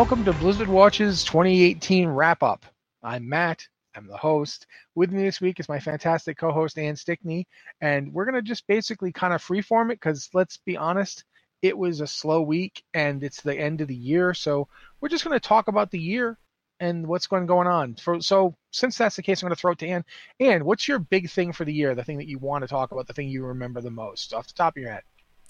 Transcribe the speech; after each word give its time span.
Welcome 0.00 0.24
to 0.24 0.32
Blizzard 0.32 0.66
Watch's 0.66 1.24
2018 1.24 2.08
wrap 2.08 2.42
up. 2.42 2.64
I'm 3.02 3.28
Matt. 3.28 3.68
I'm 3.94 4.06
the 4.06 4.16
host. 4.16 4.66
With 4.94 5.12
me 5.12 5.24
this 5.24 5.42
week 5.42 5.60
is 5.60 5.68
my 5.68 5.78
fantastic 5.78 6.38
co 6.38 6.52
host, 6.52 6.78
Ann 6.78 6.96
Stickney. 6.96 7.46
And 7.82 8.10
we're 8.10 8.24
going 8.24 8.34
to 8.34 8.40
just 8.40 8.66
basically 8.66 9.12
kind 9.12 9.34
of 9.34 9.44
freeform 9.44 9.92
it 9.92 10.00
because 10.00 10.30
let's 10.32 10.56
be 10.56 10.74
honest, 10.74 11.24
it 11.60 11.76
was 11.76 12.00
a 12.00 12.06
slow 12.06 12.40
week 12.40 12.82
and 12.94 13.22
it's 13.22 13.42
the 13.42 13.54
end 13.54 13.82
of 13.82 13.88
the 13.88 13.94
year. 13.94 14.32
So 14.32 14.68
we're 15.02 15.10
just 15.10 15.22
going 15.22 15.38
to 15.38 15.48
talk 15.48 15.68
about 15.68 15.90
the 15.90 16.00
year 16.00 16.38
and 16.80 17.06
what's 17.06 17.26
going 17.26 17.44
going 17.44 17.68
on. 17.68 17.94
For, 17.96 18.22
so 18.22 18.56
since 18.70 18.96
that's 18.96 19.16
the 19.16 19.22
case, 19.22 19.42
I'm 19.42 19.48
going 19.48 19.54
to 19.54 19.60
throw 19.60 19.72
it 19.72 19.78
to 19.80 19.86
Ann. 19.86 20.06
Ann, 20.40 20.64
what's 20.64 20.88
your 20.88 20.98
big 20.98 21.28
thing 21.28 21.52
for 21.52 21.66
the 21.66 21.74
year? 21.74 21.94
The 21.94 22.04
thing 22.04 22.16
that 22.16 22.26
you 22.26 22.38
want 22.38 22.62
to 22.62 22.68
talk 22.68 22.90
about, 22.90 23.06
the 23.06 23.12
thing 23.12 23.28
you 23.28 23.44
remember 23.44 23.82
the 23.82 23.90
most 23.90 24.32
off 24.32 24.46
the 24.46 24.54
top 24.54 24.78
of 24.78 24.82
your 24.82 24.92
head? 24.92 25.02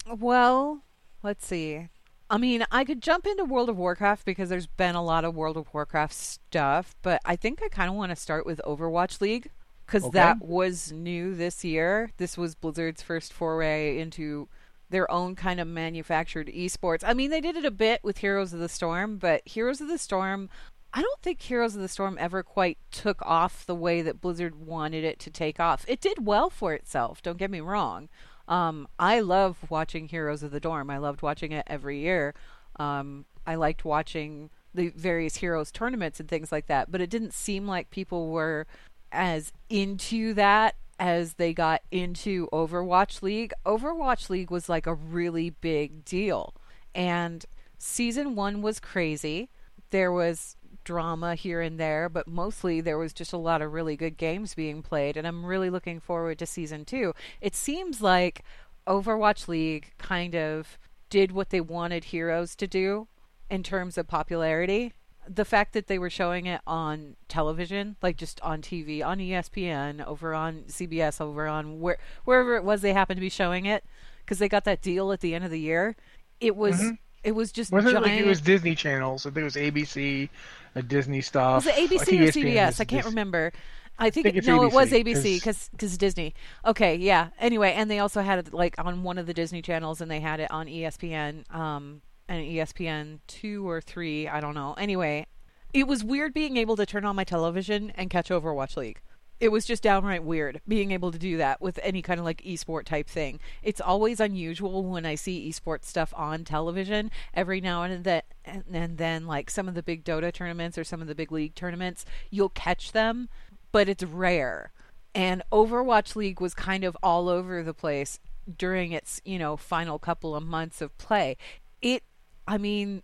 Well, 0.05 0.83
let's 1.23 1.45
see. 1.45 1.87
I 2.31 2.37
mean, 2.37 2.65
I 2.71 2.85
could 2.85 3.01
jump 3.01 3.27
into 3.27 3.43
World 3.43 3.67
of 3.67 3.75
Warcraft 3.75 4.23
because 4.23 4.47
there's 4.47 4.65
been 4.65 4.95
a 4.95 5.03
lot 5.03 5.25
of 5.25 5.35
World 5.35 5.57
of 5.57 5.71
Warcraft 5.73 6.13
stuff, 6.13 6.95
but 7.01 7.19
I 7.25 7.35
think 7.35 7.61
I 7.61 7.67
kind 7.67 7.89
of 7.89 7.95
want 7.97 8.11
to 8.11 8.15
start 8.15 8.45
with 8.45 8.61
Overwatch 8.65 9.19
League 9.19 9.49
because 9.85 10.05
okay. 10.05 10.17
that 10.17 10.41
was 10.41 10.93
new 10.93 11.35
this 11.35 11.65
year. 11.65 12.11
This 12.15 12.37
was 12.37 12.55
Blizzard's 12.55 13.01
first 13.01 13.33
foray 13.33 13.99
into 13.99 14.47
their 14.89 15.11
own 15.11 15.35
kind 15.35 15.59
of 15.59 15.67
manufactured 15.67 16.47
esports. 16.47 17.03
I 17.05 17.13
mean, 17.13 17.31
they 17.31 17.41
did 17.41 17.57
it 17.57 17.65
a 17.65 17.71
bit 17.71 18.01
with 18.01 18.19
Heroes 18.19 18.53
of 18.53 18.59
the 18.59 18.69
Storm, 18.69 19.17
but 19.17 19.45
Heroes 19.45 19.81
of 19.81 19.89
the 19.89 19.97
Storm, 19.97 20.49
I 20.93 21.01
don't 21.01 21.21
think 21.21 21.41
Heroes 21.41 21.75
of 21.75 21.81
the 21.81 21.89
Storm 21.89 22.15
ever 22.17 22.43
quite 22.43 22.77
took 22.91 23.21
off 23.23 23.65
the 23.65 23.75
way 23.75 24.01
that 24.03 24.21
Blizzard 24.21 24.55
wanted 24.55 25.03
it 25.03 25.19
to 25.19 25.29
take 25.29 25.59
off. 25.59 25.83
It 25.85 25.99
did 25.99 26.25
well 26.25 26.49
for 26.49 26.73
itself, 26.73 27.21
don't 27.21 27.37
get 27.37 27.51
me 27.51 27.59
wrong. 27.59 28.07
Um, 28.47 28.87
I 28.99 29.19
love 29.19 29.57
watching 29.69 30.07
Heroes 30.07 30.43
of 30.43 30.51
the 30.51 30.59
Dorm. 30.59 30.89
I 30.89 30.97
loved 30.97 31.21
watching 31.21 31.51
it 31.51 31.65
every 31.67 31.99
year. 31.99 32.33
Um, 32.77 33.25
I 33.45 33.55
liked 33.55 33.85
watching 33.85 34.49
the 34.73 34.89
various 34.89 35.37
Heroes 35.37 35.71
tournaments 35.71 36.19
and 36.19 36.29
things 36.29 36.51
like 36.51 36.67
that, 36.67 36.91
but 36.91 37.01
it 37.01 37.09
didn't 37.09 37.33
seem 37.33 37.67
like 37.67 37.89
people 37.91 38.29
were 38.29 38.67
as 39.11 39.51
into 39.69 40.33
that 40.33 40.75
as 40.99 41.33
they 41.33 41.53
got 41.53 41.81
into 41.91 42.47
Overwatch 42.53 43.21
League. 43.21 43.53
Overwatch 43.65 44.29
League 44.29 44.51
was 44.51 44.69
like 44.69 44.85
a 44.85 44.93
really 44.93 45.49
big 45.49 46.05
deal. 46.05 46.53
And 46.93 47.45
season 47.77 48.35
one 48.35 48.61
was 48.61 48.79
crazy. 48.79 49.49
There 49.89 50.11
was 50.11 50.55
drama 50.83 51.35
here 51.35 51.61
and 51.61 51.79
there, 51.79 52.09
but 52.09 52.27
mostly 52.27 52.81
there 52.81 52.97
was 52.97 53.13
just 53.13 53.33
a 53.33 53.37
lot 53.37 53.61
of 53.61 53.73
really 53.73 53.95
good 53.95 54.17
games 54.17 54.55
being 54.55 54.81
played, 54.81 55.17
and 55.17 55.27
I'm 55.27 55.45
really 55.45 55.69
looking 55.69 55.99
forward 55.99 56.39
to 56.39 56.45
season 56.45 56.85
two. 56.85 57.13
It 57.39 57.55
seems 57.55 58.01
like 58.01 58.43
Overwatch 58.87 59.47
League 59.47 59.91
kind 59.97 60.35
of 60.35 60.77
did 61.09 61.31
what 61.31 61.49
they 61.49 61.61
wanted 61.61 62.05
Heroes 62.05 62.55
to 62.55 62.67
do 62.67 63.07
in 63.49 63.63
terms 63.63 63.97
of 63.97 64.07
popularity. 64.07 64.93
The 65.27 65.45
fact 65.45 65.73
that 65.73 65.87
they 65.87 65.99
were 65.99 66.09
showing 66.09 66.47
it 66.47 66.61
on 66.65 67.15
television, 67.27 67.95
like 68.01 68.17
just 68.17 68.41
on 68.41 68.61
TV, 68.61 69.05
on 69.05 69.19
ESPN, 69.19 70.03
over 70.05 70.33
on 70.33 70.63
CBS, 70.67 71.21
over 71.21 71.47
on 71.47 71.79
where, 71.79 71.99
wherever 72.25 72.55
it 72.55 72.63
was 72.63 72.81
they 72.81 72.93
happened 72.93 73.17
to 73.17 73.21
be 73.21 73.29
showing 73.29 73.65
it, 73.65 73.83
because 74.19 74.39
they 74.39 74.49
got 74.49 74.63
that 74.63 74.81
deal 74.81 75.11
at 75.11 75.19
the 75.19 75.35
end 75.35 75.45
of 75.45 75.51
the 75.51 75.59
year. 75.59 75.95
It 76.39 76.55
was 76.55 76.77
mm-hmm. 76.77 76.95
It 77.23 77.33
was 77.33 77.51
just 77.51 77.71
wasn't 77.71 77.93
giant... 77.93 78.05
it 78.05 78.09
like 78.09 78.19
it 78.19 78.27
was 78.27 78.41
Disney 78.41 78.75
channels? 78.75 79.25
I 79.25 79.29
think 79.29 79.41
it 79.41 79.43
was 79.43 79.55
ABC, 79.55 80.29
a 80.75 80.81
Disney 80.81 81.21
stuff. 81.21 81.65
Was 81.65 81.67
it 81.67 81.89
ABC 81.89 82.01
or 82.01 82.31
CBS? 82.31 82.79
I 82.79 82.85
can't 82.85 83.05
remember. 83.05 83.51
I 83.99 84.09
think, 84.09 84.25
I 84.27 84.31
think 84.31 84.45
no, 84.45 84.59
ABC, 84.59 84.67
it 84.67 84.73
was 84.73 84.89
ABC 84.91 85.35
because 85.35 85.69
because 85.69 85.97
Disney. 85.97 86.33
Okay, 86.65 86.95
yeah. 86.95 87.29
Anyway, 87.39 87.73
and 87.73 87.89
they 87.91 87.99
also 87.99 88.21
had 88.21 88.39
it 88.39 88.53
like 88.53 88.75
on 88.83 89.03
one 89.03 89.17
of 89.17 89.27
the 89.27 89.33
Disney 89.33 89.61
channels, 89.61 90.01
and 90.01 90.09
they 90.09 90.19
had 90.19 90.39
it 90.39 90.49
on 90.49 90.67
ESPN, 90.67 91.53
um, 91.53 92.01
and 92.27 92.43
ESPN 92.43 93.19
two 93.27 93.69
or 93.69 93.81
three, 93.81 94.27
I 94.27 94.39
don't 94.39 94.55
know. 94.55 94.73
Anyway, 94.77 95.27
it 95.73 95.87
was 95.87 96.03
weird 96.03 96.33
being 96.33 96.57
able 96.57 96.75
to 96.77 96.85
turn 96.85 97.05
on 97.05 97.15
my 97.15 97.23
television 97.23 97.91
and 97.95 98.09
catch 98.09 98.29
Overwatch 98.29 98.77
League 98.77 99.01
it 99.41 99.51
was 99.51 99.65
just 99.65 99.81
downright 99.81 100.23
weird 100.23 100.61
being 100.67 100.91
able 100.91 101.11
to 101.11 101.17
do 101.17 101.37
that 101.37 101.59
with 101.59 101.79
any 101.81 102.03
kind 102.03 102.19
of 102.19 102.25
like 102.25 102.43
esport 102.43 102.85
type 102.85 103.09
thing. 103.09 103.39
It's 103.63 103.81
always 103.81 104.19
unusual 104.19 104.85
when 104.85 105.03
I 105.03 105.15
see 105.15 105.49
esport 105.49 105.83
stuff 105.83 106.13
on 106.15 106.45
television. 106.45 107.09
Every 107.33 107.59
now 107.59 107.81
and 107.81 108.03
then, 108.03 108.21
and 108.45 108.99
then 108.99 109.25
like 109.25 109.49
some 109.49 109.67
of 109.67 109.73
the 109.73 109.81
big 109.81 110.05
Dota 110.05 110.31
tournaments 110.31 110.77
or 110.77 110.83
some 110.83 111.01
of 111.01 111.07
the 111.07 111.15
big 111.15 111.31
league 111.31 111.55
tournaments, 111.55 112.05
you'll 112.29 112.49
catch 112.49 112.91
them, 112.91 113.29
but 113.71 113.89
it's 113.89 114.03
rare. 114.03 114.71
And 115.15 115.41
Overwatch 115.51 116.15
League 116.15 116.39
was 116.39 116.53
kind 116.53 116.83
of 116.83 116.95
all 117.01 117.27
over 117.27 117.63
the 117.63 117.73
place 117.73 118.19
during 118.57 118.91
its, 118.91 119.19
you 119.25 119.39
know, 119.39 119.57
final 119.57 119.97
couple 119.97 120.35
of 120.35 120.43
months 120.43 120.81
of 120.81 120.95
play. 120.99 121.35
It, 121.81 122.03
I 122.47 122.59
mean, 122.59 123.01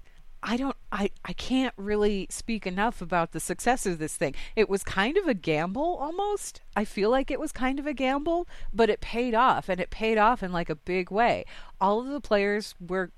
I 0.50 0.56
don't 0.56 0.78
I 0.94 1.10
I 1.26 1.34
can't 1.34 1.74
really 1.76 2.26
speak 2.30 2.66
enough 2.66 3.02
about 3.02 3.34
the 3.34 3.40
success 3.42 3.86
of 3.86 4.00
this 4.00 4.16
thing. 4.16 4.34
It 4.56 4.70
was 4.70 4.82
kind 4.82 5.18
of 5.18 5.28
a 5.28 5.34
gamble 5.34 5.98
almost. 6.00 6.62
I 6.74 6.86
feel 6.86 7.10
like 7.10 7.30
it 7.30 7.40
was 7.40 7.52
kind 7.52 7.80
of 7.80 7.86
a 7.86 7.94
gamble, 7.94 8.48
but 8.74 8.90
it 8.90 9.02
paid 9.02 9.36
off 9.36 9.68
and 9.68 9.82
it 9.82 9.90
paid 9.90 10.18
off 10.18 10.42
in 10.42 10.54
like 10.54 10.70
a 10.70 10.76
big 10.76 11.12
way. 11.12 11.44
All 11.82 12.00
of 12.00 12.08
the 12.08 12.22
players 12.22 12.76
were 12.80 13.12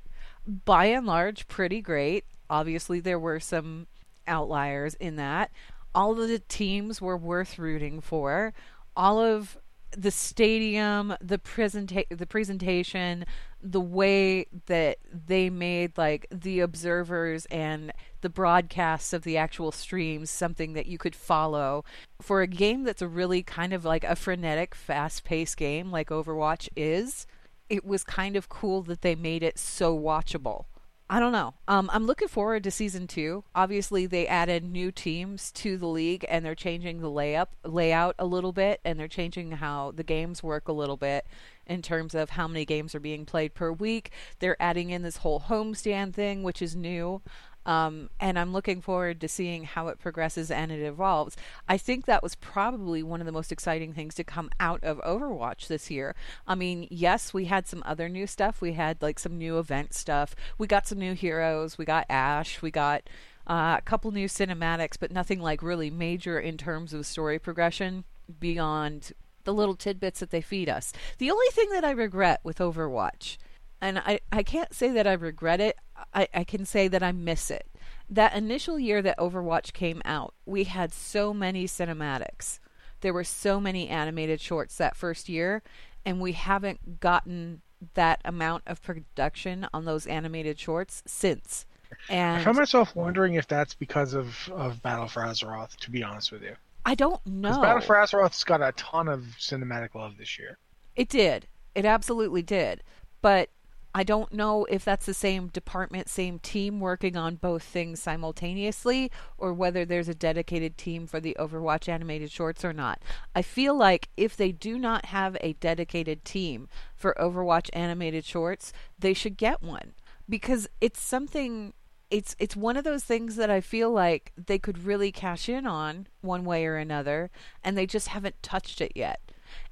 by 0.48 0.86
and 0.86 1.06
large 1.06 1.48
pretty 1.48 1.82
great. 1.82 2.26
Obviously 2.50 3.00
there 3.00 3.20
were 3.20 3.40
some 3.40 3.86
outliers 4.26 4.96
in 4.96 5.16
that. 5.18 5.52
All 5.94 6.20
of 6.20 6.28
the 6.28 6.40
teams 6.40 7.00
were 7.00 7.18
worth 7.18 7.60
rooting 7.60 8.02
for. 8.02 8.56
All 8.96 9.20
of 9.20 9.56
the 9.96 10.12
stadium, 10.12 11.16
the 11.22 11.38
presenta- 11.38 12.18
the 12.18 12.28
presentation, 12.28 13.26
the 13.62 13.82
way 13.82 14.46
that 14.68 14.98
they 15.12 15.50
made 15.50 15.98
like 15.98 16.26
the 16.32 16.62
observers 16.62 17.46
and 17.48 17.92
the 18.22 18.30
broadcasts 18.30 19.12
of 19.12 19.24
the 19.24 19.38
actual 19.38 19.72
streams 19.72 20.30
something 20.30 20.74
that 20.74 20.86
you 20.86 20.98
could 20.98 21.16
follow 21.16 21.84
for 22.22 22.42
a 22.42 22.48
game 22.48 22.84
that's 22.84 23.02
a 23.02 23.08
really 23.08 23.44
kind 23.44 23.74
of 23.74 23.84
like 23.84 24.04
a 24.04 24.16
frenetic, 24.16 24.76
fast-paced 24.76 25.58
game 25.58 25.92
like 25.92 26.10
Overwatch 26.10 26.70
is. 26.76 27.28
It 27.70 27.86
was 27.86 28.04
kind 28.04 28.36
of 28.36 28.50
cool 28.50 28.82
that 28.84 29.02
they 29.02 29.16
made 29.16 29.44
it 29.44 29.60
so 29.60 29.98
watchable. 29.98 30.66
I 31.12 31.20
don't 31.20 31.32
know. 31.32 31.56
Um, 31.68 31.90
I'm 31.92 32.06
looking 32.06 32.28
forward 32.28 32.64
to 32.64 32.72
season 32.72 33.08
two. 33.08 33.44
Obviously, 33.56 34.06
they 34.06 34.28
added 34.28 34.64
new 34.64 34.92
teams 34.92 35.52
to 35.54 35.76
the 35.76 35.88
league, 35.88 36.24
and 36.30 36.46
they're 36.46 36.54
changing 36.54 37.02
the 37.02 37.10
layup 37.10 37.48
layout 37.64 38.14
a 38.20 38.28
little 38.28 38.52
bit, 38.52 38.80
and 38.86 39.00
they're 39.00 39.08
changing 39.08 39.54
how 39.54 39.92
the 39.96 40.04
games 40.04 40.44
work 40.44 40.68
a 40.68 40.72
little 40.72 40.98
bit 40.98 41.26
in 41.66 41.82
terms 41.82 42.14
of 42.14 42.32
how 42.32 42.48
many 42.48 42.64
games 42.64 42.94
are 42.94 43.00
being 43.00 43.26
played 43.26 43.56
per 43.56 43.72
week. 43.72 44.12
They're 44.38 44.62
adding 44.62 44.92
in 44.92 45.02
this 45.02 45.18
whole 45.18 45.40
homestand 45.40 46.14
thing, 46.14 46.44
which 46.44 46.62
is 46.62 46.76
new. 46.76 47.24
Um, 47.66 48.10
and 48.20 48.40
I'm 48.40 48.54
looking 48.54 48.82
forward 48.82 49.22
to 49.22 49.28
seeing 49.28 49.64
how 49.64 49.90
it 49.90 50.00
progresses 50.00 50.50
and 50.50 50.72
it 50.72 50.82
evolves. 50.82 51.36
I 51.68 51.78
think 51.78 52.06
that 52.06 52.24
was 52.24 52.36
probably 52.36 53.04
one 53.04 53.20
of 53.20 53.26
the 53.26 53.32
most 53.32 53.52
exciting 53.52 53.94
things 53.94 54.16
to 54.16 54.24
come 54.24 54.50
out 54.60 54.84
of 54.84 55.00
Overwatch 55.00 55.68
this 55.68 55.92
year. 55.92 56.16
I 56.48 56.56
mean, 56.56 56.88
yes, 56.90 57.34
we 57.34 57.46
had 57.46 57.68
some 57.68 57.84
other 57.86 58.10
new 58.10 58.28
stuff. 58.28 58.62
We 58.62 58.74
had 58.74 59.02
like 59.02 59.20
some 59.20 59.38
new 59.38 59.60
event 59.60 59.94
stuff. 59.94 60.36
We 60.58 60.68
got 60.68 60.88
some 60.88 61.00
new 61.00 61.14
heroes. 61.14 61.78
We 61.78 61.86
got 61.86 62.06
Ash. 62.10 62.62
We 62.62 62.72
got 62.72 63.04
uh, 63.46 63.76
a 63.78 63.82
couple 63.84 64.12
new 64.12 64.28
cinematics, 64.28 64.98
but 65.00 65.12
nothing 65.12 65.40
like 65.40 65.62
really 65.62 65.90
major 65.90 66.40
in 66.40 66.58
terms 66.58 66.94
of 66.94 67.06
story 67.06 67.40
progression 67.40 68.04
beyond 68.40 69.12
the 69.44 69.54
little 69.54 69.76
tidbits 69.76 70.20
that 70.20 70.32
they 70.32 70.42
feed 70.42 70.70
us. 70.70 70.94
The 71.18 71.32
only 71.32 71.48
thing 71.52 71.70
that 71.72 71.84
I 71.84 71.92
regret 71.92 72.40
with 72.44 72.60
Overwatch 72.60 73.38
and 73.82 74.00
I, 74.00 74.20
I 74.32 74.44
can't 74.44 74.74
say 74.74 74.90
that 74.90 75.08
I 75.08 75.14
regret 75.14 75.62
it. 75.62 75.78
I, 76.14 76.28
I 76.34 76.44
can 76.44 76.66
say 76.66 76.88
that 76.88 77.04
I 77.04 77.12
miss 77.12 77.52
it. 77.52 77.68
That 78.10 78.36
initial 78.36 78.80
year 78.80 79.02
that 79.02 79.18
Overwatch 79.18 79.74
came 79.74 80.02
out, 80.04 80.34
we 80.46 80.64
had 80.64 80.94
so 80.94 81.34
many 81.34 81.66
cinematics. 81.66 82.60
There 83.02 83.14
were 83.14 83.24
so 83.24 83.60
many 83.60 83.88
animated 83.88 84.42
shorts 84.42 84.76
that 84.78 84.98
first 84.98 85.30
year, 85.30 85.62
and 86.06 86.20
we 86.20 86.34
haven't 86.34 87.00
gotten 87.00 87.62
that 87.94 88.22
amount 88.26 88.64
of 88.68 88.82
production 88.82 89.68
on 89.74 89.86
those 89.86 90.08
animated 90.08 90.60
shorts 90.60 91.04
since. 91.06 91.66
And 92.10 92.42
I 92.42 92.44
found 92.44 92.58
myself 92.58 92.96
wondering 92.96 93.36
if 93.36 93.48
that's 93.48 93.74
because 93.74 94.14
of, 94.14 94.50
of 94.54 94.82
Battle 94.82 95.08
for 95.08 95.22
Azeroth, 95.22 95.76
to 95.78 95.92
be 95.92 96.04
honest 96.04 96.32
with 96.32 96.42
you. 96.42 96.56
I 96.86 96.96
don't 96.96 97.24
know. 97.26 97.62
Battle 97.62 97.82
for 97.82 97.96
Azeroth's 97.96 98.44
got 98.44 98.62
a 98.62 98.72
ton 98.74 99.08
of 99.08 99.24
cinematic 99.40 99.96
love 99.96 100.18
this 100.18 100.38
year. 100.40 100.58
It 100.96 101.10
did. 101.10 101.48
It 101.76 101.86
absolutely 101.86 102.42
did. 102.42 102.84
But 103.22 103.50
I 103.94 104.04
don't 104.04 104.32
know 104.32 104.66
if 104.66 104.86
that's 104.86 105.06
the 105.06 105.14
same 105.14 105.48
department, 105.48 106.10
same 106.10 106.38
team 106.40 106.80
working 106.80 107.18
on 107.18 107.36
both 107.36 107.64
things 107.64 108.00
simultaneously, 108.00 109.12
or 109.38 109.54
whether 109.54 109.84
there's 109.84 110.08
a 110.08 110.14
dedicated 110.14 110.78
team 110.78 111.08
for 111.08 111.20
the 111.20 111.36
Overwatch 111.40 111.90
animated 111.90 112.32
shorts 112.32 112.64
or 112.64 112.72
not. 112.72 113.02
I 113.36 113.42
feel 113.42 113.76
like 113.76 114.10
if 114.16 114.38
they 114.38 114.52
do 114.52 114.78
not 114.78 115.06
have 115.06 115.38
a 115.42 115.54
dedicated 115.54 116.24
team 116.24 116.70
for 116.96 117.16
Overwatch 117.20 117.70
animated 117.74 118.26
shorts, 118.26 118.72
they 118.98 119.14
should 119.14 119.38
get 119.38 119.64
one 119.64 119.94
because 120.28 120.70
it's 120.80 121.02
something 121.02 121.74
it's 122.12 122.36
it's 122.40 122.56
one 122.56 122.78
of 122.78 122.84
those 122.84 123.04
things 123.04 123.36
that 123.36 123.50
I 123.50 123.62
feel 123.62 123.92
like 123.92 124.32
they 124.36 124.58
could 124.58 124.84
really 124.84 125.12
cash 125.12 125.48
in 125.48 125.68
on 125.68 126.08
one 126.22 126.44
way 126.44 126.66
or 126.66 126.78
another 126.78 127.30
and 127.64 127.78
they 127.78 127.86
just 127.86 128.10
haven't 128.10 128.42
touched 128.42 128.82
it 128.82 128.94
yet. 128.96 129.29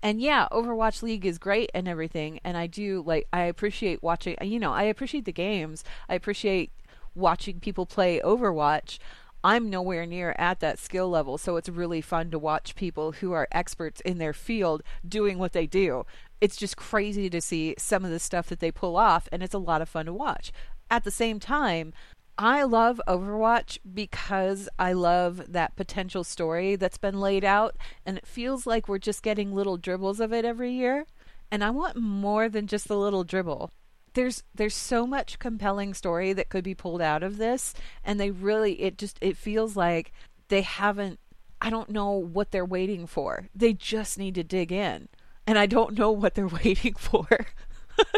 And 0.08 0.22
yeah, 0.22 0.48
Overwatch 0.54 1.04
League 1.04 1.26
is 1.26 1.38
great 1.38 1.70
and 1.74 1.86
everything, 1.86 2.40
and 2.46 2.56
I 2.56 2.66
do 2.66 3.04
like 3.06 3.28
I 3.34 3.42
appreciate 3.42 4.02
watching. 4.02 4.38
You 4.42 4.58
know, 4.58 4.72
I 4.72 4.84
appreciate 4.84 5.26
the 5.26 5.34
games. 5.34 5.84
I 6.08 6.16
appreciate 6.16 6.72
watching 7.14 7.60
people 7.60 7.86
play 7.86 8.22
Overwatch, 8.24 9.00
I'm 9.44 9.70
nowhere 9.70 10.06
near 10.06 10.34
at 10.38 10.62
that 10.62 10.80
skill 10.80 11.10
level. 11.10 11.38
So 11.38 11.58
it's 11.58 11.68
really 11.68 12.00
fun 12.00 12.32
to 12.32 12.40
watch 12.40 12.74
people 12.76 13.14
who 13.14 13.34
are 13.34 13.50
experts 13.52 14.00
in 14.02 14.18
their 14.18 14.32
field 14.32 14.82
doing 15.06 15.40
what 15.40 15.52
they 15.52 15.68
do. 15.68 16.06
It's 16.40 16.56
just 16.56 16.78
crazy 16.78 17.30
to 17.30 17.42
see 17.42 17.76
some 17.78 18.06
of 18.06 18.12
the 18.12 18.20
stuff 18.20 18.48
that 18.48 18.62
they 18.62 18.72
pull 18.72 18.96
off, 18.96 19.28
and 19.30 19.44
it's 19.44 19.54
a 19.54 19.60
lot 19.60 19.82
of 19.82 19.90
fun 19.90 20.06
to 20.06 20.14
watch. 20.14 20.54
At 20.90 21.04
the 21.04 21.12
same 21.12 21.40
time, 21.40 21.94
I 22.38 22.64
love 22.64 23.02
Overwatch 23.08 23.80
because 23.92 24.70
I 24.78 24.94
love 24.94 25.52
that 25.52 25.76
potential 25.76 26.24
story 26.24 26.76
that's 26.76 27.00
been 27.00 27.20
laid 27.20 27.44
out, 27.44 27.76
and 28.06 28.18
it 28.18 28.28
feels 28.28 28.68
like 28.68 28.88
we're 28.88 29.00
just 29.00 29.24
getting 29.24 29.54
little 29.56 29.78
dribbles 29.78 30.20
of 30.20 30.32
it 30.32 30.46
every 30.46 30.72
year. 30.72 31.08
And 31.50 31.64
I 31.64 31.72
want 31.72 31.98
more 31.98 32.48
than 32.48 32.68
just 32.68 32.88
the 32.88 32.98
little 32.98 33.24
dribble. 33.24 33.72
There's 34.14 34.44
there's 34.54 34.76
so 34.76 35.08
much 35.08 35.40
compelling 35.40 35.94
story 35.94 36.32
that 36.34 36.50
could 36.50 36.64
be 36.64 36.76
pulled 36.76 37.02
out 37.02 37.24
of 37.24 37.38
this, 37.38 37.74
and 38.04 38.20
they 38.20 38.30
really 38.30 38.82
it 38.82 38.98
just 39.00 39.18
it 39.20 39.36
feels 39.36 39.76
like 39.76 40.12
they 40.50 40.62
haven't. 40.62 41.20
I 41.60 41.72
don't 41.72 41.90
know 41.90 42.12
what 42.12 42.52
they're 42.52 42.66
waiting 42.66 43.08
for. 43.08 43.50
They 43.56 43.74
just 43.74 44.20
need 44.20 44.36
to 44.36 44.44
dig 44.44 44.72
in, 44.72 45.08
and 45.48 45.58
I 45.58 45.66
don't 45.66 45.98
know 45.98 46.12
what 46.12 46.36
they're 46.36 46.48
waiting 46.64 46.94
for. 46.94 47.28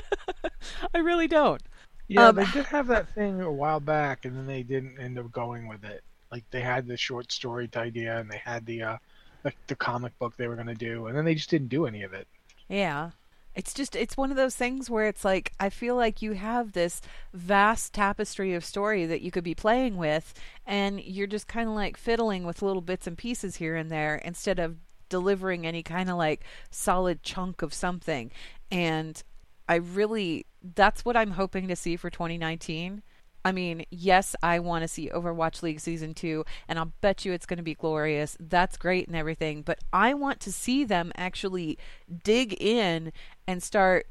I 0.93 0.97
really 0.97 1.27
don't. 1.27 1.61
Yeah, 2.09 2.29
um, 2.29 2.35
they 2.35 2.45
did 2.45 2.65
have 2.65 2.87
that 2.87 3.07
thing 3.13 3.39
a 3.39 3.51
while 3.51 3.79
back, 3.79 4.25
and 4.25 4.35
then 4.35 4.47
they 4.47 4.63
didn't 4.63 4.99
end 4.99 5.17
up 5.19 5.31
going 5.31 5.67
with 5.67 5.85
it. 5.85 6.03
Like 6.31 6.43
they 6.49 6.61
had 6.61 6.87
the 6.87 6.97
short 6.97 7.31
story 7.31 7.69
idea, 7.75 8.19
and 8.19 8.29
they 8.29 8.41
had 8.43 8.65
the 8.65 8.81
uh, 8.81 8.97
the, 9.43 9.53
the 9.67 9.75
comic 9.75 10.17
book 10.17 10.35
they 10.35 10.47
were 10.47 10.55
going 10.55 10.67
to 10.67 10.73
do, 10.73 11.05
and 11.05 11.15
then 11.15 11.23
they 11.23 11.35
just 11.35 11.51
didn't 11.51 11.69
do 11.69 11.85
any 11.85 12.01
of 12.01 12.13
it. 12.13 12.27
Yeah, 12.67 13.11
it's 13.55 13.75
just 13.75 13.95
it's 13.95 14.17
one 14.17 14.31
of 14.31 14.37
those 14.37 14.55
things 14.55 14.89
where 14.89 15.07
it's 15.07 15.23
like 15.23 15.53
I 15.59 15.69
feel 15.69 15.95
like 15.95 16.21
you 16.21 16.33
have 16.33 16.71
this 16.71 17.01
vast 17.31 17.93
tapestry 17.93 18.55
of 18.55 18.65
story 18.65 19.05
that 19.05 19.21
you 19.21 19.29
could 19.29 19.43
be 19.43 19.55
playing 19.55 19.97
with, 19.97 20.33
and 20.65 20.99
you're 20.99 21.27
just 21.27 21.47
kind 21.47 21.69
of 21.69 21.75
like 21.75 21.95
fiddling 21.95 22.43
with 22.43 22.63
little 22.63 22.81
bits 22.81 23.05
and 23.05 23.17
pieces 23.17 23.57
here 23.57 23.75
and 23.75 23.91
there 23.91 24.15
instead 24.15 24.57
of 24.57 24.77
delivering 25.09 25.67
any 25.67 25.83
kind 25.83 26.09
of 26.09 26.17
like 26.17 26.41
solid 26.71 27.21
chunk 27.21 27.61
of 27.61 27.71
something. 27.71 28.31
And 28.71 29.21
I 29.67 29.75
really 29.75 30.45
that's 30.75 31.05
what 31.05 31.17
I'm 31.17 31.31
hoping 31.31 31.67
to 31.67 31.75
see 31.75 31.95
for 31.95 32.09
2019. 32.09 33.01
I 33.45 33.51
mean, 33.51 33.85
yes, 33.89 34.35
I 34.43 34.59
want 34.59 34.83
to 34.83 34.87
see 34.87 35.09
Overwatch 35.09 35.63
League 35.63 35.79
season 35.79 36.13
2 36.13 36.43
and 36.67 36.77
I'll 36.77 36.91
bet 37.01 37.23
you 37.23 37.31
it's 37.31 37.45
going 37.45 37.57
to 37.57 37.63
be 37.63 37.73
glorious. 37.73 38.35
That's 38.39 38.77
great 38.77 39.07
and 39.07 39.15
everything, 39.15 39.61
but 39.61 39.79
I 39.93 40.13
want 40.13 40.39
to 40.41 40.51
see 40.51 40.83
them 40.83 41.11
actually 41.15 41.77
dig 42.23 42.53
in 42.61 43.13
and 43.47 43.63
start 43.63 44.07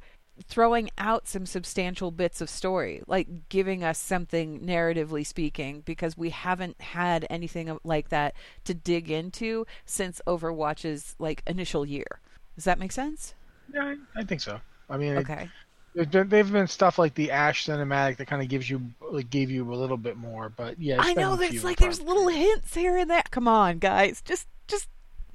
throwing 0.47 0.89
out 0.97 1.27
some 1.27 1.45
substantial 1.47 2.11
bits 2.11 2.41
of 2.41 2.49
story, 2.49 3.03
like 3.07 3.49
giving 3.49 3.83
us 3.83 3.99
something 3.99 4.61
narratively 4.61 5.27
speaking, 5.27 5.83
because 5.83 6.17
we 6.17 6.31
haven't 6.31 6.81
had 6.81 7.27
anything 7.29 7.77
like 7.85 8.09
that 8.11 8.35
to 8.65 8.73
dig 8.73 9.11
into 9.11 9.67
since 9.85 10.23
Overwatch's 10.27 11.17
like 11.19 11.43
initial 11.47 11.85
year. 11.85 12.21
Does 12.55 12.65
that 12.65 12.79
make 12.79 12.93
sense? 12.93 13.35
Yeah, 13.75 13.97
I 14.17 14.25
think 14.25 14.41
so. 14.41 14.61
I 14.89 14.97
mean, 14.97 15.17
okay. 15.19 15.51
It, 15.95 16.13
they've 16.13 16.53
been 16.53 16.69
stuff 16.69 16.99
like 16.99 17.15
the 17.15 17.31
Ash 17.31 17.67
cinematic 17.67 18.19
that 18.19 18.27
kind 18.27 18.43
of 18.43 18.49
gives 18.49 18.69
you 18.69 18.83
like 19.11 19.31
gave 19.31 19.51
you 19.51 19.73
a 19.73 19.75
little 19.75 19.97
bit 19.97 20.17
more, 20.17 20.49
but 20.49 20.79
yeah. 20.79 20.99
I 21.01 21.15
know 21.15 21.37
there's 21.37 21.65
like 21.65 21.79
there's 21.79 22.01
little 22.01 22.29
hints 22.29 22.75
here 22.75 22.97
and 22.97 23.11
there. 23.11 23.23
Come 23.31 23.49
on, 23.49 23.79
guys, 23.79 24.23
just 24.23 24.47
just 24.67 24.89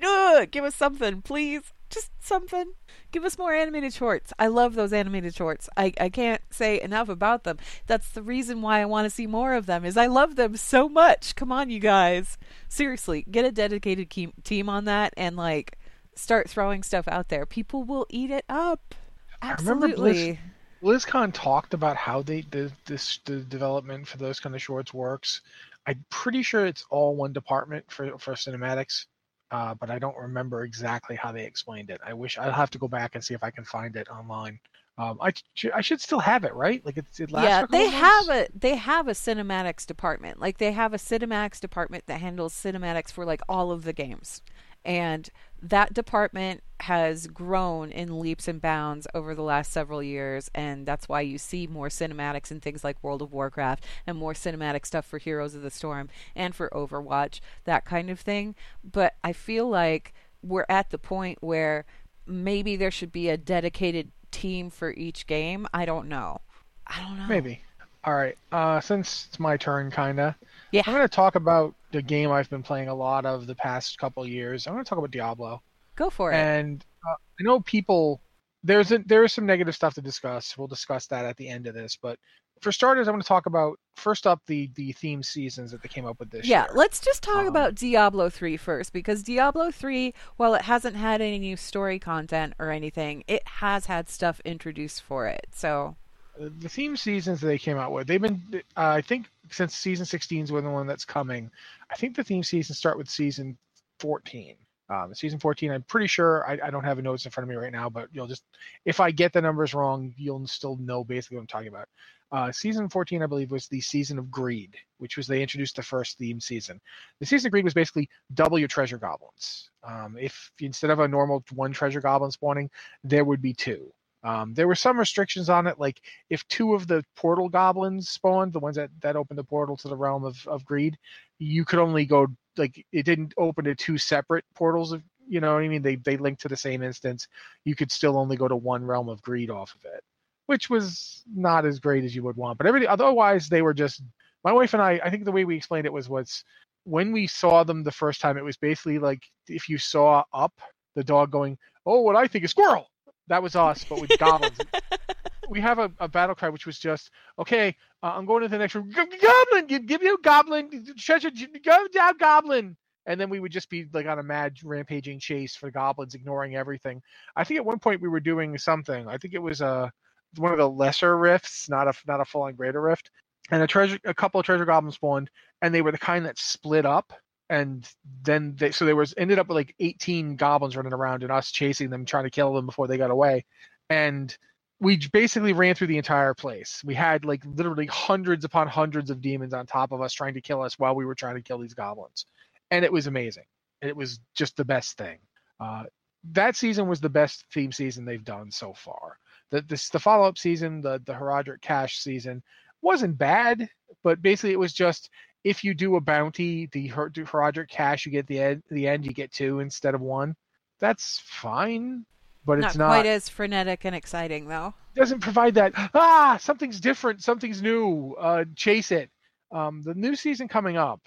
uh, 0.04 0.46
give 0.50 0.64
us 0.64 0.76
something, 0.76 1.22
please. 1.22 1.62
Just 1.90 2.12
something. 2.20 2.74
Give 3.12 3.24
us 3.24 3.38
more 3.38 3.54
animated 3.54 3.94
shorts. 3.94 4.34
I 4.40 4.48
love 4.48 4.74
those 4.74 4.94
animated 4.94 5.36
shorts. 5.36 5.70
I, 5.78 5.94
I 6.00 6.10
can't 6.10 6.42
say 6.50 6.82
enough 6.82 7.08
about 7.08 7.44
them. 7.44 7.60
That's 7.86 8.10
the 8.10 8.24
reason 8.24 8.64
why 8.64 8.82
I 8.82 8.86
want 8.86 9.06
to 9.06 9.12
see 9.12 9.28
more 9.28 9.54
of 9.54 9.68
them. 9.68 9.86
Is 9.86 9.96
I 9.96 10.08
love 10.08 10.36
them 10.36 10.58
so 10.58 10.90
much. 10.90 11.36
Come 11.36 11.52
on, 11.52 11.70
you 11.70 11.80
guys. 11.80 12.40
Seriously, 12.68 13.26
get 13.30 13.46
a 13.46 13.52
dedicated 13.52 14.10
team 14.10 14.70
on 14.70 14.86
that 14.86 15.14
and 15.16 15.36
like 15.36 15.78
start 16.16 16.50
throwing 16.50 16.82
stuff 16.82 17.08
out 17.08 17.30
there. 17.30 17.46
People 17.46 17.84
will 17.84 18.08
eat 18.10 18.32
it 18.32 18.46
up. 18.50 18.96
Absolutely. 19.44 20.40
Blizz, 20.82 21.06
BlizzCon 21.06 21.34
talked 21.34 21.74
about 21.74 21.96
how 21.98 22.22
they 22.22 22.42
the 22.42 22.72
this 22.86 23.20
the 23.26 23.38
development 23.42 24.08
for 24.08 24.18
those 24.18 24.40
kind 24.40 24.56
of 24.56 24.62
shorts 24.62 24.94
works. 24.94 25.42
I'm 25.86 26.04
pretty 26.10 26.44
sure 26.44 26.66
it's 26.66 26.86
all 26.90 27.16
one 27.16 27.34
department 27.34 27.86
for 27.92 28.18
for 28.18 28.34
cinematics, 28.34 29.06
uh, 29.52 29.76
but 29.76 29.90
I 29.90 30.00
don't 30.00 30.18
remember 30.18 30.64
exactly 30.64 31.16
how 31.16 31.32
they 31.32 31.46
explained 31.46 31.90
it. 31.90 32.00
I 32.06 32.14
wish 32.14 32.38
I'll 32.38 32.52
have 32.52 32.72
to 32.72 32.78
go 32.78 32.88
back 32.88 33.16
and 33.16 33.24
see 33.24 33.34
if 33.34 33.44
I 33.44 33.52
can 33.52 33.66
find 33.66 33.96
it 33.96 34.08
online. 34.10 34.60
Um, 34.98 35.18
I 35.22 35.34
I 35.74 35.82
should 35.82 36.02
still 36.02 36.20
have 36.20 36.44
it, 36.44 36.54
right? 36.54 36.86
Like 36.86 36.98
it's 36.98 37.20
it 37.20 37.32
lasts. 37.32 37.50
Yeah, 37.50 37.66
they 37.70 37.90
have 37.90 38.30
a 38.30 38.48
they 38.54 38.76
have 38.76 39.08
a 39.08 39.14
cinematics 39.14 39.86
department. 39.86 40.40
Like 40.40 40.60
they 40.60 40.72
have 40.72 40.94
a 40.94 40.98
cinematics 40.98 41.60
department 41.60 42.06
that 42.08 42.22
handles 42.22 42.54
cinematics 42.54 43.12
for 43.12 43.26
like 43.26 43.42
all 43.50 43.72
of 43.72 43.84
the 43.84 43.94
games, 43.94 44.42
and 44.86 45.30
that 45.64 45.94
department 45.94 46.62
has 46.82 47.28
grown 47.28 47.90
in 47.90 48.20
leaps 48.20 48.50
and 48.50 48.62
bounds 48.62 49.08
over 49.14 49.34
the 49.34 49.42
last 49.42 49.72
several 49.72 50.04
years 50.04 50.52
and 50.54 50.86
that's 50.86 51.08
why 51.08 51.22
you 51.22 51.38
see 51.38 51.66
more 51.66 51.88
cinematics 51.88 52.52
and 52.52 52.62
things 52.62 52.84
like 52.84 53.02
World 53.02 53.22
of 53.22 53.32
Warcraft 53.32 53.86
and 54.06 54.18
more 54.18 54.34
cinematic 54.34 54.86
stuff 54.86 55.06
for 55.06 55.18
Heroes 55.18 55.56
of 55.56 55.62
the 55.62 55.70
Storm 55.70 56.10
and 56.36 56.54
for 56.54 56.70
Overwatch 56.72 57.40
that 57.64 57.86
kind 57.86 58.10
of 58.10 58.20
thing. 58.20 58.54
But 58.84 59.16
I 59.24 59.32
feel 59.32 59.70
like 59.70 60.14
we're 60.44 60.66
at 60.68 60.90
the 60.90 60.98
point 60.98 61.38
where 61.42 61.86
maybe 62.28 62.76
there 62.76 62.92
should 62.92 63.14
be 63.14 63.30
a 63.30 63.38
dedicated 63.38 64.12
team 64.32 64.70
for 64.70 64.92
each 64.92 65.26
game. 65.26 65.66
I 65.74 65.86
don't 65.86 66.10
know. 66.10 66.42
I 66.86 67.00
don't 67.02 67.18
know. 67.18 67.28
Maybe. 67.28 67.62
All 68.04 68.14
right. 68.14 68.38
Uh 68.52 68.82
since 68.82 69.28
it's 69.30 69.40
my 69.40 69.56
turn 69.56 69.90
kind 69.90 70.20
of 70.20 70.36
yeah. 70.74 70.82
I'm 70.86 70.94
going 70.94 71.08
to 71.08 71.16
talk 71.16 71.36
about 71.36 71.76
the 71.94 72.02
game 72.02 72.32
I've 72.32 72.50
been 72.50 72.64
playing 72.64 72.90
a 72.90 72.94
lot 72.94 73.26
of 73.26 73.48
the 73.48 73.56
past 73.56 73.98
couple 73.98 74.28
years. 74.28 74.68
I'm 74.68 74.74
going 74.74 74.84
to 74.84 74.90
talk 74.90 74.98
about 74.98 75.12
Diablo. 75.12 75.62
Go 75.96 76.10
for 76.10 76.34
it. 76.34 76.36
And 76.36 76.86
uh, 77.08 77.14
I 77.40 77.44
know 77.44 77.62
people 77.62 78.22
there's 78.64 78.92
a, 78.92 78.98
there 79.00 79.24
is 79.24 79.32
some 79.32 79.46
negative 79.46 79.76
stuff 79.76 79.94
to 79.96 80.02
discuss. 80.02 80.58
We'll 80.58 80.68
discuss 80.68 81.08
that 81.08 81.26
at 81.26 81.38
the 81.38 81.48
end 81.48 81.68
of 81.68 81.76
this, 81.76 81.98
but 82.02 82.18
for 82.62 82.72
starters, 82.72 83.08
I'm 83.08 83.14
going 83.14 83.22
to 83.22 83.28
talk 83.28 83.46
about 83.46 83.78
first 83.96 84.26
up 84.26 84.42
the 84.48 84.70
the 84.76 84.94
theme 84.94 85.22
seasons 85.22 85.72
that 85.72 85.84
they 85.84 85.90
came 85.90 86.06
up 86.06 86.20
with 86.20 86.32
this 86.32 86.48
yeah, 86.48 86.62
year. 86.62 86.68
Yeah, 86.70 86.78
let's 86.78 87.00
just 87.00 87.22
talk 87.22 87.42
um, 87.42 87.48
about 87.48 87.76
Diablo 87.76 88.30
3 88.30 88.58
first 88.58 88.94
because 88.94 89.22
Diablo 89.22 89.70
3, 89.70 90.14
while 90.38 90.56
it 90.56 90.62
hasn't 90.62 90.96
had 90.96 91.22
any 91.22 91.40
new 91.40 91.58
story 91.58 92.00
content 92.00 92.54
or 92.58 92.72
anything, 92.72 93.24
it 93.28 93.46
has 93.46 93.88
had 93.88 94.10
stuff 94.10 94.40
introduced 94.46 95.02
for 95.02 95.28
it. 95.28 95.48
So 95.54 95.98
the 96.38 96.70
theme 96.70 96.98
seasons 96.98 97.42
that 97.42 97.48
they 97.48 97.58
came 97.58 97.78
out 97.78 97.92
with, 97.92 98.08
they've 98.08 98.22
been, 98.22 98.42
uh, 98.54 98.60
I 98.76 99.02
think, 99.02 99.28
since 99.52 99.76
season 99.76 100.06
16 100.06 100.46
is 100.46 100.52
when 100.52 100.64
the 100.64 100.70
one 100.70 100.88
that's 100.88 101.06
coming. 101.06 101.52
I 101.92 101.96
think 101.96 102.16
the 102.16 102.24
theme 102.24 102.44
seasons 102.44 102.78
start 102.78 102.98
with 102.98 103.10
season 103.10 103.58
14. 104.00 104.56
Um, 104.90 105.14
season 105.16 105.40
14, 105.40 105.72
I'm 105.72 105.84
pretty 105.84 106.08
sure 106.08 106.48
I, 106.48 106.60
I, 106.68 106.70
don't 106.70 106.84
have 106.84 107.00
a 107.00 107.02
notes 107.02 107.26
in 107.26 107.32
front 107.32 107.46
of 107.46 107.50
me 107.50 107.56
right 107.56 107.72
now, 107.72 107.90
but 107.90 108.10
you'll 108.12 108.28
just, 108.28 108.44
if 108.84 109.00
I 109.00 109.12
get 109.12 109.32
the 109.32 109.42
numbers 109.42 109.74
wrong, 109.74 110.14
you'll 110.18 110.46
still 110.46 110.76
know 110.76 111.04
basically 111.04 111.38
what 111.38 111.42
I'm 111.42 111.48
talking 111.48 111.70
about. 111.70 111.88
Uh, 112.32 112.52
season 112.52 112.90
14, 112.90 113.24
I 113.24 113.28
believe, 113.28 113.52
was 113.52 113.68
the 113.68 113.80
season 113.80 114.20
of 114.20 114.30
greed, 114.30 114.76
which 114.98 115.16
was 115.18 115.26
they 115.26 115.42
introduced 115.42 115.78
the 115.78 115.84
first 115.84 116.18
theme 116.18 116.40
season. 116.42 116.82
The 117.20 117.26
season 117.26 117.48
of 117.48 117.52
greed 117.52 117.64
was 117.64 117.74
basically 117.74 118.10
double 118.34 118.60
your 118.60 118.68
treasure 118.68 118.98
goblins. 118.98 119.70
Um, 119.84 120.18
if 120.20 120.52
instead 120.60 120.90
of 120.90 121.00
a 121.00 121.08
normal 121.08 121.44
one 121.54 121.72
treasure 121.72 122.02
goblin 122.02 122.32
spawning, 122.32 122.70
there 123.04 123.24
would 123.24 123.42
be 123.42 123.54
two. 123.54 123.94
Um, 124.24 124.54
there 124.54 124.68
were 124.68 124.76
some 124.76 125.00
restrictions 125.00 125.50
on 125.50 125.68
it, 125.68 125.80
like 125.80 126.02
if 126.30 126.48
two 126.48 126.74
of 126.76 126.88
the 126.88 127.04
portal 127.16 127.50
goblins 127.50 128.10
spawned, 128.10 128.54
the 128.54 128.60
ones 128.60 128.78
that, 128.78 128.90
that 129.02 129.16
opened 129.18 129.40
the 129.40 129.44
portal 129.44 129.78
to 129.78 129.88
the 129.90 129.98
realm 129.98 130.24
of, 130.24 130.38
of 130.48 130.66
greed, 130.66 130.98
you 131.40 131.66
could 131.66 131.80
only 131.80 132.06
go 132.06 132.28
like 132.58 132.86
it 132.92 133.04
didn't 133.06 133.34
open 133.38 133.66
to 133.66 133.76
two 133.76 133.98
separate 133.98 134.46
portals 134.56 134.92
of 134.94 135.04
you 135.28 135.42
know 135.42 135.54
what 135.56 135.64
I 135.64 135.68
mean? 135.68 135.82
They 135.82 135.96
they 135.98 136.18
linked 136.18 136.42
to 136.44 136.50
the 136.50 136.58
same 136.58 136.84
instance. 136.84 137.28
You 137.66 137.76
could 137.76 137.92
still 137.92 138.18
only 138.18 138.38
go 138.38 138.48
to 138.48 138.56
one 138.56 138.86
realm 138.86 139.10
of 139.10 139.22
greed 139.22 139.50
off 139.50 139.76
of 139.76 139.86
it, 139.86 140.04
which 140.48 140.70
was 140.70 141.24
not 141.34 141.66
as 141.66 141.80
great 141.80 142.04
as 142.04 142.16
you 142.16 142.24
would 142.24 142.38
want. 142.38 142.58
But 142.58 142.68
everything 142.68 142.90
otherwise 142.90 143.50
they 143.50 143.62
were 143.62 143.74
just 143.74 144.02
my 144.44 144.52
wife 144.54 144.74
and 144.74 144.82
I. 144.84 145.00
I 145.04 145.10
think 145.10 145.26
the 145.26 145.32
way 145.32 145.46
we 145.46 145.56
explained 145.58 145.86
it 145.88 145.94
was 145.94 146.10
was 146.10 146.44
when 146.86 147.12
we 147.12 147.28
saw 147.28 147.64
them 147.64 147.84
the 147.84 147.92
first 147.92 148.22
time, 148.22 148.38
it 148.38 148.44
was 148.44 148.58
basically 148.58 149.00
like 149.00 149.24
if 149.48 149.70
you 149.70 149.78
saw 149.78 150.24
up 150.34 150.54
the 150.96 151.04
dog 151.04 151.32
going, 151.32 151.58
"Oh, 151.86 152.02
what 152.02 152.16
I 152.18 152.28
think 152.28 152.46
is 152.46 152.52
squirrel," 152.52 152.88
That 153.28 153.42
was 153.42 153.56
us, 153.56 153.86
but 153.88 154.02
with 154.02 154.18
goblins. 154.20 154.58
we 155.50 155.60
have 155.60 155.80
a, 155.80 155.92
a, 156.00 156.08
battle 156.08 156.36
cry 156.36 156.50
which 156.50 156.66
was 156.66 156.80
just 156.80 157.10
okay. 157.40 157.76
Uh, 158.02 158.14
I'm 158.16 158.26
going 158.26 158.42
to 158.42 158.48
the 158.48 158.58
next 158.58 158.76
room. 158.76 158.90
Goblin, 158.90 159.68
give, 159.68 159.86
give 159.86 160.04
you 160.04 160.16
a 160.16 160.22
goblin 160.22 160.86
treasure. 160.98 161.32
Go 161.64 161.88
down, 161.94 162.18
goblin. 162.18 162.78
And 163.06 163.20
then 163.20 163.30
we 163.30 163.40
would 163.40 163.52
just 163.52 163.70
be 163.70 163.86
like 163.94 164.06
on 164.06 164.20
a 164.20 164.24
mad 164.24 164.58
rampaging 164.64 165.20
chase 165.20 165.56
for 165.56 165.70
goblins, 165.70 166.16
ignoring 166.16 166.56
everything. 166.56 167.02
I 167.36 167.44
think 167.44 167.58
at 167.58 167.66
one 167.66 167.80
point 167.80 168.02
we 168.02 168.08
were 168.08 168.22
doing 168.22 168.58
something. 168.58 169.08
I 169.08 169.18
think 169.18 169.34
it 169.34 169.42
was 169.42 169.62
a 169.62 169.66
uh, 169.66 169.90
one 170.38 170.52
of 170.52 170.58
the 170.58 170.70
lesser 170.70 171.18
rifts, 171.18 171.70
not 171.70 171.88
a 171.88 171.94
not 172.08 172.22
a 172.22 172.26
full 172.26 172.44
on 172.44 172.56
greater 172.56 172.82
rift. 172.82 173.12
And 173.52 173.62
a 173.62 173.68
treasure, 173.68 174.00
a 174.06 174.14
couple 174.14 174.40
of 174.40 174.46
treasure 174.46 174.66
goblins 174.66 174.96
spawned, 174.96 175.30
and 175.62 175.76
they 175.76 175.82
were 175.82 175.92
the 175.92 175.98
kind 175.98 176.26
that 176.26 176.40
split 176.40 176.86
up 176.86 177.12
and 177.54 177.88
then 178.24 178.56
they 178.58 178.72
so 178.72 178.86
there 178.86 178.96
was 178.96 179.14
ended 179.16 179.40
up 179.40 179.48
with 179.48 179.56
like 179.56 179.76
18 179.80 180.36
goblins 180.36 180.76
running 180.76 180.94
around 180.94 181.24
and 181.24 181.32
us 181.32 181.52
chasing 181.52 181.90
them 181.90 182.06
trying 182.06 182.24
to 182.24 182.30
kill 182.30 182.54
them 182.54 182.66
before 182.66 182.88
they 182.88 182.98
got 182.98 183.12
away 183.12 183.46
and 183.90 184.38
we 184.80 184.98
basically 185.14 185.54
ran 185.54 185.76
through 185.76 185.88
the 185.88 185.98
entire 185.98 186.34
place. 186.34 186.82
We 186.84 186.94
had 186.94 187.24
like 187.24 187.42
literally 187.46 187.86
hundreds 187.86 188.44
upon 188.44 188.68
hundreds 188.68 189.10
of 189.10 189.22
demons 189.22 189.54
on 189.54 189.66
top 189.66 189.94
of 189.94 190.02
us 190.02 190.14
trying 190.14 190.34
to 190.34 190.42
kill 190.42 190.62
us 190.62 190.78
while 190.78 190.94
we 190.94 191.06
were 191.06 191.16
trying 191.16 191.36
to 191.36 191.42
kill 191.42 191.60
these 191.60 191.74
goblins, 191.74 192.26
and 192.70 192.84
it 192.84 192.92
was 192.92 193.08
amazing. 193.08 193.46
It 193.82 193.96
was 193.96 194.20
just 194.36 194.58
the 194.58 194.66
best 194.66 194.98
thing. 194.98 195.20
Uh, 195.60 195.84
that 196.32 196.58
season 196.58 196.88
was 196.88 197.00
the 197.00 197.10
best 197.10 197.46
theme 197.54 197.72
season 197.72 198.04
they've 198.04 198.24
done 198.24 198.52
so 198.52 198.74
far. 198.74 199.18
The 199.52 199.62
this, 199.62 199.90
the 199.90 200.00
follow 200.00 200.28
up 200.28 200.38
season, 200.38 200.82
the 200.82 201.02
the 201.06 201.14
Horadric 201.14 201.62
Cache 201.62 202.00
season, 202.00 202.44
wasn't 202.82 203.18
bad, 203.18 203.70
but 204.04 204.22
basically 204.22 204.52
it 204.52 204.60
was 204.60 204.74
just 204.74 205.10
if 205.44 205.64
you 205.64 205.74
do 205.74 205.96
a 205.96 206.02
bounty, 206.02 206.68
the 206.68 206.90
Horadric 206.90 207.70
Cache, 207.70 208.06
you 208.06 208.12
get 208.12 208.28
the 208.28 208.40
end, 208.40 208.64
the 208.70 208.88
end, 208.88 209.06
you 209.06 209.14
get 209.14 209.32
two 209.32 209.60
instead 209.60 209.96
of 209.96 210.02
one. 210.02 210.36
That's 210.80 211.22
fine, 211.26 212.06
but 212.46 212.60
not 212.60 212.68
it's 212.68 212.78
not 212.78 212.88
quite 212.88 213.06
as 213.06 213.30
frenetic 213.30 213.86
and 213.86 213.96
exciting 213.96 214.48
though. 214.48 214.74
Doesn't 214.96 215.20
provide 215.20 215.56
that 215.56 215.74
ah 215.94 216.38
something's 216.40 216.80
different, 216.80 217.24
something's 217.24 217.62
new. 217.62 218.16
Uh, 218.20 218.46
chase 218.56 218.92
it. 218.92 219.10
Um, 219.52 219.82
the 219.84 219.94
new 219.94 220.16
season 220.16 220.48
coming 220.48 220.78
up, 220.78 221.00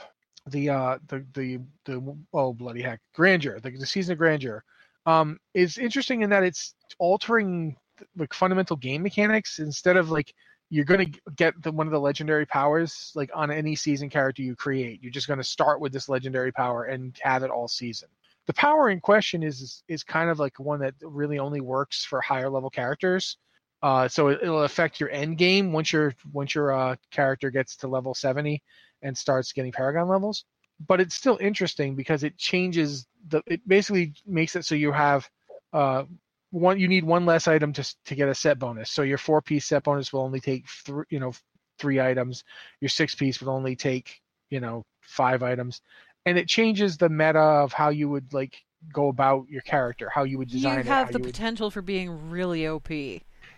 the 0.49 0.71
uh 0.71 0.99
the 1.09 1.25
the 1.35 1.59
the 1.85 2.17
oh 2.33 2.53
bloody 2.53 2.83
heck 2.83 3.01
grandeur 3.15 3.59
the, 3.61 3.71
the 3.71 3.87
season 3.87 4.13
of 4.13 4.19
grandeur 4.19 4.63
um 5.05 5.39
is 5.55 5.79
interesting 5.79 6.23
in 6.23 6.31
that 6.31 6.43
it's 6.43 6.75
altering 6.99 7.77
like 8.17 8.33
fundamental 8.33 8.77
game 8.77 9.03
mechanics 9.03 9.59
instead 9.59 9.97
of 9.97 10.11
like 10.11 10.33
you're 10.71 10.85
going 10.85 11.13
to 11.13 11.21
get 11.37 11.61
the, 11.63 11.71
one 11.71 11.87
of 11.87 11.93
the 11.93 12.01
legendary 12.01 12.47
powers 12.47 13.13
like 13.15 13.31
on 13.35 13.51
any 13.51 13.77
season 13.77 14.11
character 14.11 14.43
you 14.43 14.57
create. 14.57 15.03
You're 15.03 15.13
just 15.13 15.29
going 15.29 15.39
to 15.39 15.45
start 15.45 15.81
with 15.81 15.93
this 15.93 16.09
legendary 16.09 16.53
power 16.53 16.85
and 16.85 17.17
have 17.23 17.43
it 17.43 17.51
all 17.51 17.69
season. 17.69 18.09
The 18.47 18.55
power 18.55 18.91
in 18.91 19.01
question 19.01 19.43
is 19.43 19.83
is 19.89 20.05
kind 20.05 20.31
of 20.31 20.39
like 20.39 20.59
one 20.61 20.81
that 20.81 20.95
really 21.03 21.39
only 21.39 21.61
works 21.61 22.05
for 22.05 22.21
higher 22.21 22.49
level 22.49 22.71
characters. 22.71 23.39
Uh, 23.83 24.09
so 24.09 24.29
it, 24.29 24.43
will 24.43 24.63
affect 24.63 25.01
your 25.01 25.11
end 25.11 25.37
game 25.37 25.73
once 25.73 25.93
your 25.93 26.15
once 26.33 26.55
your 26.55 26.73
uh, 26.73 26.97
character 27.11 27.51
gets 27.51 27.77
to 27.77 27.89
level 27.89 28.15
70 28.15 28.63
and 29.03 29.17
starts 29.17 29.53
getting 29.53 29.73
paragon 29.73 30.09
levels. 30.09 30.45
But 30.87 31.01
it's 31.01 31.15
still 31.15 31.39
interesting 31.41 31.95
because 31.95 32.23
it 32.23 32.37
changes 32.39 33.07
the 33.29 33.43
it 33.47 33.67
basically 33.67 34.15
makes 34.27 34.55
it 34.57 34.65
so 34.65 34.75
you 34.75 34.93
have 34.93 35.29
uh, 35.73 36.05
one 36.51 36.79
you 36.79 36.89
need 36.89 37.05
one 37.05 37.27
less 37.27 37.49
item 37.49 37.73
to 37.75 37.97
to 38.07 38.15
get 38.15 38.29
a 38.29 38.35
set 38.35 38.59
bonus. 38.59 38.91
So 38.91 39.03
your 39.03 39.19
four 39.19 39.43
piece 39.43 39.67
set 39.67 39.85
bonus 39.85 40.13
will 40.13 40.23
only 40.23 40.41
take 40.41 40.69
three 40.69 41.05
you 41.11 41.21
know 41.21 41.33
three 41.79 42.01
items. 42.01 42.45
Your 42.81 42.89
six 42.89 43.15
piece 43.15 43.41
will 43.41 43.51
only 43.51 43.77
take 43.77 44.21
you 44.51 44.61
know 44.61 44.85
five 45.01 45.43
items, 45.43 45.83
and 46.25 46.39
it 46.39 46.49
changes 46.49 46.97
the 46.97 47.09
meta 47.09 47.39
of 47.39 47.73
how 47.73 47.91
you 47.91 48.09
would 48.09 48.33
like 48.33 48.57
go 48.93 49.09
about 49.09 49.49
your 49.49 49.63
character, 49.63 50.11
how 50.13 50.25
you 50.25 50.39
would 50.39 50.49
design. 50.49 50.79
You 50.79 50.85
have 50.85 51.11
it, 51.11 51.13
the 51.13 51.19
would... 51.19 51.27
potential 51.27 51.71
for 51.71 51.83
being 51.83 52.31
really 52.31 52.67
OP. 52.67 52.91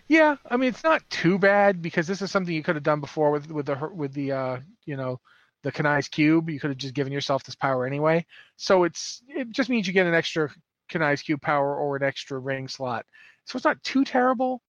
Yeah, 0.07 0.37
I 0.49 0.57
mean 0.57 0.69
it's 0.69 0.83
not 0.83 1.07
too 1.09 1.37
bad 1.37 1.81
because 1.81 2.07
this 2.07 2.21
is 2.21 2.31
something 2.31 2.53
you 2.53 2.63
could 2.63 2.75
have 2.75 2.83
done 2.83 2.99
before 2.99 3.31
with 3.31 3.51
with 3.51 3.67
the 3.67 3.89
with 3.93 4.13
the 4.13 4.31
uh 4.31 4.59
you 4.85 4.97
know 4.97 5.19
the 5.61 5.71
Kanai's 5.71 6.07
cube. 6.07 6.49
You 6.49 6.59
could 6.59 6.71
have 6.71 6.77
just 6.77 6.95
given 6.95 7.13
yourself 7.13 7.43
this 7.43 7.55
power 7.55 7.85
anyway. 7.85 8.25
So 8.57 8.83
it's 8.83 9.21
it 9.27 9.51
just 9.51 9.69
means 9.69 9.87
you 9.87 9.93
get 9.93 10.07
an 10.07 10.15
extra 10.15 10.49
Kanai's 10.89 11.21
cube 11.21 11.41
power 11.41 11.75
or 11.75 11.95
an 11.95 12.03
extra 12.03 12.37
ring 12.39 12.67
slot. 12.67 13.05
So 13.45 13.57
it's 13.57 13.65
not 13.65 13.81
too 13.83 14.03
terrible, 14.03 14.61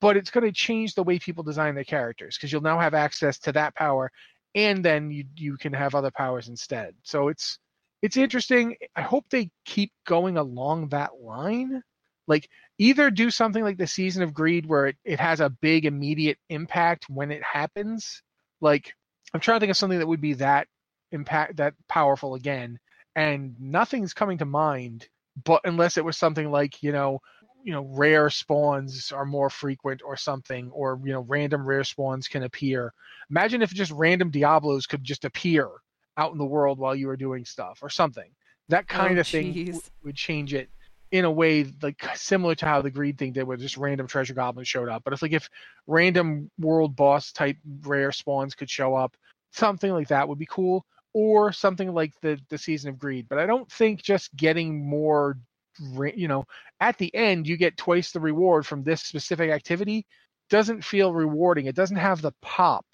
but 0.00 0.16
it's 0.16 0.30
going 0.30 0.46
to 0.46 0.52
change 0.52 0.94
the 0.94 1.02
way 1.02 1.18
people 1.18 1.42
design 1.42 1.74
their 1.74 1.84
characters 1.84 2.36
because 2.36 2.52
you'll 2.52 2.60
now 2.60 2.78
have 2.78 2.94
access 2.94 3.38
to 3.40 3.52
that 3.52 3.74
power, 3.74 4.10
and 4.54 4.84
then 4.84 5.10
you 5.10 5.24
you 5.36 5.56
can 5.56 5.72
have 5.72 5.94
other 5.94 6.10
powers 6.10 6.48
instead. 6.48 6.94
So 7.02 7.28
it's 7.28 7.58
it's 8.02 8.16
interesting. 8.16 8.76
I 8.96 9.02
hope 9.02 9.26
they 9.30 9.50
keep 9.64 9.92
going 10.06 10.36
along 10.36 10.88
that 10.88 11.20
line. 11.20 11.82
Like 12.26 12.48
either 12.78 13.10
do 13.10 13.30
something 13.30 13.62
like 13.62 13.78
the 13.78 13.86
season 13.86 14.22
of 14.22 14.34
greed 14.34 14.66
where 14.66 14.86
it, 14.86 14.96
it 15.04 15.20
has 15.20 15.40
a 15.40 15.50
big 15.50 15.84
immediate 15.84 16.38
impact 16.48 17.06
when 17.08 17.30
it 17.30 17.42
happens. 17.42 18.22
Like 18.60 18.92
I'm 19.34 19.40
trying 19.40 19.56
to 19.56 19.60
think 19.60 19.70
of 19.70 19.76
something 19.76 19.98
that 19.98 20.06
would 20.06 20.20
be 20.20 20.34
that 20.34 20.68
impact 21.12 21.56
that 21.56 21.74
powerful 21.88 22.34
again, 22.34 22.78
and 23.16 23.56
nothing's 23.58 24.14
coming 24.14 24.38
to 24.38 24.44
mind 24.44 25.08
but 25.44 25.60
unless 25.64 25.96
it 25.96 26.04
was 26.04 26.16
something 26.16 26.50
like 26.50 26.82
you 26.82 26.92
know 26.92 27.20
you 27.62 27.72
know 27.72 27.86
rare 27.90 28.30
spawns 28.30 29.12
are 29.12 29.26
more 29.26 29.50
frequent 29.50 30.02
or 30.04 30.16
something 30.16 30.70
or 30.70 31.00
you 31.04 31.12
know 31.12 31.20
random 31.28 31.64
rare 31.64 31.84
spawns 31.84 32.28
can 32.28 32.42
appear. 32.42 32.92
Imagine 33.30 33.62
if 33.62 33.72
just 33.72 33.92
random 33.92 34.30
diablos 34.30 34.86
could 34.86 35.04
just 35.04 35.24
appear 35.24 35.68
out 36.16 36.32
in 36.32 36.38
the 36.38 36.44
world 36.44 36.78
while 36.78 36.94
you 36.94 37.06
were 37.06 37.16
doing 37.16 37.44
stuff 37.44 37.78
or 37.82 37.90
something. 37.90 38.30
That 38.68 38.88
kind 38.88 39.18
oh, 39.18 39.20
of 39.20 39.28
thing 39.28 39.52
w- 39.52 39.80
would 40.04 40.16
change 40.16 40.54
it 40.54 40.68
in 41.10 41.24
a 41.24 41.30
way 41.30 41.66
like 41.82 42.04
similar 42.14 42.54
to 42.54 42.66
how 42.66 42.82
the 42.82 42.90
greed 42.90 43.18
thing 43.18 43.32
did 43.32 43.42
where 43.42 43.56
just 43.56 43.76
random 43.76 44.06
treasure 44.06 44.34
goblins 44.34 44.68
showed 44.68 44.88
up. 44.88 45.02
But 45.04 45.12
if 45.12 45.22
like 45.22 45.32
if 45.32 45.48
random 45.86 46.50
world 46.58 46.96
boss 46.96 47.32
type 47.32 47.56
rare 47.82 48.12
spawns 48.12 48.54
could 48.54 48.70
show 48.70 48.94
up 48.94 49.16
something 49.52 49.92
like 49.92 50.08
that 50.08 50.28
would 50.28 50.38
be 50.38 50.46
cool 50.46 50.86
or 51.12 51.52
something 51.52 51.92
like 51.92 52.12
the 52.22 52.38
the 52.48 52.58
season 52.58 52.90
of 52.90 52.98
greed 52.98 53.26
but 53.28 53.38
i 53.38 53.46
don't 53.46 53.70
think 53.70 54.02
just 54.02 54.34
getting 54.36 54.88
more 54.88 55.36
you 56.14 56.28
know 56.28 56.44
at 56.80 56.96
the 56.98 57.14
end 57.14 57.46
you 57.46 57.56
get 57.56 57.76
twice 57.76 58.12
the 58.12 58.20
reward 58.20 58.66
from 58.66 58.82
this 58.82 59.02
specific 59.02 59.50
activity 59.50 60.06
doesn't 60.50 60.84
feel 60.84 61.14
rewarding. 61.14 61.66
It 61.66 61.76
doesn't 61.76 61.96
have 61.96 62.20
the 62.20 62.32
pop 62.42 62.84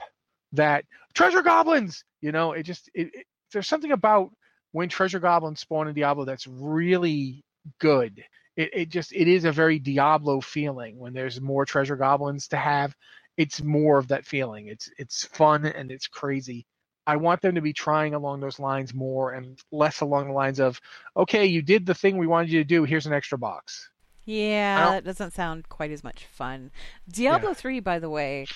that 0.52 0.84
treasure 1.14 1.42
goblins 1.42 2.04
you 2.20 2.30
know 2.30 2.52
it 2.52 2.62
just 2.62 2.88
it, 2.94 3.08
it, 3.12 3.26
there's 3.52 3.66
something 3.66 3.92
about 3.92 4.30
when 4.72 4.88
treasure 4.88 5.18
goblins 5.18 5.60
spawn 5.60 5.88
in 5.88 5.94
diablo 5.94 6.24
that's 6.24 6.46
really 6.46 7.42
good. 7.80 8.22
It, 8.56 8.70
it 8.72 8.88
just 8.90 9.12
it 9.12 9.26
is 9.28 9.44
a 9.44 9.52
very 9.52 9.78
diablo 9.78 10.40
feeling. 10.40 10.98
When 10.98 11.12
there's 11.12 11.40
more 11.40 11.64
treasure 11.64 11.96
goblins 11.96 12.48
to 12.48 12.56
have 12.56 12.94
it's 13.36 13.62
more 13.62 13.98
of 13.98 14.08
that 14.08 14.24
feeling. 14.24 14.68
It's 14.68 14.90
it's 14.98 15.24
fun 15.26 15.66
and 15.66 15.90
it's 15.90 16.06
crazy 16.06 16.66
I 17.06 17.16
want 17.16 17.40
them 17.40 17.54
to 17.54 17.60
be 17.60 17.72
trying 17.72 18.14
along 18.14 18.40
those 18.40 18.58
lines 18.58 18.92
more 18.92 19.32
and 19.32 19.58
less 19.70 20.00
along 20.00 20.28
the 20.28 20.32
lines 20.32 20.58
of, 20.58 20.80
okay, 21.16 21.46
you 21.46 21.62
did 21.62 21.86
the 21.86 21.94
thing 21.94 22.16
we 22.16 22.26
wanted 22.26 22.50
you 22.50 22.60
to 22.60 22.64
do. 22.64 22.84
Here's 22.84 23.06
an 23.06 23.12
extra 23.12 23.38
box. 23.38 23.90
Yeah, 24.24 24.90
that 24.90 25.04
doesn't 25.04 25.34
sound 25.34 25.68
quite 25.68 25.92
as 25.92 26.02
much 26.02 26.26
fun. 26.26 26.72
Diablo 27.08 27.50
yeah. 27.50 27.54
3, 27.54 27.80
by 27.80 28.00
the 28.00 28.10
way, 28.10 28.46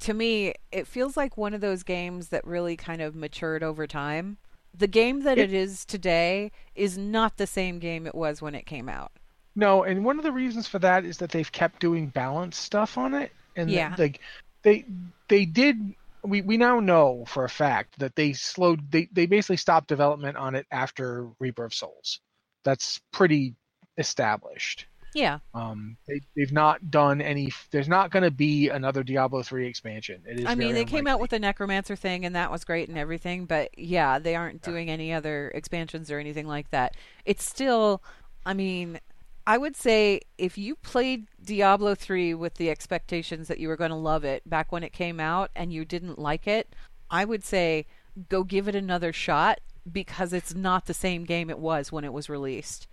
to 0.00 0.14
me, 0.14 0.54
it 0.72 0.88
feels 0.88 1.16
like 1.16 1.36
one 1.36 1.54
of 1.54 1.60
those 1.60 1.84
games 1.84 2.28
that 2.28 2.44
really 2.44 2.76
kind 2.76 3.00
of 3.00 3.14
matured 3.14 3.62
over 3.62 3.86
time. 3.86 4.38
The 4.76 4.88
game 4.88 5.20
that 5.20 5.38
it, 5.38 5.52
it 5.52 5.52
is 5.52 5.84
today 5.84 6.50
is 6.74 6.98
not 6.98 7.36
the 7.36 7.46
same 7.46 7.78
game 7.78 8.06
it 8.06 8.14
was 8.16 8.42
when 8.42 8.56
it 8.56 8.66
came 8.66 8.88
out. 8.88 9.12
No, 9.54 9.84
and 9.84 10.04
one 10.04 10.18
of 10.18 10.24
the 10.24 10.32
reasons 10.32 10.66
for 10.66 10.80
that 10.80 11.04
is 11.04 11.18
that 11.18 11.30
they've 11.30 11.52
kept 11.52 11.80
doing 11.80 12.08
balance 12.08 12.56
stuff 12.56 12.98
on 12.98 13.14
it, 13.14 13.32
and 13.54 13.70
yeah. 13.70 13.94
like 13.98 14.18
they 14.62 14.86
they 15.28 15.44
did 15.44 15.94
we, 16.24 16.42
we 16.42 16.56
now 16.56 16.80
know 16.80 17.24
for 17.26 17.44
a 17.44 17.48
fact 17.48 17.98
that 17.98 18.14
they 18.16 18.32
slowed 18.32 18.90
they, 18.90 19.08
they 19.12 19.26
basically 19.26 19.56
stopped 19.56 19.88
development 19.88 20.36
on 20.36 20.54
it 20.54 20.66
after 20.70 21.28
Reaper 21.38 21.64
of 21.64 21.74
Souls. 21.74 22.20
That's 22.64 23.00
pretty 23.12 23.54
established. 23.98 24.86
Yeah. 25.14 25.40
Um, 25.52 25.96
they 26.08 26.20
they've 26.36 26.52
not 26.52 26.90
done 26.90 27.20
any. 27.20 27.52
There's 27.70 27.88
not 27.88 28.10
going 28.10 28.22
to 28.22 28.30
be 28.30 28.70
another 28.70 29.02
Diablo 29.02 29.42
three 29.42 29.66
expansion. 29.66 30.22
It 30.26 30.40
is. 30.40 30.46
I 30.46 30.54
mean, 30.54 30.74
they 30.74 30.84
came 30.84 31.06
out 31.06 31.20
with 31.20 31.30
the 31.30 31.38
Necromancer 31.38 31.96
thing, 31.96 32.24
and 32.24 32.34
that 32.34 32.50
was 32.50 32.64
great 32.64 32.88
and 32.88 32.96
everything. 32.96 33.44
But 33.44 33.76
yeah, 33.76 34.18
they 34.18 34.34
aren't 34.34 34.60
yeah. 34.62 34.70
doing 34.70 34.90
any 34.90 35.12
other 35.12 35.52
expansions 35.54 36.10
or 36.10 36.18
anything 36.18 36.46
like 36.46 36.70
that. 36.70 36.96
It's 37.24 37.44
still. 37.44 38.02
I 38.44 38.54
mean, 38.54 38.98
I 39.46 39.58
would 39.58 39.76
say 39.76 40.20
if 40.38 40.56
you 40.56 40.76
played 40.76 41.26
Diablo 41.44 41.94
3 41.94 42.34
with 42.34 42.54
the 42.54 42.70
expectations 42.70 43.48
that 43.48 43.58
you 43.58 43.68
were 43.68 43.76
going 43.76 43.90
to 43.90 43.96
love 43.96 44.24
it 44.24 44.48
back 44.48 44.70
when 44.70 44.82
it 44.82 44.92
came 44.92 45.18
out 45.18 45.50
and 45.56 45.72
you 45.72 45.84
didn't 45.84 46.18
like 46.18 46.46
it, 46.46 46.74
I 47.10 47.24
would 47.24 47.44
say 47.44 47.86
go 48.28 48.44
give 48.44 48.68
it 48.68 48.74
another 48.74 49.12
shot 49.12 49.60
because 49.90 50.32
it's 50.32 50.54
not 50.54 50.86
the 50.86 50.94
same 50.94 51.24
game 51.24 51.50
it 51.50 51.58
was 51.58 51.90
when 51.90 52.04
it 52.04 52.12
was 52.12 52.28
released. 52.28 52.86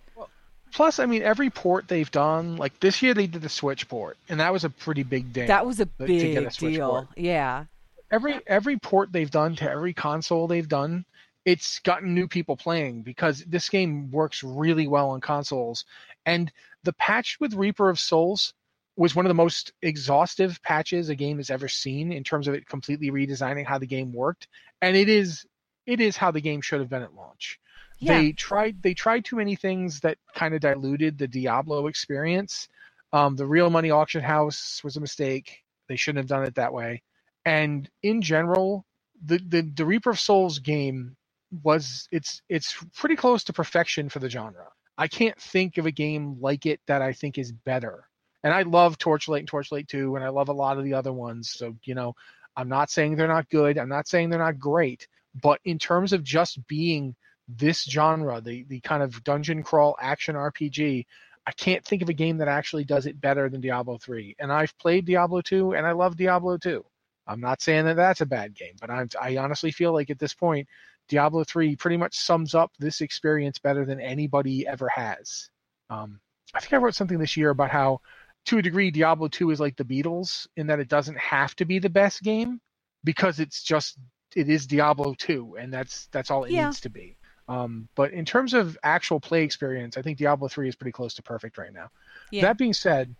Plus, 0.72 0.98
I 0.98 1.06
mean, 1.06 1.22
every 1.22 1.50
port 1.50 1.88
they've 1.88 2.10
done, 2.10 2.56
like 2.56 2.78
this 2.80 3.02
year 3.02 3.12
they 3.12 3.26
did 3.26 3.42
the 3.42 3.48
Switch 3.48 3.88
port, 3.88 4.16
and 4.28 4.38
that 4.38 4.52
was 4.52 4.64
a 4.64 4.70
pretty 4.70 5.02
big 5.02 5.32
deal. 5.32 5.48
That 5.48 5.66
was 5.66 5.80
a 5.80 5.86
big 5.86 6.36
a 6.36 6.50
deal. 6.50 6.90
Port. 6.90 7.08
Yeah. 7.16 7.64
Every 8.10 8.40
every 8.46 8.78
port 8.78 9.12
they've 9.12 9.30
done 9.30 9.56
to 9.56 9.70
every 9.70 9.92
console 9.92 10.46
they've 10.46 10.68
done, 10.68 11.04
it's 11.44 11.78
gotten 11.80 12.14
new 12.14 12.28
people 12.28 12.56
playing 12.56 13.02
because 13.02 13.44
this 13.46 13.68
game 13.68 14.10
works 14.10 14.42
really 14.42 14.86
well 14.86 15.10
on 15.10 15.20
consoles 15.20 15.84
and 16.26 16.52
the 16.84 16.92
patch 16.92 17.38
with 17.40 17.54
Reaper 17.54 17.88
of 17.88 17.98
Souls 17.98 18.54
was 18.96 19.14
one 19.14 19.24
of 19.24 19.30
the 19.30 19.34
most 19.34 19.72
exhaustive 19.82 20.62
patches 20.62 21.08
a 21.08 21.14
game 21.14 21.38
has 21.38 21.50
ever 21.50 21.68
seen 21.68 22.12
in 22.12 22.24
terms 22.24 22.48
of 22.48 22.54
it 22.54 22.66
completely 22.66 23.10
redesigning 23.10 23.64
how 23.64 23.78
the 23.78 23.86
game 23.86 24.12
worked. 24.12 24.48
And 24.82 24.96
it 24.96 25.08
is 25.08 25.46
it 25.86 26.00
is 26.00 26.16
how 26.16 26.30
the 26.30 26.40
game 26.40 26.60
should 26.60 26.80
have 26.80 26.90
been 26.90 27.02
at 27.02 27.14
launch. 27.14 27.58
Yeah. 27.98 28.18
They 28.18 28.32
tried 28.32 28.82
they 28.82 28.94
tried 28.94 29.24
too 29.24 29.36
many 29.36 29.56
things 29.56 30.00
that 30.00 30.18
kind 30.34 30.54
of 30.54 30.60
diluted 30.60 31.18
the 31.18 31.28
Diablo 31.28 31.86
experience. 31.86 32.68
Um, 33.12 33.36
the 33.36 33.46
real 33.46 33.70
money 33.70 33.90
auction 33.90 34.22
house 34.22 34.82
was 34.84 34.96
a 34.96 35.00
mistake. 35.00 35.62
They 35.88 35.96
shouldn't 35.96 36.18
have 36.18 36.28
done 36.28 36.44
it 36.44 36.54
that 36.54 36.72
way. 36.72 37.02
And 37.44 37.88
in 38.02 38.22
general, 38.22 38.84
the, 39.24 39.38
the, 39.38 39.62
the 39.62 39.84
Reaper 39.84 40.10
of 40.10 40.20
Souls 40.20 40.58
game 40.60 41.16
was 41.62 42.08
it's 42.10 42.42
it's 42.48 42.76
pretty 42.96 43.16
close 43.16 43.44
to 43.44 43.52
perfection 43.52 44.08
for 44.08 44.18
the 44.18 44.30
genre. 44.30 44.68
I 44.96 45.08
can't 45.08 45.40
think 45.40 45.78
of 45.78 45.86
a 45.86 45.90
game 45.90 46.36
like 46.40 46.66
it 46.66 46.80
that 46.86 47.02
I 47.02 47.12
think 47.12 47.38
is 47.38 47.52
better. 47.52 48.04
And 48.42 48.52
I 48.52 48.62
love 48.62 48.98
Torchlight 48.98 49.40
and 49.40 49.48
Torchlight 49.48 49.88
2, 49.88 50.16
and 50.16 50.24
I 50.24 50.28
love 50.28 50.48
a 50.48 50.54
lot 50.54 50.78
of 50.78 50.84
the 50.84 50.94
other 50.94 51.12
ones. 51.12 51.50
So, 51.50 51.76
you 51.84 51.94
know, 51.94 52.14
I'm 52.56 52.68
not 52.68 52.90
saying 52.90 53.16
they're 53.16 53.28
not 53.28 53.48
good. 53.48 53.78
I'm 53.78 53.88
not 53.88 54.08
saying 54.08 54.30
they're 54.30 54.38
not 54.38 54.58
great. 54.58 55.08
But 55.40 55.60
in 55.64 55.78
terms 55.78 56.12
of 56.12 56.24
just 56.24 56.66
being 56.66 57.14
this 57.48 57.84
genre, 57.84 58.40
the, 58.40 58.64
the 58.64 58.80
kind 58.80 59.02
of 59.02 59.22
dungeon 59.24 59.62
crawl 59.62 59.96
action 60.00 60.34
RPG, 60.34 61.06
I 61.46 61.52
can't 61.52 61.84
think 61.84 62.02
of 62.02 62.08
a 62.08 62.14
game 62.14 62.38
that 62.38 62.48
actually 62.48 62.84
does 62.84 63.06
it 63.06 63.20
better 63.20 63.48
than 63.48 63.60
Diablo 63.60 63.98
3. 63.98 64.36
And 64.38 64.52
I've 64.52 64.76
played 64.78 65.06
Diablo 65.06 65.40
2, 65.40 65.74
and 65.74 65.86
I 65.86 65.92
love 65.92 66.16
Diablo 66.16 66.58
2. 66.58 66.84
I'm 67.26 67.40
not 67.40 67.62
saying 67.62 67.84
that 67.84 67.96
that's 67.96 68.20
a 68.20 68.26
bad 68.26 68.54
game, 68.54 68.74
but 68.80 68.90
I'm, 68.90 69.08
I 69.20 69.36
honestly 69.36 69.70
feel 69.70 69.92
like 69.92 70.10
at 70.10 70.18
this 70.18 70.34
point, 70.34 70.68
Diablo 71.10 71.42
3 71.44 71.76
pretty 71.76 71.96
much 71.96 72.16
sums 72.16 72.54
up 72.54 72.72
this 72.78 73.00
experience 73.00 73.58
better 73.58 73.84
than 73.84 74.00
anybody 74.00 74.66
ever 74.66 74.88
has. 74.88 75.50
Um, 75.90 76.20
I 76.54 76.60
think 76.60 76.72
I 76.72 76.76
wrote 76.76 76.94
something 76.94 77.18
this 77.18 77.36
year 77.36 77.50
about 77.50 77.70
how, 77.70 78.00
to 78.46 78.58
a 78.58 78.62
degree, 78.62 78.90
Diablo 78.90 79.28
2 79.28 79.50
is 79.50 79.60
like 79.60 79.76
the 79.76 79.84
Beatles 79.84 80.46
in 80.56 80.68
that 80.68 80.80
it 80.80 80.88
doesn't 80.88 81.18
have 81.18 81.54
to 81.56 81.64
be 81.64 81.80
the 81.80 81.90
best 81.90 82.22
game 82.22 82.60
because 83.04 83.40
it's 83.40 83.62
just 83.62 83.98
it 84.36 84.48
is 84.48 84.68
Diablo 84.68 85.14
2, 85.18 85.56
and 85.58 85.74
that's 85.74 86.06
that's 86.12 86.30
all 86.30 86.44
it 86.44 86.52
yeah. 86.52 86.66
needs 86.66 86.80
to 86.82 86.88
be. 86.88 87.16
Um, 87.48 87.88
but 87.96 88.12
in 88.12 88.24
terms 88.24 88.54
of 88.54 88.78
actual 88.84 89.18
play 89.18 89.42
experience, 89.42 89.96
I 89.96 90.02
think 90.02 90.18
Diablo 90.18 90.46
3 90.46 90.68
is 90.68 90.76
pretty 90.76 90.92
close 90.92 91.14
to 91.14 91.22
perfect 91.22 91.58
right 91.58 91.72
now. 91.72 91.90
Yeah. 92.30 92.42
That 92.42 92.56
being 92.58 92.72
said, 92.72 93.14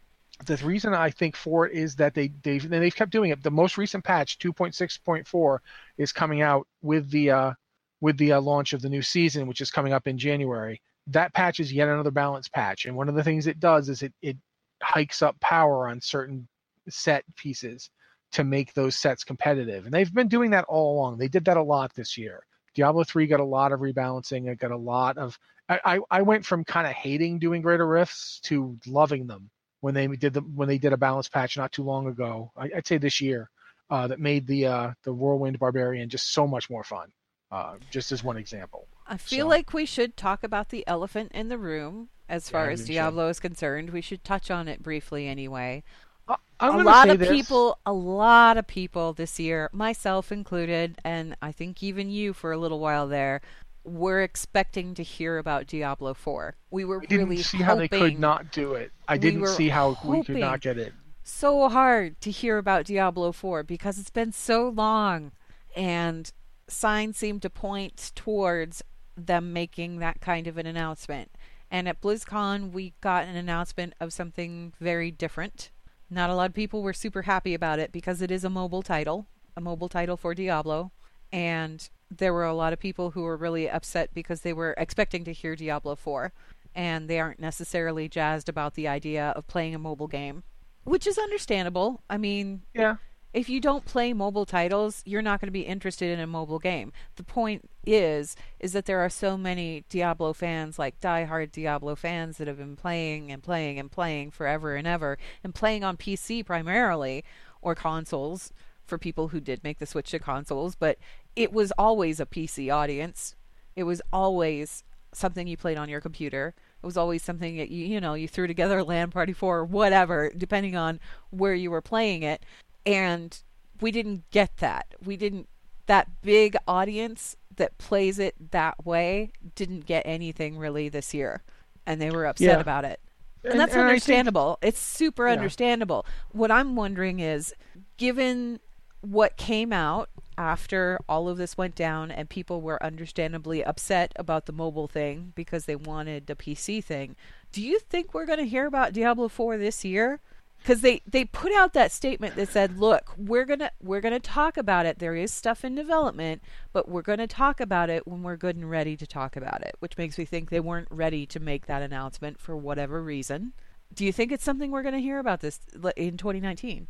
the 0.46 0.56
reason 0.58 0.94
I 0.94 1.10
think 1.10 1.34
for 1.34 1.66
it 1.66 1.74
is 1.74 1.96
that 1.96 2.14
they 2.14 2.28
they've 2.42 2.66
they've 2.66 2.94
kept 2.94 3.10
doing 3.10 3.30
it. 3.30 3.42
The 3.42 3.50
most 3.50 3.76
recent 3.76 4.04
patch, 4.04 4.38
2.6.4, 4.38 5.58
is 5.98 6.12
coming 6.12 6.40
out 6.40 6.68
with 6.82 7.10
the 7.10 7.30
uh, 7.32 7.52
with 8.00 8.16
the 8.18 8.32
uh, 8.32 8.40
launch 8.40 8.72
of 8.72 8.82
the 8.82 8.88
new 8.88 9.02
season, 9.02 9.46
which 9.46 9.60
is 9.60 9.70
coming 9.70 9.92
up 9.92 10.06
in 10.06 10.18
January. 10.18 10.80
That 11.06 11.34
patch 11.34 11.60
is 11.60 11.72
yet 11.72 11.88
another 11.88 12.10
balance 12.10 12.48
patch, 12.48 12.86
and 12.86 12.96
one 12.96 13.08
of 13.08 13.14
the 13.14 13.24
things 13.24 13.46
it 13.46 13.60
does 13.60 13.88
is 13.88 14.02
it 14.02 14.12
it 14.22 14.36
hikes 14.82 15.22
up 15.22 15.38
power 15.40 15.88
on 15.88 16.00
certain 16.00 16.48
set 16.88 17.24
pieces 17.36 17.90
to 18.32 18.44
make 18.44 18.72
those 18.74 18.96
sets 18.96 19.24
competitive, 19.24 19.84
and 19.84 19.94
they've 19.94 20.12
been 20.12 20.28
doing 20.28 20.50
that 20.50 20.64
all 20.68 20.94
along. 20.96 21.18
They 21.18 21.28
did 21.28 21.44
that 21.46 21.56
a 21.56 21.62
lot 21.62 21.94
this 21.94 22.16
year. 22.16 22.44
Diablo 22.74 23.04
3 23.04 23.26
got 23.26 23.40
a 23.40 23.44
lot 23.44 23.72
of 23.72 23.80
rebalancing. 23.80 24.48
It 24.48 24.58
got 24.58 24.70
a 24.70 24.76
lot 24.76 25.18
of. 25.18 25.38
I, 25.68 26.00
I, 26.10 26.22
went 26.22 26.44
from 26.44 26.64
kind 26.64 26.84
of 26.84 26.94
hating 26.94 27.38
doing 27.38 27.62
greater 27.62 27.86
rifts 27.86 28.40
to 28.44 28.76
loving 28.88 29.28
them 29.28 29.50
when 29.80 29.94
they 29.94 30.08
did 30.08 30.34
the 30.34 30.40
when 30.40 30.66
they 30.66 30.78
did 30.78 30.92
a 30.92 30.96
balance 30.96 31.28
patch 31.28 31.56
not 31.56 31.70
too 31.70 31.84
long 31.84 32.08
ago. 32.08 32.50
I, 32.56 32.70
would 32.74 32.86
say 32.86 32.98
this 32.98 33.20
year 33.20 33.48
uh, 33.88 34.08
that 34.08 34.18
made 34.18 34.46
the 34.46 34.66
uh, 34.66 34.90
the 35.04 35.12
whirlwind 35.12 35.60
barbarian 35.60 36.08
just 36.08 36.32
so 36.32 36.46
much 36.46 36.68
more 36.70 36.82
fun. 36.82 37.12
Uh, 37.50 37.74
just 37.90 38.12
as 38.12 38.22
one 38.22 38.36
example. 38.36 38.86
I 39.08 39.16
feel 39.16 39.46
so. 39.46 39.48
like 39.48 39.72
we 39.72 39.84
should 39.84 40.16
talk 40.16 40.44
about 40.44 40.68
the 40.68 40.86
elephant 40.86 41.32
in 41.34 41.48
the 41.48 41.58
room 41.58 42.08
as 42.28 42.48
far 42.48 42.66
yeah, 42.66 42.72
as 42.72 42.86
Diablo 42.86 43.28
is 43.28 43.40
concerned. 43.40 43.90
We 43.90 44.00
should 44.00 44.22
touch 44.22 44.52
on 44.52 44.68
it 44.68 44.82
briefly 44.82 45.26
anyway. 45.26 45.82
Uh, 46.28 46.36
a 46.60 46.70
lot 46.70 47.08
of 47.08 47.18
this. 47.18 47.28
people, 47.28 47.78
a 47.84 47.92
lot 47.92 48.56
of 48.56 48.68
people 48.68 49.12
this 49.12 49.40
year, 49.40 49.68
myself 49.72 50.30
included, 50.30 50.98
and 51.04 51.36
I 51.42 51.50
think 51.50 51.82
even 51.82 52.08
you 52.08 52.32
for 52.32 52.52
a 52.52 52.56
little 52.56 52.78
while 52.78 53.08
there, 53.08 53.40
were 53.82 54.22
expecting 54.22 54.94
to 54.94 55.02
hear 55.02 55.38
about 55.38 55.66
Diablo 55.66 56.14
4. 56.14 56.54
We 56.70 56.84
were 56.84 57.00
we 57.00 57.06
really 57.10 57.34
didn't 57.36 57.44
see 57.44 57.58
hoping, 57.58 57.66
how 57.66 57.74
they 57.74 57.88
could 57.88 58.20
not 58.20 58.52
do 58.52 58.74
it. 58.74 58.92
I 59.08 59.18
didn't 59.18 59.48
see 59.48 59.70
how 59.70 59.98
we 60.04 60.22
could 60.22 60.36
not 60.36 60.60
get 60.60 60.78
it. 60.78 60.92
So 61.24 61.68
hard 61.68 62.20
to 62.20 62.30
hear 62.30 62.58
about 62.58 62.86
Diablo 62.86 63.32
4 63.32 63.64
because 63.64 63.98
it's 63.98 64.10
been 64.10 64.32
so 64.32 64.68
long 64.68 65.32
and 65.74 66.32
signs 66.72 67.16
seem 67.16 67.40
to 67.40 67.50
point 67.50 68.12
towards 68.14 68.82
them 69.16 69.52
making 69.52 69.98
that 69.98 70.20
kind 70.20 70.46
of 70.46 70.56
an 70.56 70.66
announcement. 70.66 71.30
And 71.70 71.88
at 71.88 72.00
BlizzCon, 72.00 72.72
we 72.72 72.94
got 73.00 73.26
an 73.26 73.36
announcement 73.36 73.94
of 74.00 74.12
something 74.12 74.72
very 74.80 75.10
different. 75.10 75.70
Not 76.08 76.30
a 76.30 76.34
lot 76.34 76.50
of 76.50 76.54
people 76.54 76.82
were 76.82 76.92
super 76.92 77.22
happy 77.22 77.54
about 77.54 77.78
it 77.78 77.92
because 77.92 78.20
it 78.20 78.30
is 78.30 78.44
a 78.44 78.50
mobile 78.50 78.82
title, 78.82 79.26
a 79.56 79.60
mobile 79.60 79.88
title 79.88 80.16
for 80.16 80.34
Diablo. 80.34 80.90
And 81.32 81.88
there 82.10 82.32
were 82.32 82.44
a 82.44 82.54
lot 82.54 82.72
of 82.72 82.80
people 82.80 83.12
who 83.12 83.22
were 83.22 83.36
really 83.36 83.70
upset 83.70 84.12
because 84.12 84.40
they 84.40 84.52
were 84.52 84.74
expecting 84.76 85.22
to 85.24 85.32
hear 85.32 85.54
Diablo 85.54 85.94
4 85.94 86.32
and 86.74 87.08
they 87.08 87.20
aren't 87.20 87.40
necessarily 87.40 88.08
jazzed 88.08 88.48
about 88.48 88.74
the 88.74 88.88
idea 88.88 89.28
of 89.36 89.46
playing 89.46 89.74
a 89.74 89.78
mobile 89.78 90.08
game, 90.08 90.42
which 90.82 91.06
is 91.06 91.18
understandable. 91.18 92.02
I 92.10 92.16
mean, 92.16 92.62
yeah 92.74 92.96
if 93.32 93.48
you 93.48 93.60
don't 93.60 93.84
play 93.84 94.12
mobile 94.12 94.44
titles, 94.44 95.02
you're 95.06 95.22
not 95.22 95.40
going 95.40 95.46
to 95.48 95.52
be 95.52 95.60
interested 95.60 96.10
in 96.10 96.18
a 96.18 96.26
mobile 96.26 96.58
game. 96.58 96.92
The 97.16 97.22
point 97.22 97.70
is 97.86 98.34
is 98.58 98.72
that 98.72 98.86
there 98.86 99.00
are 99.00 99.08
so 99.08 99.36
many 99.36 99.84
Diablo 99.88 100.32
fans, 100.32 100.78
like 100.78 101.00
die-hard 101.00 101.52
Diablo 101.52 101.94
fans 101.94 102.38
that 102.38 102.48
have 102.48 102.58
been 102.58 102.76
playing 102.76 103.30
and 103.30 103.42
playing 103.42 103.78
and 103.78 103.90
playing 103.90 104.32
forever 104.32 104.74
and 104.74 104.86
ever 104.86 105.16
and 105.44 105.54
playing 105.54 105.84
on 105.84 105.96
PC 105.96 106.44
primarily 106.44 107.24
or 107.62 107.74
consoles 107.74 108.52
for 108.84 108.98
people 108.98 109.28
who 109.28 109.40
did 109.40 109.62
make 109.62 109.78
the 109.78 109.86
switch 109.86 110.10
to 110.10 110.18
consoles, 110.18 110.74
but 110.74 110.98
it 111.36 111.52
was 111.52 111.72
always 111.78 112.18
a 112.18 112.26
PC 112.26 112.74
audience. 112.74 113.36
It 113.76 113.84
was 113.84 114.02
always 114.12 114.82
something 115.12 115.46
you 115.46 115.56
played 115.56 115.78
on 115.78 115.88
your 115.88 116.00
computer. 116.00 116.54
It 116.82 116.86
was 116.86 116.96
always 116.96 117.22
something 117.22 117.56
that 117.58 117.70
you 117.70 117.86
you 117.86 118.00
know 118.00 118.14
you 118.14 118.26
threw 118.26 118.48
together 118.48 118.78
a 118.78 118.84
LAN 118.84 119.10
party 119.10 119.32
for 119.32 119.58
or 119.58 119.64
whatever, 119.64 120.32
depending 120.36 120.74
on 120.74 120.98
where 121.30 121.54
you 121.54 121.70
were 121.70 121.82
playing 121.82 122.24
it 122.24 122.44
and 122.86 123.38
we 123.80 123.90
didn't 123.90 124.30
get 124.30 124.58
that. 124.58 124.94
We 125.04 125.16
didn't 125.16 125.48
that 125.86 126.22
big 126.22 126.56
audience 126.68 127.36
that 127.56 127.76
plays 127.78 128.18
it 128.18 128.52
that 128.52 128.86
way 128.86 129.32
didn't 129.54 129.86
get 129.86 130.02
anything 130.06 130.56
really 130.56 130.88
this 130.88 131.12
year, 131.12 131.42
and 131.86 132.00
they 132.00 132.10
were 132.10 132.26
upset 132.26 132.48
yeah. 132.48 132.60
about 132.60 132.84
it. 132.84 133.00
And, 133.42 133.52
and 133.52 133.60
that's 133.60 133.72
and 133.72 133.82
understandable. 133.82 134.58
Think, 134.60 134.74
it's 134.74 134.80
super 134.80 135.26
yeah. 135.26 135.32
understandable. 135.32 136.06
What 136.32 136.50
I'm 136.50 136.76
wondering 136.76 137.20
is, 137.20 137.54
given 137.96 138.60
what 139.00 139.36
came 139.36 139.72
out 139.72 140.10
after 140.36 140.98
all 141.08 141.28
of 141.28 141.38
this 141.38 141.56
went 141.56 141.74
down 141.74 142.10
and 142.10 142.28
people 142.28 142.60
were 142.60 142.82
understandably 142.82 143.64
upset 143.64 144.12
about 144.16 144.46
the 144.46 144.52
mobile 144.52 144.88
thing 144.88 145.32
because 145.34 145.64
they 145.64 145.76
wanted 145.76 146.26
the 146.26 146.36
PC 146.36 146.82
thing, 146.84 147.16
do 147.52 147.62
you 147.62 147.78
think 147.78 148.14
we're 148.14 148.26
going 148.26 148.38
to 148.38 148.46
hear 148.46 148.66
about 148.66 148.92
Diablo 148.92 149.28
4 149.28 149.58
this 149.58 149.84
year? 149.84 150.20
Because 150.62 150.80
they 150.80 151.02
they 151.06 151.24
put 151.24 151.52
out 151.52 151.72
that 151.72 151.92
statement 151.92 152.36
that 152.36 152.48
said 152.48 152.78
look 152.78 153.12
we're 153.16 153.44
gonna 153.44 153.70
we're 153.82 154.00
gonna 154.00 154.20
talk 154.20 154.56
about 154.56 154.86
it. 154.86 154.98
There 154.98 155.16
is 155.16 155.32
stuff 155.32 155.64
in 155.64 155.74
development 155.74 156.42
but 156.72 156.88
we're 156.88 157.02
gonna 157.02 157.26
talk 157.26 157.60
about 157.60 157.90
it 157.90 158.06
when 158.06 158.22
we're 158.22 158.36
good 158.36 158.56
and 158.56 158.70
ready 158.70 158.96
to 158.96 159.06
talk 159.06 159.36
about 159.36 159.62
it 159.62 159.74
which 159.80 159.96
makes 159.98 160.18
me 160.18 160.24
think 160.24 160.50
they 160.50 160.60
weren't 160.60 160.88
ready 160.90 161.26
to 161.26 161.40
make 161.40 161.66
that 161.66 161.82
announcement 161.82 162.40
for 162.40 162.56
whatever 162.56 163.02
reason. 163.02 163.52
Do 163.92 164.04
you 164.04 164.12
think 164.12 164.30
it's 164.30 164.44
something 164.44 164.70
we're 164.70 164.82
gonna 164.82 165.00
hear 165.00 165.18
about 165.18 165.40
this 165.40 165.60
in 165.96 166.16
2019 166.16 166.86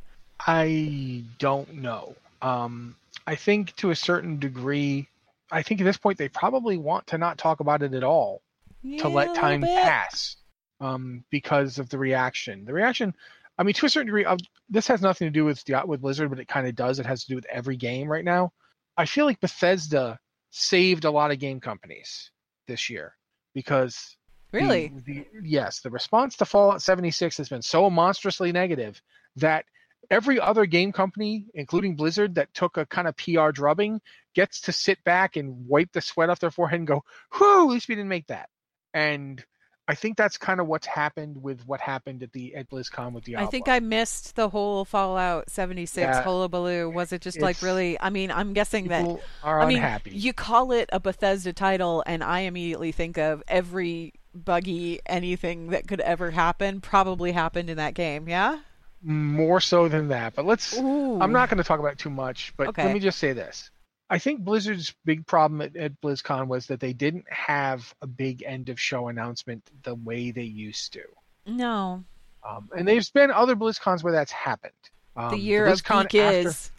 i 0.47 1.23
don't 1.39 1.75
know. 1.75 2.15
Um, 2.43 2.97
i 3.27 3.35
think 3.35 3.77
to 3.77 3.91
a 3.91 3.97
certain 3.97 4.39
degree 4.39 5.07
i 5.53 5.63
think 5.63 5.81
at 5.81 5.85
this 5.85 5.99
point 5.99 6.19
they 6.19 6.29
probably 6.29 6.77
want 6.77 7.07
to 7.09 7.19
not 7.19 7.39
talk 7.39 7.61
about 7.61 7.83
it 7.83 7.95
at 7.95 8.05
all 8.05 8.41
yeah, 8.83 9.03
to 9.03 9.09
let 9.09 9.35
time 9.35 9.63
pass 9.63 10.37
um, 10.81 11.25
because 11.31 11.79
of 11.79 11.89
the 11.89 11.99
reaction. 11.99 12.65
The 12.65 12.73
reaction 12.73 13.15
I 13.61 13.63
mean, 13.63 13.75
to 13.75 13.85
a 13.85 13.91
certain 13.91 14.07
degree, 14.07 14.25
uh, 14.25 14.39
this 14.71 14.87
has 14.87 15.03
nothing 15.03 15.27
to 15.27 15.31
do 15.31 15.45
with 15.45 15.63
with 15.85 16.01
Blizzard, 16.01 16.31
but 16.31 16.41
it 16.41 16.49
kind 16.49 16.67
of 16.67 16.75
does. 16.75 16.99
It 16.99 17.05
has 17.05 17.25
to 17.25 17.29
do 17.29 17.35
with 17.35 17.45
every 17.51 17.77
game 17.77 18.09
right 18.09 18.25
now. 18.25 18.53
I 18.97 19.05
feel 19.05 19.27
like 19.27 19.39
Bethesda 19.39 20.19
saved 20.49 21.05
a 21.05 21.11
lot 21.11 21.31
of 21.31 21.39
game 21.39 21.61
companies 21.61 22.31
this 22.67 22.89
year 22.89 23.15
because 23.53 24.17
really, 24.51 24.91
the, 25.05 25.13
the, 25.13 25.27
yes, 25.45 25.81
the 25.81 25.91
response 25.91 26.39
to 26.39 26.47
Fallout 26.47 26.81
76 26.81 27.37
has 27.37 27.51
been 27.51 27.61
so 27.61 27.91
monstrously 27.91 28.51
negative 28.51 29.03
that 29.37 29.67
every 30.11 30.41
other 30.41 30.65
game 30.65 30.91
company, 30.91 31.45
including 31.53 31.97
Blizzard, 31.97 32.37
that 32.37 32.55
took 32.55 32.79
a 32.79 32.87
kind 32.87 33.07
of 33.07 33.17
PR 33.19 33.51
drubbing, 33.51 34.01
gets 34.35 34.63
to 34.63 34.73
sit 34.73 35.05
back 35.05 35.37
and 35.37 35.69
wipe 35.69 35.93
the 35.93 36.01
sweat 36.01 36.31
off 36.31 36.41
their 36.41 36.51
forehead 36.51 36.81
and 36.81 36.89
go, 36.89 37.05
"Whoo, 37.39 37.69
at 37.69 37.73
least 37.75 37.89
we 37.89 37.95
didn't 37.95 38.09
make 38.09 38.29
that." 38.29 38.49
And 38.95 39.45
I 39.91 39.95
think 39.97 40.17
that's 40.17 40.39
kind 40.39 40.61
of 40.61 40.69
what's 40.69 40.87
happened 40.87 41.43
with 41.43 41.67
what 41.67 41.81
happened 41.81 42.23
at 42.23 42.33
the 42.33 42.55
at 42.55 42.71
BlizzCon 42.71 43.13
with 43.13 43.25
Diablo. 43.25 43.45
I 43.45 43.51
think 43.51 43.69
I 43.69 43.81
missed 43.81 44.37
the 44.37 44.49
whole 44.49 44.85
Fallout 44.85 45.51
76 45.51 45.97
yeah, 45.97 46.23
hullabaloo. 46.23 46.89
Was 46.89 47.13
it 47.13 47.21
just 47.21 47.41
like 47.41 47.61
really? 47.61 48.01
I 48.01 48.11
mean, 48.11 48.31
I'm 48.31 48.53
guessing 48.53 48.87
that 48.89 49.05
are 49.43 49.61
I 49.61 49.67
mean, 49.67 49.79
unhappy. 49.79 50.13
You 50.13 50.33
call 50.33 50.71
it 50.71 50.89
a 50.93 51.01
Bethesda 51.01 51.53
title, 51.53 52.05
and 52.07 52.23
I 52.23 52.41
immediately 52.41 52.93
think 52.93 53.19
of 53.19 53.43
every 53.49 54.13
buggy 54.33 55.01
anything 55.07 55.71
that 55.71 55.89
could 55.89 56.01
ever 56.01 56.31
happen 56.31 56.81
probably 56.81 57.33
happened 57.33 57.69
in 57.69 57.79
that 57.79 57.95
game. 57.95 58.29
Yeah. 58.29 58.61
More 59.03 59.61
so 59.61 59.89
than 59.89 60.07
that, 60.09 60.37
but 60.37 60.45
let's. 60.45 60.79
Ooh. 60.79 61.21
I'm 61.21 61.33
not 61.33 61.51
going 61.51 61.59
to 61.59 61.65
talk 61.65 61.81
about 61.81 61.95
it 61.95 61.99
too 61.99 62.11
much, 62.11 62.55
but 62.57 62.69
okay. 62.69 62.85
let 62.85 62.95
me 62.95 63.01
just 63.01 63.19
say 63.19 63.33
this. 63.33 63.73
I 64.11 64.19
think 64.19 64.41
Blizzard's 64.41 64.93
big 65.05 65.27
problem 65.27 65.61
at, 65.61 65.77
at, 65.77 66.01
BlizzCon 66.01 66.49
was 66.49 66.67
that 66.67 66.81
they 66.81 66.93
didn't 66.93 67.27
have 67.31 67.95
a 68.03 68.07
big 68.07 68.43
end 68.45 68.69
of 68.69 68.81
show 68.81 69.09
announcement 69.09 69.71
the 69.85 69.95
way 69.95 70.33
they 70.33 70.43
used 70.43 70.93
to. 70.95 71.03
No. 71.47 72.05
Um, 72.47 72.69
and 72.77 72.87
there's 72.87 73.11
been 73.11 73.31
other 73.31 73.55
BlizzCons 73.55 74.03
where 74.03 74.13
that's 74.13 74.33
happened. 74.33 74.73
Um, 75.17 75.31
the 75.31 75.39
year 75.39 75.65
the 75.67 75.73
of 75.73 76.09
geek 76.09 76.15
is. 76.15 76.73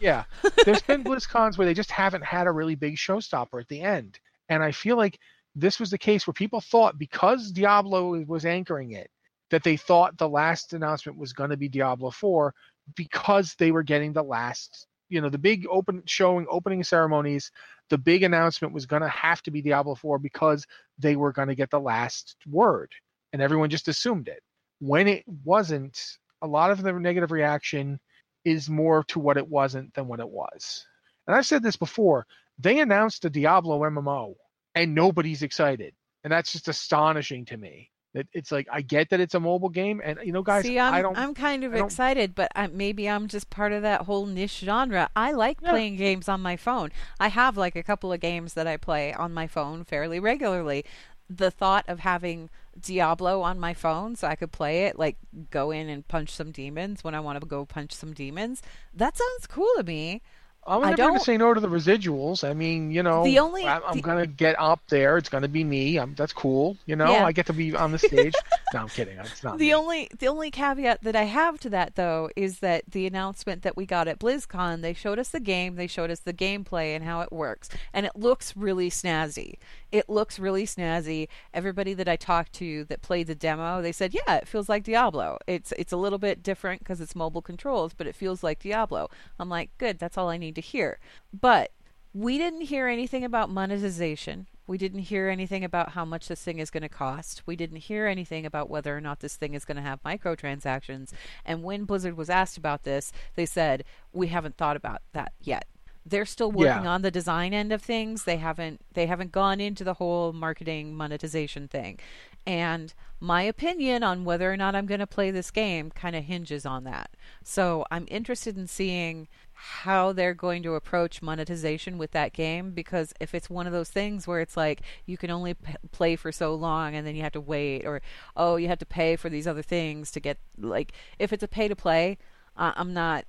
Yeah, 0.00 0.24
there's 0.64 0.82
been 0.82 1.04
BlizzCons 1.04 1.58
where 1.58 1.66
they 1.66 1.74
just 1.74 1.90
haven't 1.90 2.24
had 2.24 2.46
a 2.46 2.52
really 2.52 2.74
big 2.74 2.96
showstopper 2.96 3.60
at 3.60 3.68
the 3.68 3.82
end, 3.82 4.18
and 4.48 4.62
I 4.62 4.72
feel 4.72 4.96
like 4.96 5.18
this 5.54 5.78
was 5.78 5.90
the 5.90 5.98
case 5.98 6.26
where 6.26 6.32
people 6.32 6.60
thought 6.60 6.98
because 6.98 7.50
Diablo 7.50 8.24
was 8.24 8.46
anchoring 8.46 8.92
it, 8.92 9.10
that 9.50 9.64
they 9.64 9.76
thought 9.76 10.16
the 10.16 10.28
last 10.28 10.72
announcement 10.72 11.18
was 11.18 11.32
going 11.32 11.50
to 11.50 11.56
be 11.56 11.68
Diablo 11.68 12.10
4 12.10 12.54
because 12.94 13.54
they 13.56 13.72
were 13.72 13.82
getting 13.82 14.12
the 14.12 14.22
last, 14.22 14.86
you 15.10 15.20
know, 15.20 15.28
the 15.28 15.38
big 15.38 15.66
open 15.68 16.02
showing 16.06 16.46
opening 16.48 16.82
ceremonies. 16.82 17.50
The 17.90 17.98
big 17.98 18.22
announcement 18.22 18.72
was 18.72 18.86
going 18.86 19.02
to 19.02 19.08
have 19.08 19.42
to 19.42 19.50
be 19.50 19.60
Diablo 19.60 19.94
4 19.94 20.18
because 20.18 20.66
they 20.98 21.16
were 21.16 21.32
going 21.32 21.48
to 21.48 21.54
get 21.54 21.70
the 21.70 21.80
last 21.80 22.36
word, 22.48 22.92
and 23.32 23.42
everyone 23.42 23.68
just 23.68 23.88
assumed 23.88 24.28
it. 24.28 24.42
When 24.78 25.08
it 25.08 25.24
wasn't, 25.44 26.00
a 26.40 26.46
lot 26.46 26.70
of 26.70 26.82
the 26.82 26.92
negative 26.92 27.32
reaction 27.32 28.00
is 28.44 28.70
more 28.70 29.04
to 29.08 29.18
what 29.18 29.36
it 29.36 29.46
wasn't 29.46 29.92
than 29.94 30.06
what 30.06 30.20
it 30.20 30.28
was. 30.28 30.86
And 31.26 31.36
I've 31.36 31.46
said 31.46 31.62
this 31.62 31.76
before. 31.76 32.26
They 32.58 32.80
announced 32.80 33.24
a 33.24 33.30
Diablo 33.30 33.80
MMO, 33.80 34.34
and 34.74 34.94
nobody's 34.94 35.42
excited, 35.42 35.94
and 36.24 36.32
that's 36.32 36.52
just 36.52 36.68
astonishing 36.68 37.44
to 37.46 37.56
me. 37.56 37.90
It, 38.12 38.26
it's 38.32 38.50
like 38.50 38.66
I 38.72 38.80
get 38.80 39.10
that 39.10 39.20
it's 39.20 39.34
a 39.34 39.40
mobile 39.40 39.68
game, 39.68 40.00
and 40.04 40.18
you 40.24 40.32
know, 40.32 40.42
guys, 40.42 40.64
See, 40.64 40.78
I'm, 40.78 40.94
I 40.94 41.02
don't. 41.02 41.16
I'm 41.16 41.32
kind 41.32 41.62
of 41.62 41.74
excited, 41.74 42.34
but 42.34 42.50
I, 42.56 42.66
maybe 42.66 43.08
I'm 43.08 43.28
just 43.28 43.50
part 43.50 43.72
of 43.72 43.82
that 43.82 44.02
whole 44.02 44.26
niche 44.26 44.58
genre. 44.58 45.08
I 45.14 45.32
like 45.32 45.58
yeah. 45.62 45.70
playing 45.70 45.96
games 45.96 46.28
on 46.28 46.40
my 46.40 46.56
phone. 46.56 46.90
I 47.20 47.28
have 47.28 47.56
like 47.56 47.76
a 47.76 47.84
couple 47.84 48.12
of 48.12 48.20
games 48.20 48.54
that 48.54 48.66
I 48.66 48.76
play 48.76 49.12
on 49.12 49.32
my 49.32 49.46
phone 49.46 49.84
fairly 49.84 50.18
regularly. 50.18 50.84
The 51.28 51.52
thought 51.52 51.84
of 51.86 52.00
having 52.00 52.50
Diablo 52.80 53.42
on 53.42 53.60
my 53.60 53.74
phone 53.74 54.16
so 54.16 54.26
I 54.28 54.36
could 54.36 54.52
play 54.52 54.86
it, 54.86 54.98
like 54.98 55.16
go 55.50 55.70
in 55.70 55.88
and 55.88 56.06
punch 56.06 56.30
some 56.30 56.50
demons 56.50 57.04
when 57.04 57.14
I 57.14 57.20
want 57.20 57.40
to 57.40 57.46
go 57.46 57.64
punch 57.64 57.92
some 57.92 58.12
demons, 58.12 58.62
that 58.94 59.16
sounds 59.16 59.46
cool 59.46 59.70
to 59.76 59.84
me. 59.84 60.22
I'm 60.70 60.82
never 60.82 60.96
going 60.96 61.18
to 61.18 61.24
say 61.24 61.36
no 61.36 61.52
to 61.52 61.60
the 61.60 61.68
residuals. 61.68 62.48
I 62.48 62.54
mean, 62.54 62.90
you 62.90 63.02
know, 63.02 63.24
the 63.24 63.38
only, 63.40 63.64
I, 63.64 63.80
am 63.90 64.00
going 64.00 64.18
to 64.18 64.26
get 64.26 64.54
up 64.58 64.80
there. 64.88 65.18
It's 65.18 65.28
going 65.28 65.42
to 65.42 65.48
be 65.48 65.64
me. 65.64 65.98
I'm, 65.98 66.14
that's 66.14 66.32
cool. 66.32 66.76
You 66.86 66.96
know, 66.96 67.10
yeah. 67.10 67.24
I 67.24 67.32
get 67.32 67.46
to 67.46 67.52
be 67.52 67.74
on 67.74 67.92
the 67.92 67.98
stage. 67.98 68.34
no, 68.74 68.80
I'm 68.80 68.88
kidding. 68.88 69.18
It's 69.18 69.42
not 69.42 69.58
the 69.58 69.66
me. 69.66 69.74
only 69.74 70.08
the 70.18 70.28
only 70.28 70.50
caveat 70.50 71.02
that 71.02 71.16
I 71.16 71.24
have 71.24 71.58
to 71.60 71.70
that 71.70 71.96
though 71.96 72.30
is 72.36 72.60
that 72.60 72.84
the 72.90 73.06
announcement 73.06 73.62
that 73.62 73.76
we 73.76 73.84
got 73.84 74.06
at 74.06 74.20
BlizzCon, 74.20 74.80
they 74.82 74.94
showed 74.94 75.18
us 75.18 75.30
the 75.30 75.40
game, 75.40 75.74
they 75.74 75.86
showed 75.86 76.10
us 76.10 76.20
the 76.20 76.32
gameplay 76.32 76.94
and 76.94 77.04
how 77.04 77.20
it 77.20 77.32
works, 77.32 77.68
and 77.92 78.06
it 78.06 78.12
looks 78.14 78.56
really 78.56 78.90
snazzy. 78.90 79.54
It 79.92 80.08
looks 80.08 80.38
really 80.38 80.66
snazzy. 80.66 81.28
Everybody 81.52 81.94
that 81.94 82.08
I 82.08 82.16
talked 82.16 82.52
to 82.54 82.84
that 82.84 83.02
played 83.02 83.26
the 83.26 83.34
demo, 83.34 83.82
they 83.82 83.92
said, 83.92 84.14
"Yeah, 84.14 84.36
it 84.36 84.48
feels 84.48 84.68
like 84.68 84.84
Diablo. 84.84 85.38
It's 85.46 85.72
it's 85.72 85.92
a 85.92 85.96
little 85.96 86.18
bit 86.18 86.42
different 86.42 86.80
because 86.80 87.00
it's 87.00 87.16
mobile 87.16 87.42
controls, 87.42 87.94
but 87.94 88.06
it 88.06 88.14
feels 88.14 88.42
like 88.42 88.60
Diablo." 88.60 89.08
I'm 89.38 89.48
like, 89.48 89.70
"Good, 89.78 89.98
that's 89.98 90.16
all 90.16 90.28
I 90.28 90.36
need 90.36 90.54
to 90.56 90.60
hear." 90.60 90.98
But 91.32 91.72
we 92.12 92.38
didn't 92.38 92.62
hear 92.62 92.88
anything 92.88 93.24
about 93.24 93.50
monetization. 93.50 94.46
We 94.66 94.78
didn't 94.78 95.00
hear 95.00 95.28
anything 95.28 95.64
about 95.64 95.90
how 95.90 96.04
much 96.04 96.28
this 96.28 96.42
thing 96.42 96.60
is 96.60 96.70
going 96.70 96.82
to 96.82 96.88
cost. 96.88 97.42
We 97.44 97.56
didn't 97.56 97.78
hear 97.78 98.06
anything 98.06 98.46
about 98.46 98.70
whether 98.70 98.96
or 98.96 99.00
not 99.00 99.18
this 99.18 99.34
thing 99.34 99.54
is 99.54 99.64
going 99.64 99.76
to 99.76 99.82
have 99.82 100.02
microtransactions. 100.04 101.12
And 101.44 101.64
when 101.64 101.84
Blizzard 101.84 102.16
was 102.16 102.30
asked 102.30 102.56
about 102.56 102.84
this, 102.84 103.12
they 103.34 103.46
said, 103.46 103.84
"We 104.12 104.28
haven't 104.28 104.56
thought 104.56 104.76
about 104.76 105.02
that 105.12 105.32
yet." 105.40 105.66
They're 106.10 106.26
still 106.26 106.52
working 106.52 106.84
yeah. 106.84 106.90
on 106.90 107.02
the 107.02 107.10
design 107.10 107.54
end 107.54 107.72
of 107.72 107.82
things. 107.82 108.24
They 108.24 108.36
haven't 108.36 108.80
they 108.92 109.06
haven't 109.06 109.32
gone 109.32 109.60
into 109.60 109.84
the 109.84 109.94
whole 109.94 110.32
marketing 110.32 110.94
monetization 110.94 111.68
thing. 111.68 111.98
And 112.46 112.92
my 113.20 113.42
opinion 113.42 114.02
on 114.02 114.24
whether 114.24 114.50
or 114.50 114.56
not 114.56 114.74
i'm 114.74 114.86
going 114.86 115.00
to 115.00 115.06
play 115.06 115.30
this 115.30 115.50
game 115.50 115.90
kind 115.90 116.16
of 116.16 116.24
hinges 116.24 116.66
on 116.66 116.84
that. 116.84 117.10
So 117.44 117.84
i'm 117.90 118.06
interested 118.08 118.56
in 118.56 118.66
seeing 118.66 119.28
how 119.62 120.10
they're 120.12 120.32
going 120.32 120.62
to 120.62 120.74
approach 120.74 121.20
monetization 121.20 121.98
with 121.98 122.12
that 122.12 122.32
game 122.32 122.70
because 122.70 123.12
if 123.20 123.34
it's 123.34 123.50
one 123.50 123.66
of 123.66 123.74
those 123.74 123.90
things 123.90 124.26
where 124.26 124.40
it's 124.40 124.56
like 124.56 124.80
you 125.04 125.18
can 125.18 125.30
only 125.30 125.52
p- 125.52 125.74
play 125.92 126.16
for 126.16 126.32
so 126.32 126.54
long 126.54 126.94
and 126.94 127.06
then 127.06 127.14
you 127.14 127.20
have 127.20 127.32
to 127.32 127.40
wait 127.42 127.84
or 127.84 128.00
oh 128.38 128.56
you 128.56 128.68
have 128.68 128.78
to 128.78 128.86
pay 128.86 129.16
for 129.16 129.28
these 129.28 129.46
other 129.46 129.60
things 129.60 130.10
to 130.10 130.18
get 130.18 130.38
like 130.58 130.92
if 131.18 131.30
it's 131.30 131.42
a 131.42 131.48
pay 131.48 131.68
to 131.68 131.76
play 131.76 132.16
uh, 132.56 132.72
i'm 132.74 132.94
not 132.94 133.26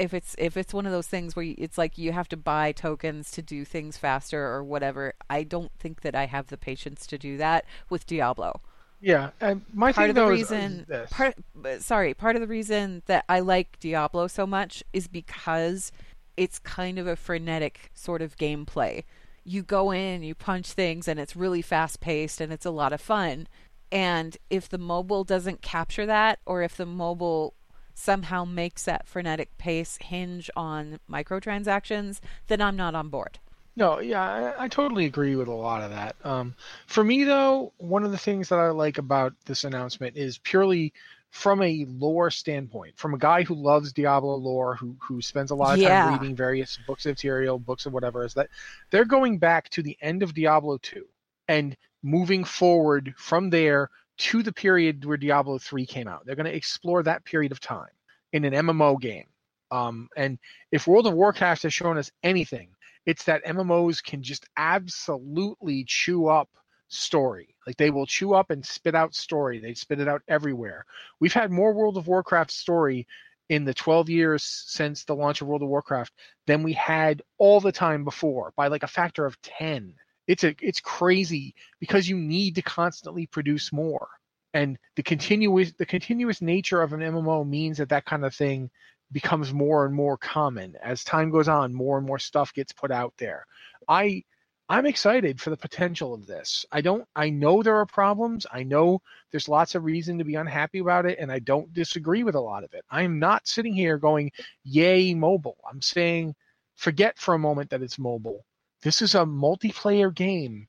if 0.00 0.14
it's 0.14 0.34
if 0.38 0.56
it's 0.56 0.72
one 0.72 0.86
of 0.86 0.92
those 0.92 1.06
things 1.06 1.36
where 1.36 1.54
it's 1.58 1.76
like 1.76 1.98
you 1.98 2.12
have 2.12 2.28
to 2.30 2.36
buy 2.36 2.72
tokens 2.72 3.30
to 3.32 3.42
do 3.42 3.64
things 3.66 3.98
faster 3.98 4.42
or 4.46 4.64
whatever, 4.64 5.12
I 5.28 5.42
don't 5.42 5.70
think 5.78 6.00
that 6.00 6.14
I 6.14 6.24
have 6.26 6.46
the 6.46 6.56
patience 6.56 7.06
to 7.08 7.18
do 7.18 7.36
that 7.36 7.66
with 7.90 8.06
Diablo. 8.06 8.62
Yeah, 9.02 9.30
and 9.40 9.62
my 9.72 9.92
part 9.92 10.10
of 10.10 10.16
the 10.16 10.24
uh, 10.24 10.28
reason, 10.28 10.86
is, 10.88 11.10
part, 11.10 11.34
uh, 11.64 11.78
sorry, 11.78 12.12
part 12.14 12.36
of 12.36 12.40
the 12.40 12.48
reason 12.48 13.02
that 13.06 13.24
I 13.28 13.40
like 13.40 13.78
Diablo 13.78 14.26
so 14.26 14.46
much 14.46 14.82
is 14.92 15.06
because 15.06 15.92
it's 16.36 16.58
kind 16.58 16.98
of 16.98 17.06
a 17.06 17.16
frenetic 17.16 17.90
sort 17.94 18.22
of 18.22 18.36
gameplay. 18.36 19.04
You 19.44 19.62
go 19.62 19.90
in, 19.90 20.22
you 20.22 20.34
punch 20.34 20.72
things, 20.72 21.08
and 21.08 21.20
it's 21.20 21.36
really 21.36 21.62
fast 21.62 22.00
paced 22.00 22.40
and 22.40 22.52
it's 22.52 22.66
a 22.66 22.70
lot 22.70 22.92
of 22.92 23.00
fun. 23.00 23.48
And 23.92 24.36
if 24.48 24.68
the 24.68 24.78
mobile 24.78 25.24
doesn't 25.24 25.62
capture 25.62 26.06
that, 26.06 26.38
or 26.46 26.62
if 26.62 26.76
the 26.76 26.86
mobile 26.86 27.54
somehow 28.00 28.44
makes 28.44 28.84
that 28.84 29.06
frenetic 29.06 29.56
pace 29.58 29.98
hinge 30.00 30.50
on 30.56 30.98
microtransactions, 31.08 32.20
then 32.48 32.60
I'm 32.60 32.76
not 32.76 32.94
on 32.94 33.08
board. 33.08 33.38
No, 33.76 34.00
yeah, 34.00 34.54
I, 34.58 34.64
I, 34.64 34.68
totally 34.68 35.06
agree 35.06 35.36
with 35.36 35.48
a 35.48 35.52
lot 35.52 35.82
of 35.82 35.90
that. 35.90 36.16
Um, 36.24 36.54
for 36.86 37.04
me, 37.04 37.24
though, 37.24 37.72
one 37.78 38.04
of 38.04 38.10
the 38.10 38.18
things 38.18 38.48
that 38.48 38.58
I 38.58 38.70
like 38.70 38.98
about 38.98 39.32
this 39.46 39.64
announcement 39.64 40.16
is 40.16 40.38
purely 40.38 40.92
from 41.30 41.62
a 41.62 41.86
lore 41.88 42.30
standpoint, 42.30 42.98
from 42.98 43.14
a 43.14 43.18
guy 43.18 43.42
who 43.44 43.54
loves 43.54 43.92
Diablo 43.92 44.34
lore, 44.34 44.74
who 44.74 44.96
who 45.00 45.22
spends 45.22 45.52
a 45.52 45.54
lot 45.54 45.74
of 45.74 45.78
yeah. 45.78 46.04
time 46.04 46.18
reading 46.18 46.34
various 46.34 46.78
books 46.86 47.06
of 47.06 47.12
material, 47.12 47.58
books 47.58 47.86
of 47.86 47.92
whatever, 47.92 48.24
is 48.24 48.34
that 48.34 48.48
they're 48.90 49.04
going 49.04 49.38
back 49.38 49.68
to 49.70 49.82
the 49.82 49.96
end 50.02 50.22
of 50.22 50.34
Diablo 50.34 50.78
2 50.78 51.06
and 51.48 51.76
moving 52.02 52.44
forward 52.44 53.14
from 53.16 53.50
there 53.50 53.90
to 54.20 54.42
the 54.42 54.52
period 54.52 55.04
where 55.06 55.16
Diablo 55.16 55.58
3 55.58 55.86
came 55.86 56.06
out. 56.06 56.26
They're 56.26 56.36
going 56.36 56.44
to 56.44 56.54
explore 56.54 57.02
that 57.02 57.24
period 57.24 57.52
of 57.52 57.60
time 57.60 57.88
in 58.34 58.44
an 58.44 58.52
MMO 58.52 59.00
game. 59.00 59.26
Um, 59.70 60.08
and 60.14 60.38
if 60.70 60.86
World 60.86 61.06
of 61.06 61.14
Warcraft 61.14 61.62
has 61.62 61.72
shown 61.72 61.96
us 61.96 62.10
anything, 62.22 62.68
it's 63.06 63.24
that 63.24 63.44
MMOs 63.46 64.04
can 64.04 64.22
just 64.22 64.46
absolutely 64.58 65.84
chew 65.86 66.26
up 66.26 66.50
story. 66.88 67.54
Like 67.66 67.78
they 67.78 67.88
will 67.88 68.04
chew 68.04 68.34
up 68.34 68.50
and 68.50 68.64
spit 68.64 68.94
out 68.94 69.14
story. 69.14 69.58
They 69.58 69.72
spit 69.72 70.00
it 70.00 70.08
out 70.08 70.20
everywhere. 70.28 70.84
We've 71.18 71.32
had 71.32 71.50
more 71.50 71.72
World 71.72 71.96
of 71.96 72.06
Warcraft 72.06 72.50
story 72.50 73.06
in 73.48 73.64
the 73.64 73.72
12 73.72 74.10
years 74.10 74.44
since 74.44 75.04
the 75.04 75.16
launch 75.16 75.40
of 75.40 75.48
World 75.48 75.62
of 75.62 75.68
Warcraft 75.68 76.12
than 76.46 76.62
we 76.62 76.74
had 76.74 77.22
all 77.38 77.58
the 77.58 77.72
time 77.72 78.04
before 78.04 78.52
by 78.54 78.68
like 78.68 78.82
a 78.82 78.88
factor 78.88 79.24
of 79.24 79.40
10 79.40 79.94
it's 80.26 80.44
a 80.44 80.54
it's 80.60 80.80
crazy 80.80 81.54
because 81.80 82.08
you 82.08 82.16
need 82.16 82.54
to 82.56 82.62
constantly 82.62 83.26
produce 83.26 83.72
more. 83.72 84.08
And 84.54 84.78
the 84.96 85.02
continuous 85.02 85.72
the 85.72 85.86
continuous 85.86 86.42
nature 86.42 86.82
of 86.82 86.92
an 86.92 87.00
MMO 87.00 87.46
means 87.48 87.78
that 87.78 87.88
that 87.90 88.04
kind 88.04 88.24
of 88.24 88.34
thing 88.34 88.70
becomes 89.12 89.52
more 89.52 89.84
and 89.86 89.94
more 89.94 90.16
common 90.16 90.76
as 90.82 91.02
time 91.02 91.30
goes 91.30 91.48
on 91.48 91.74
more 91.74 91.98
and 91.98 92.06
more 92.06 92.18
stuff 92.18 92.54
gets 92.54 92.72
put 92.72 92.90
out 92.90 93.14
there. 93.18 93.46
I 93.88 94.24
i'm 94.68 94.86
excited 94.86 95.40
for 95.40 95.50
the 95.50 95.56
potential 95.56 96.14
of 96.14 96.26
this. 96.26 96.64
I 96.70 96.80
don't 96.80 97.04
i 97.16 97.30
know 97.30 97.62
there 97.62 97.76
are 97.76 97.86
problems. 97.86 98.46
I 98.52 98.62
know 98.62 99.02
there's 99.32 99.48
lots 99.48 99.74
of 99.74 99.84
reason 99.84 100.18
to 100.18 100.24
be 100.24 100.36
unhappy 100.36 100.78
about 100.78 101.06
it 101.06 101.18
and 101.18 101.32
i 101.32 101.38
don't 101.40 101.72
disagree 101.72 102.22
with 102.24 102.34
a 102.36 102.40
lot 102.40 102.64
of 102.64 102.74
it. 102.74 102.84
I'm 102.90 103.18
not 103.18 103.48
sitting 103.48 103.74
here 103.74 103.98
going 103.98 104.30
yay 104.64 105.14
mobile. 105.14 105.58
I'm 105.68 105.82
saying 105.82 106.34
forget 106.76 107.18
for 107.18 107.34
a 107.34 107.38
moment 107.38 107.70
that 107.70 107.82
it's 107.82 107.98
mobile 107.98 108.44
this 108.82 109.02
is 109.02 109.14
a 109.14 109.20
multiplayer 109.20 110.14
game 110.14 110.66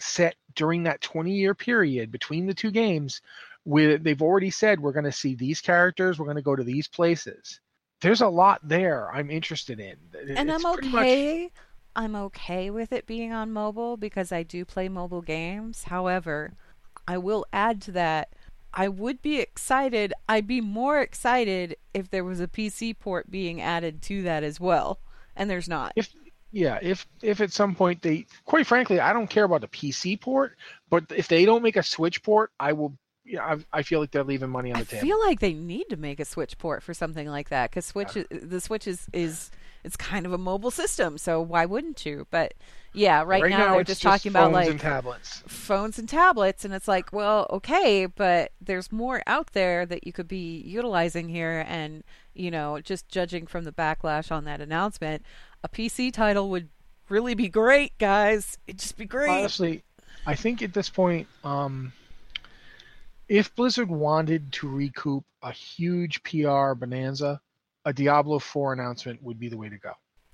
set 0.00 0.36
during 0.54 0.82
that 0.84 1.00
20 1.00 1.32
year 1.32 1.54
period 1.54 2.10
between 2.10 2.46
the 2.46 2.54
two 2.54 2.70
games 2.70 3.20
where 3.64 3.98
they've 3.98 4.22
already 4.22 4.50
said 4.50 4.80
we're 4.80 4.92
going 4.92 5.04
to 5.04 5.12
see 5.12 5.34
these 5.34 5.60
characters, 5.60 6.18
we're 6.18 6.26
going 6.26 6.36
to 6.36 6.42
go 6.42 6.56
to 6.56 6.64
these 6.64 6.88
places. 6.88 7.60
There's 8.00 8.20
a 8.20 8.28
lot 8.28 8.60
there 8.62 9.10
I'm 9.12 9.30
interested 9.30 9.80
in. 9.80 9.96
And 10.36 10.50
it's 10.50 10.64
I'm 10.64 10.72
okay. 10.78 11.44
Much... 11.44 11.52
I'm 11.96 12.16
okay 12.16 12.70
with 12.70 12.92
it 12.92 13.06
being 13.06 13.32
on 13.32 13.52
mobile 13.52 13.96
because 13.96 14.32
I 14.32 14.42
do 14.42 14.64
play 14.64 14.88
mobile 14.88 15.22
games. 15.22 15.84
However, 15.84 16.54
I 17.06 17.18
will 17.18 17.46
add 17.52 17.80
to 17.82 17.92
that 17.92 18.30
I 18.76 18.88
would 18.88 19.22
be 19.22 19.38
excited. 19.38 20.12
I'd 20.28 20.48
be 20.48 20.60
more 20.60 21.00
excited 21.00 21.76
if 21.94 22.10
there 22.10 22.24
was 22.24 22.40
a 22.40 22.48
PC 22.48 22.98
port 22.98 23.30
being 23.30 23.60
added 23.60 24.02
to 24.02 24.22
that 24.22 24.42
as 24.42 24.58
well. 24.58 24.98
And 25.36 25.48
there's 25.48 25.68
not. 25.68 25.92
If 25.94 26.12
yeah, 26.54 26.78
if 26.80 27.04
if 27.20 27.40
at 27.40 27.52
some 27.52 27.74
point 27.74 28.00
they, 28.00 28.26
quite 28.44 28.64
frankly, 28.64 29.00
I 29.00 29.12
don't 29.12 29.28
care 29.28 29.42
about 29.42 29.62
the 29.62 29.66
PC 29.66 30.20
port, 30.20 30.56
but 30.88 31.04
if 31.10 31.26
they 31.26 31.44
don't 31.44 31.64
make 31.64 31.74
a 31.74 31.82
Switch 31.82 32.22
port, 32.22 32.52
I 32.60 32.72
will. 32.72 32.96
Yeah, 33.24 33.42
I, 33.42 33.78
I 33.78 33.82
feel 33.82 34.00
like 34.00 34.12
they're 34.12 34.22
leaving 34.22 34.50
money 34.50 34.70
on 34.70 34.78
the 34.78 34.82
I 34.82 34.84
table. 34.84 34.98
I 34.98 35.08
feel 35.08 35.20
like 35.20 35.40
they 35.40 35.54
need 35.54 35.88
to 35.88 35.96
make 35.96 36.20
a 36.20 36.24
Switch 36.24 36.56
port 36.58 36.82
for 36.82 36.94
something 36.94 37.26
like 37.26 37.48
that 37.48 37.70
because 37.70 37.86
Switch, 37.86 38.14
yeah. 38.14 38.22
the 38.30 38.60
Switch 38.60 38.86
is 38.86 39.08
is 39.12 39.50
it's 39.82 39.96
kind 39.96 40.26
of 40.26 40.32
a 40.32 40.38
mobile 40.38 40.70
system, 40.70 41.18
so 41.18 41.40
why 41.40 41.66
wouldn't 41.66 42.06
you? 42.06 42.26
But 42.30 42.54
yeah, 42.92 43.24
right, 43.24 43.42
right 43.42 43.50
now, 43.50 43.58
now, 43.58 43.72
they're 43.74 43.82
just, 43.82 44.02
just 44.02 44.02
talking 44.02 44.30
about 44.30 44.52
like 44.52 44.70
and 44.70 44.78
tablets. 44.78 45.42
phones 45.48 45.98
and 45.98 46.08
tablets, 46.08 46.64
and 46.64 46.72
it's 46.72 46.86
like, 46.86 47.12
well, 47.12 47.48
okay, 47.50 48.06
but 48.06 48.52
there's 48.60 48.92
more 48.92 49.22
out 49.26 49.54
there 49.54 49.84
that 49.86 50.06
you 50.06 50.12
could 50.12 50.28
be 50.28 50.58
utilizing 50.60 51.28
here, 51.28 51.64
and 51.66 52.04
you 52.32 52.50
know, 52.50 52.80
just 52.80 53.08
judging 53.08 53.46
from 53.46 53.64
the 53.64 53.72
backlash 53.72 54.30
on 54.30 54.44
that 54.44 54.60
announcement, 54.60 55.24
a 55.64 55.68
PC 55.68 56.12
title 56.12 56.50
would 56.50 56.68
really 57.08 57.34
be 57.34 57.48
great, 57.48 57.96
guys. 57.98 58.58
It'd 58.66 58.78
just 58.78 58.96
be 58.96 59.06
great. 59.06 59.30
Honestly, 59.30 59.82
I 60.26 60.34
think 60.34 60.62
at 60.62 60.74
this 60.74 60.90
point, 60.90 61.26
um, 61.42 61.92
if 63.28 63.54
Blizzard 63.56 63.88
wanted 63.88 64.52
to 64.52 64.68
recoup 64.68 65.24
a 65.42 65.50
huge 65.50 66.22
PR 66.22 66.74
bonanza, 66.74 67.40
a 67.86 67.92
Diablo 67.92 68.38
4 68.38 68.74
announcement 68.74 69.22
would 69.22 69.40
be 69.40 69.48
the 69.48 69.56
way 69.56 69.70
to 69.70 69.78
go. 69.78 69.92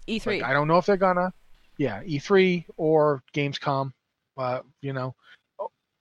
E3. 0.09 0.27
Like, 0.27 0.43
I 0.43 0.53
don't 0.53 0.67
know 0.67 0.79
if 0.79 0.87
they're 0.87 0.97
gonna, 0.97 1.33
yeah, 1.79 2.03
E3 2.03 2.65
or 2.77 3.23
Gamescom, 3.33 3.93
uh, 4.37 4.61
you 4.81 4.93
know, 4.93 5.15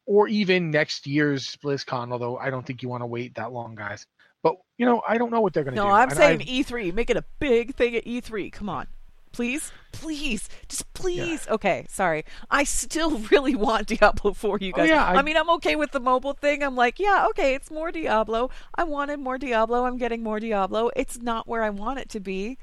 or 0.08 0.28
even 0.28 0.72
next 0.72 1.06
year's 1.06 1.56
BlizzCon. 1.58 2.12
Although 2.12 2.38
I 2.38 2.50
don't 2.50 2.66
think 2.66 2.82
you 2.82 2.90
want 2.90 3.04
to 3.04 3.08
wait 3.08 3.36
that 3.36 3.52
long, 3.52 3.76
guys. 3.76 4.08
But 4.42 4.56
you 4.78 4.88
know, 4.88 5.04
I 5.08 5.20
don't 5.20 5.32
know 5.32 5.42
what 5.42 5.54
they're 5.54 5.64
gonna 5.64 5.76
no, 5.76 5.84
do. 5.84 5.90
No, 5.90 5.94
I'm 5.94 6.10
and 6.10 6.18
saying 6.18 6.42
I, 6.42 6.46
E3. 6.46 6.94
Make 6.94 7.12
it 7.12 7.18
a 7.18 7.26
big 7.38 7.76
thing 7.76 7.96
at 7.96 8.06
E3. 8.06 8.52
Come 8.52 8.70
on 8.70 8.88
please? 9.32 9.72
Please. 9.92 10.50
Just 10.68 10.92
please. 10.94 11.46
Yeah. 11.48 11.54
okay 11.54 11.86
sorry. 11.90 12.26
I 12.50 12.64
still 12.64 13.18
really 13.32 13.56
want 13.56 13.88
diablo 13.88 14.34
4 14.34 14.60
you 14.62 14.72
oh, 14.74 14.78
guys. 14.78 14.90
oh, 14.90 14.94
yeah, 14.94 15.06
I... 15.06 15.16
I... 15.16 15.22
mean 15.22 15.38
i'm 15.38 15.50
okay 15.52 15.76
with 15.76 15.92
the 15.92 16.00
mobile 16.00 16.34
thing. 16.34 16.64
I'm 16.64 16.76
like 16.76 17.00
yeah 17.00 17.28
okay 17.30 17.56
it's 17.56 17.72
more 17.72 17.92
diablo. 17.92 18.50
I 18.76 18.84
wanted 18.84 19.20
more 19.20 19.38
diablo. 19.38 19.86
I'm 19.86 19.98
getting 19.98 20.24
more 20.24 20.40
diablo. 20.40 20.92
It's 20.96 21.22
not 21.22 21.48
where 21.48 21.64
i 21.64 21.70
want 21.70 22.00
it 22.00 22.10
to 22.10 22.20
be 22.20 22.58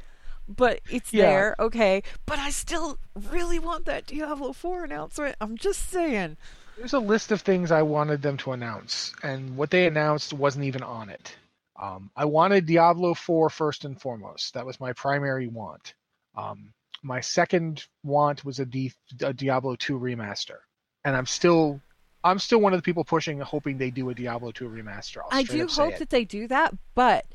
but 0.48 0.80
it's 0.90 1.12
yeah. 1.12 1.22
there. 1.26 1.56
Okay. 1.58 2.02
But 2.24 2.38
i 2.38 2.50
still 2.50 2.98
really 3.14 3.58
want 3.58 3.84
that 3.86 4.06
diablo 4.06 4.52
4 4.52 4.84
announcement. 4.84 5.36
I'm 5.40 5.56
just 5.56 5.90
saying. 5.90 6.36
There's 6.76 6.92
a 6.92 6.98
list 6.98 7.32
of 7.32 7.40
things 7.40 7.70
i 7.70 7.82
wanted 7.82 8.22
them 8.22 8.36
to 8.38 8.52
announce 8.52 9.14
and 9.22 9.56
what 9.56 9.70
they 9.70 9.86
announced 9.86 10.32
wasn't 10.32 10.66
even 10.66 10.82
on 10.82 11.08
it. 11.08 11.34
Um, 11.80 12.10
i 12.16 12.24
wanted 12.24 12.66
diablo 12.66 13.14
4 13.14 13.50
first 13.50 13.84
and 13.84 14.00
foremost. 14.00 14.54
That 14.54 14.66
was 14.66 14.80
my 14.80 14.92
primary 14.92 15.48
want 15.48 15.94
um, 16.36 16.72
my 17.02 17.20
second 17.20 17.84
want 18.02 18.44
was 18.44 18.58
a, 18.58 18.66
D, 18.66 18.92
a 19.22 19.32
Diablo 19.32 19.76
2 19.76 19.98
remaster, 19.98 20.58
and 21.04 21.16
I'm 21.16 21.26
still 21.26 21.80
I'm 22.24 22.40
still 22.40 22.60
one 22.60 22.72
of 22.72 22.78
the 22.78 22.82
people 22.82 23.04
pushing, 23.04 23.38
hoping 23.40 23.78
they 23.78 23.90
do 23.90 24.10
a 24.10 24.14
Diablo 24.14 24.50
2 24.50 24.68
remaster. 24.68 25.18
i 25.30 25.44
do 25.44 25.66
hope 25.68 25.98
that 25.98 26.10
they 26.10 26.24
do 26.24 26.48
that, 26.48 26.74
but 26.94 27.26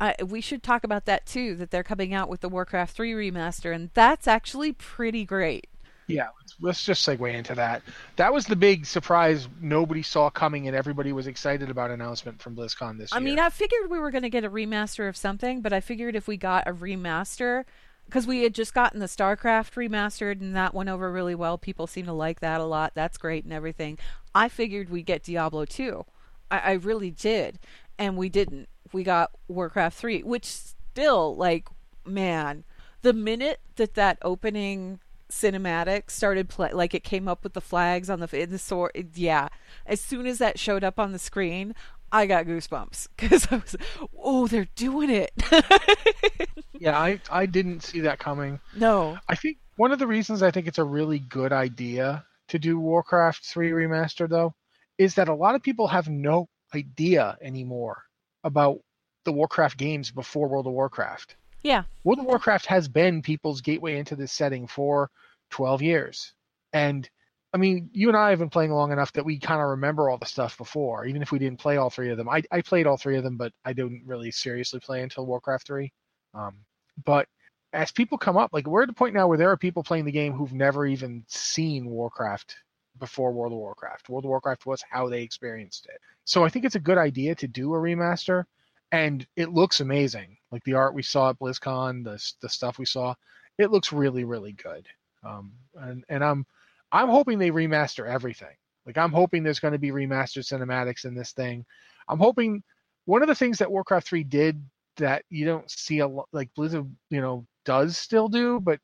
I, 0.00 0.16
we 0.26 0.40
should 0.40 0.62
talk 0.62 0.82
about 0.82 1.04
that 1.04 1.26
too. 1.26 1.54
That 1.54 1.70
they're 1.70 1.84
coming 1.84 2.12
out 2.12 2.28
with 2.28 2.40
the 2.40 2.48
Warcraft 2.48 2.96
3 2.96 3.12
remaster, 3.12 3.72
and 3.72 3.90
that's 3.94 4.26
actually 4.26 4.72
pretty 4.72 5.24
great. 5.24 5.68
Yeah, 6.08 6.28
let's, 6.40 6.56
let's 6.60 6.84
just 6.84 7.06
segue 7.06 7.32
into 7.32 7.54
that. 7.54 7.82
That 8.16 8.32
was 8.32 8.46
the 8.46 8.56
big 8.56 8.84
surprise 8.84 9.46
nobody 9.60 10.02
saw 10.02 10.28
coming, 10.28 10.66
and 10.66 10.76
everybody 10.76 11.12
was 11.12 11.28
excited 11.28 11.70
about 11.70 11.92
announcement 11.92 12.42
from 12.42 12.56
BlizzCon 12.56 12.98
this 12.98 13.12
I 13.12 13.18
year. 13.18 13.22
I 13.22 13.30
mean, 13.30 13.38
I 13.38 13.50
figured 13.50 13.88
we 13.88 14.00
were 14.00 14.10
going 14.10 14.22
to 14.22 14.30
get 14.30 14.42
a 14.42 14.50
remaster 14.50 15.08
of 15.08 15.16
something, 15.16 15.60
but 15.60 15.72
I 15.72 15.80
figured 15.80 16.16
if 16.16 16.26
we 16.26 16.36
got 16.36 16.66
a 16.66 16.72
remaster, 16.72 17.64
because 18.10 18.26
we 18.26 18.42
had 18.42 18.54
just 18.54 18.74
gotten 18.74 18.98
the 18.98 19.06
StarCraft 19.06 19.74
remastered 19.74 20.40
and 20.40 20.54
that 20.56 20.74
went 20.74 20.88
over 20.88 21.10
really 21.12 21.36
well. 21.36 21.56
People 21.56 21.86
seem 21.86 22.06
to 22.06 22.12
like 22.12 22.40
that 22.40 22.60
a 22.60 22.64
lot. 22.64 22.92
That's 22.94 23.16
great 23.16 23.44
and 23.44 23.52
everything. 23.52 23.98
I 24.34 24.48
figured 24.48 24.90
we'd 24.90 25.06
get 25.06 25.22
Diablo 25.22 25.64
2. 25.64 26.04
I, 26.50 26.58
I 26.58 26.72
really 26.72 27.12
did. 27.12 27.60
And 27.98 28.16
we 28.16 28.28
didn't. 28.28 28.68
We 28.92 29.04
got 29.04 29.30
Warcraft 29.46 29.96
3, 29.96 30.22
which 30.24 30.44
still, 30.44 31.36
like, 31.36 31.68
man, 32.04 32.64
the 33.02 33.12
minute 33.12 33.60
that 33.76 33.94
that 33.94 34.18
opening 34.22 34.98
cinematic 35.30 36.10
started 36.10 36.48
play 36.48 36.72
like 36.72 36.92
it 36.92 37.04
came 37.04 37.28
up 37.28 37.44
with 37.44 37.52
the 37.52 37.60
flags 37.60 38.10
on 38.10 38.18
the 38.18 38.26
the 38.26 38.58
sword 38.58 38.90
yeah 39.14 39.46
as 39.86 40.00
soon 40.00 40.26
as 40.26 40.38
that 40.38 40.58
showed 40.58 40.82
up 40.82 40.98
on 40.98 41.12
the 41.12 41.20
screen 41.20 41.72
I 42.12 42.26
got 42.26 42.46
goosebumps 42.46 43.08
because 43.16 43.46
I 43.50 43.56
was, 43.56 43.76
oh, 44.16 44.46
they're 44.46 44.68
doing 44.76 45.10
it. 45.10 45.30
yeah, 46.78 46.98
I 46.98 47.20
I 47.30 47.46
didn't 47.46 47.82
see 47.82 48.00
that 48.00 48.18
coming. 48.18 48.60
No, 48.76 49.18
I 49.28 49.34
think 49.34 49.58
one 49.76 49.92
of 49.92 49.98
the 49.98 50.06
reasons 50.06 50.42
I 50.42 50.50
think 50.50 50.66
it's 50.66 50.78
a 50.78 50.84
really 50.84 51.18
good 51.18 51.52
idea 51.52 52.24
to 52.48 52.58
do 52.58 52.78
Warcraft 52.78 53.44
3 53.44 53.70
remaster 53.70 54.28
though 54.28 54.54
is 54.98 55.14
that 55.14 55.28
a 55.28 55.34
lot 55.34 55.54
of 55.54 55.62
people 55.62 55.86
have 55.86 56.08
no 56.08 56.48
idea 56.74 57.38
anymore 57.40 58.02
about 58.44 58.80
the 59.24 59.32
Warcraft 59.32 59.78
games 59.78 60.10
before 60.10 60.48
World 60.48 60.66
of 60.66 60.72
Warcraft. 60.72 61.36
Yeah. 61.62 61.84
World 62.04 62.20
of 62.20 62.26
Warcraft 62.26 62.66
has 62.66 62.88
been 62.88 63.22
people's 63.22 63.60
gateway 63.60 63.98
into 63.98 64.16
this 64.16 64.32
setting 64.32 64.66
for 64.66 65.10
12 65.50 65.82
years. 65.82 66.32
And 66.72 67.08
I 67.52 67.56
mean, 67.56 67.90
you 67.92 68.08
and 68.08 68.16
I 68.16 68.30
have 68.30 68.38
been 68.38 68.50
playing 68.50 68.70
long 68.70 68.92
enough 68.92 69.12
that 69.14 69.24
we 69.24 69.38
kind 69.38 69.60
of 69.60 69.68
remember 69.70 70.08
all 70.08 70.18
the 70.18 70.26
stuff 70.26 70.56
before, 70.56 71.04
even 71.06 71.20
if 71.20 71.32
we 71.32 71.38
didn't 71.38 71.58
play 71.58 71.78
all 71.78 71.90
three 71.90 72.10
of 72.10 72.16
them. 72.16 72.28
I, 72.28 72.42
I 72.52 72.60
played 72.62 72.86
all 72.86 72.96
three 72.96 73.16
of 73.16 73.24
them, 73.24 73.36
but 73.36 73.52
I 73.64 73.72
didn't 73.72 74.04
really 74.06 74.30
seriously 74.30 74.78
play 74.78 75.02
until 75.02 75.26
Warcraft 75.26 75.66
3. 75.66 75.92
Um, 76.32 76.58
but 77.04 77.26
as 77.72 77.90
people 77.90 78.18
come 78.18 78.36
up, 78.36 78.50
like 78.52 78.66
we're 78.66 78.84
at 78.84 78.88
a 78.88 78.94
point 78.94 79.14
now 79.14 79.26
where 79.26 79.38
there 79.38 79.50
are 79.50 79.56
people 79.56 79.82
playing 79.82 80.04
the 80.04 80.12
game 80.12 80.32
who've 80.32 80.52
never 80.52 80.86
even 80.86 81.24
seen 81.26 81.86
Warcraft 81.86 82.56
before 82.98 83.32
World 83.32 83.52
of 83.52 83.58
Warcraft. 83.58 84.08
World 84.08 84.24
of 84.24 84.28
Warcraft 84.28 84.66
was 84.66 84.84
how 84.88 85.08
they 85.08 85.22
experienced 85.22 85.86
it. 85.86 86.00
So 86.24 86.44
I 86.44 86.48
think 86.50 86.64
it's 86.64 86.76
a 86.76 86.80
good 86.80 86.98
idea 86.98 87.34
to 87.36 87.48
do 87.48 87.74
a 87.74 87.78
remaster, 87.78 88.44
and 88.92 89.26
it 89.36 89.52
looks 89.52 89.80
amazing. 89.80 90.36
Like 90.52 90.62
the 90.64 90.74
art 90.74 90.94
we 90.94 91.02
saw 91.02 91.30
at 91.30 91.38
BlizzCon, 91.38 92.04
the 92.04 92.22
the 92.42 92.48
stuff 92.48 92.78
we 92.78 92.84
saw, 92.84 93.14
it 93.58 93.70
looks 93.70 93.92
really 93.92 94.24
really 94.24 94.52
good. 94.52 94.86
Um, 95.24 95.52
and 95.74 96.04
and 96.08 96.24
I'm 96.24 96.46
I'm 96.92 97.08
hoping 97.08 97.38
they 97.38 97.50
remaster 97.50 98.06
everything. 98.06 98.54
Like 98.86 98.98
I'm 98.98 99.12
hoping 99.12 99.42
there's 99.42 99.60
going 99.60 99.72
to 99.72 99.78
be 99.78 99.90
remastered 99.90 100.46
cinematics 100.46 101.04
in 101.04 101.14
this 101.14 101.32
thing. 101.32 101.64
I'm 102.08 102.18
hoping 102.18 102.62
one 103.04 103.22
of 103.22 103.28
the 103.28 103.34
things 103.34 103.58
that 103.58 103.70
Warcraft 103.70 104.08
3 104.08 104.24
did 104.24 104.62
that 104.96 105.24
you 105.30 105.44
don't 105.44 105.70
see 105.70 106.00
a 106.00 106.06
lot 106.06 106.28
like 106.32 106.52
Blizzard, 106.54 106.86
you 107.10 107.20
know, 107.20 107.46
does 107.64 107.96
still 107.96 108.28
do, 108.28 108.60
but 108.60 108.80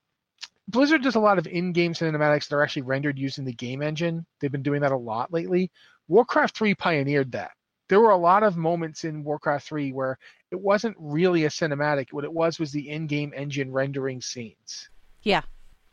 Blizzard 0.68 1.02
does 1.02 1.14
a 1.14 1.20
lot 1.20 1.38
of 1.38 1.46
in-game 1.46 1.92
cinematics 1.92 2.48
that 2.48 2.56
are 2.56 2.62
actually 2.62 2.82
rendered 2.82 3.18
using 3.18 3.44
the 3.44 3.52
game 3.52 3.82
engine. 3.82 4.26
They've 4.40 4.52
been 4.52 4.62
doing 4.62 4.80
that 4.80 4.92
a 4.92 4.96
lot 4.96 5.32
lately. 5.32 5.70
Warcraft 6.08 6.56
3 6.56 6.74
pioneered 6.74 7.32
that. 7.32 7.52
There 7.88 8.00
were 8.00 8.10
a 8.10 8.16
lot 8.16 8.42
of 8.42 8.56
moments 8.56 9.04
in 9.04 9.22
Warcraft 9.22 9.68
3 9.68 9.92
where 9.92 10.18
it 10.50 10.60
wasn't 10.60 10.96
really 10.98 11.44
a 11.44 11.48
cinematic. 11.48 12.12
What 12.12 12.24
it 12.24 12.32
was 12.32 12.58
was 12.58 12.72
the 12.72 12.90
in-game 12.90 13.32
engine 13.36 13.70
rendering 13.70 14.20
scenes. 14.20 14.88
Yeah. 15.22 15.42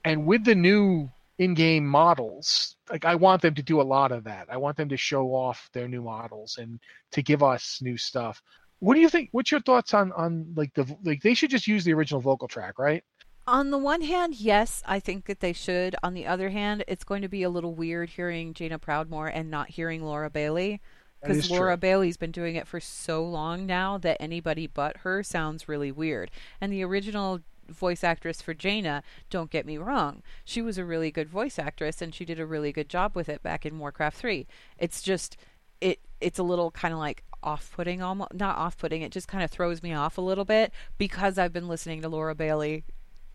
And 0.05 0.25
with 0.25 0.43
the 0.43 0.55
new 0.55 1.11
in-game 1.39 1.85
models 1.85 2.75
like 2.91 3.05
i 3.05 3.15
want 3.15 3.41
them 3.41 3.55
to 3.55 3.63
do 3.63 3.81
a 3.81 3.83
lot 3.83 4.11
of 4.11 4.23
that 4.23 4.47
i 4.49 4.57
want 4.57 4.77
them 4.77 4.89
to 4.89 4.97
show 4.97 5.27
off 5.29 5.69
their 5.73 5.87
new 5.87 6.01
models 6.01 6.57
and 6.59 6.79
to 7.11 7.21
give 7.23 7.41
us 7.41 7.79
new 7.81 7.97
stuff 7.97 8.41
what 8.79 8.95
do 8.95 9.01
you 9.01 9.09
think 9.09 9.29
what's 9.31 9.51
your 9.51 9.61
thoughts 9.61 9.93
on 9.93 10.11
on 10.13 10.45
like 10.55 10.73
the 10.75 10.85
like 11.03 11.21
they 11.21 11.33
should 11.33 11.49
just 11.49 11.67
use 11.67 11.83
the 11.83 11.93
original 11.93 12.21
vocal 12.21 12.47
track 12.47 12.77
right 12.77 13.03
on 13.47 13.71
the 13.71 13.77
one 13.77 14.01
hand 14.01 14.35
yes 14.35 14.83
i 14.85 14.99
think 14.99 15.25
that 15.25 15.39
they 15.39 15.53
should 15.53 15.95
on 16.03 16.13
the 16.13 16.27
other 16.27 16.49
hand 16.49 16.83
it's 16.87 17.03
going 17.03 17.21
to 17.21 17.27
be 17.27 17.43
a 17.43 17.49
little 17.49 17.73
weird 17.73 18.11
hearing 18.11 18.53
jaina 18.53 18.77
proudmoore 18.77 19.31
and 19.33 19.49
not 19.49 19.69
hearing 19.69 20.03
laura 20.03 20.29
bailey 20.29 20.79
because 21.23 21.49
Laura 21.49 21.75
true. 21.75 21.77
Bailey's 21.77 22.17
been 22.17 22.31
doing 22.31 22.55
it 22.55 22.67
for 22.67 22.79
so 22.79 23.23
long 23.23 23.65
now 23.65 23.97
that 23.97 24.17
anybody 24.19 24.67
but 24.67 24.97
her 24.97 25.23
sounds 25.23 25.69
really 25.69 25.91
weird. 25.91 26.29
And 26.59 26.71
the 26.71 26.83
original 26.83 27.39
voice 27.69 28.03
actress 28.03 28.41
for 28.41 28.53
Jaina, 28.53 29.03
don't 29.29 29.49
get 29.49 29.65
me 29.65 29.77
wrong. 29.77 30.21
She 30.43 30.61
was 30.61 30.77
a 30.77 30.85
really 30.85 31.11
good 31.11 31.29
voice 31.29 31.59
actress 31.59 32.01
and 32.01 32.13
she 32.13 32.25
did 32.25 32.39
a 32.39 32.45
really 32.45 32.71
good 32.71 32.89
job 32.89 33.15
with 33.15 33.29
it 33.29 33.43
back 33.43 33.65
in 33.65 33.79
Warcraft 33.79 34.17
3. 34.17 34.47
It's 34.77 35.01
just 35.01 35.37
it 35.81 35.99
it's 36.21 36.39
a 36.39 36.43
little 36.43 36.71
kind 36.71 36.93
of 36.93 36.99
like 36.99 37.23
off-putting 37.41 38.01
almost 38.01 38.33
not 38.33 38.57
off-putting, 38.57 39.01
it 39.01 39.11
just 39.11 39.27
kind 39.27 39.43
of 39.43 39.51
throws 39.51 39.83
me 39.83 39.93
off 39.93 40.17
a 40.17 40.21
little 40.21 40.45
bit 40.45 40.71
because 40.97 41.37
I've 41.37 41.51
been 41.51 41.67
listening 41.67 42.01
to 42.01 42.09
Laura 42.09 42.33
Bailey 42.35 42.85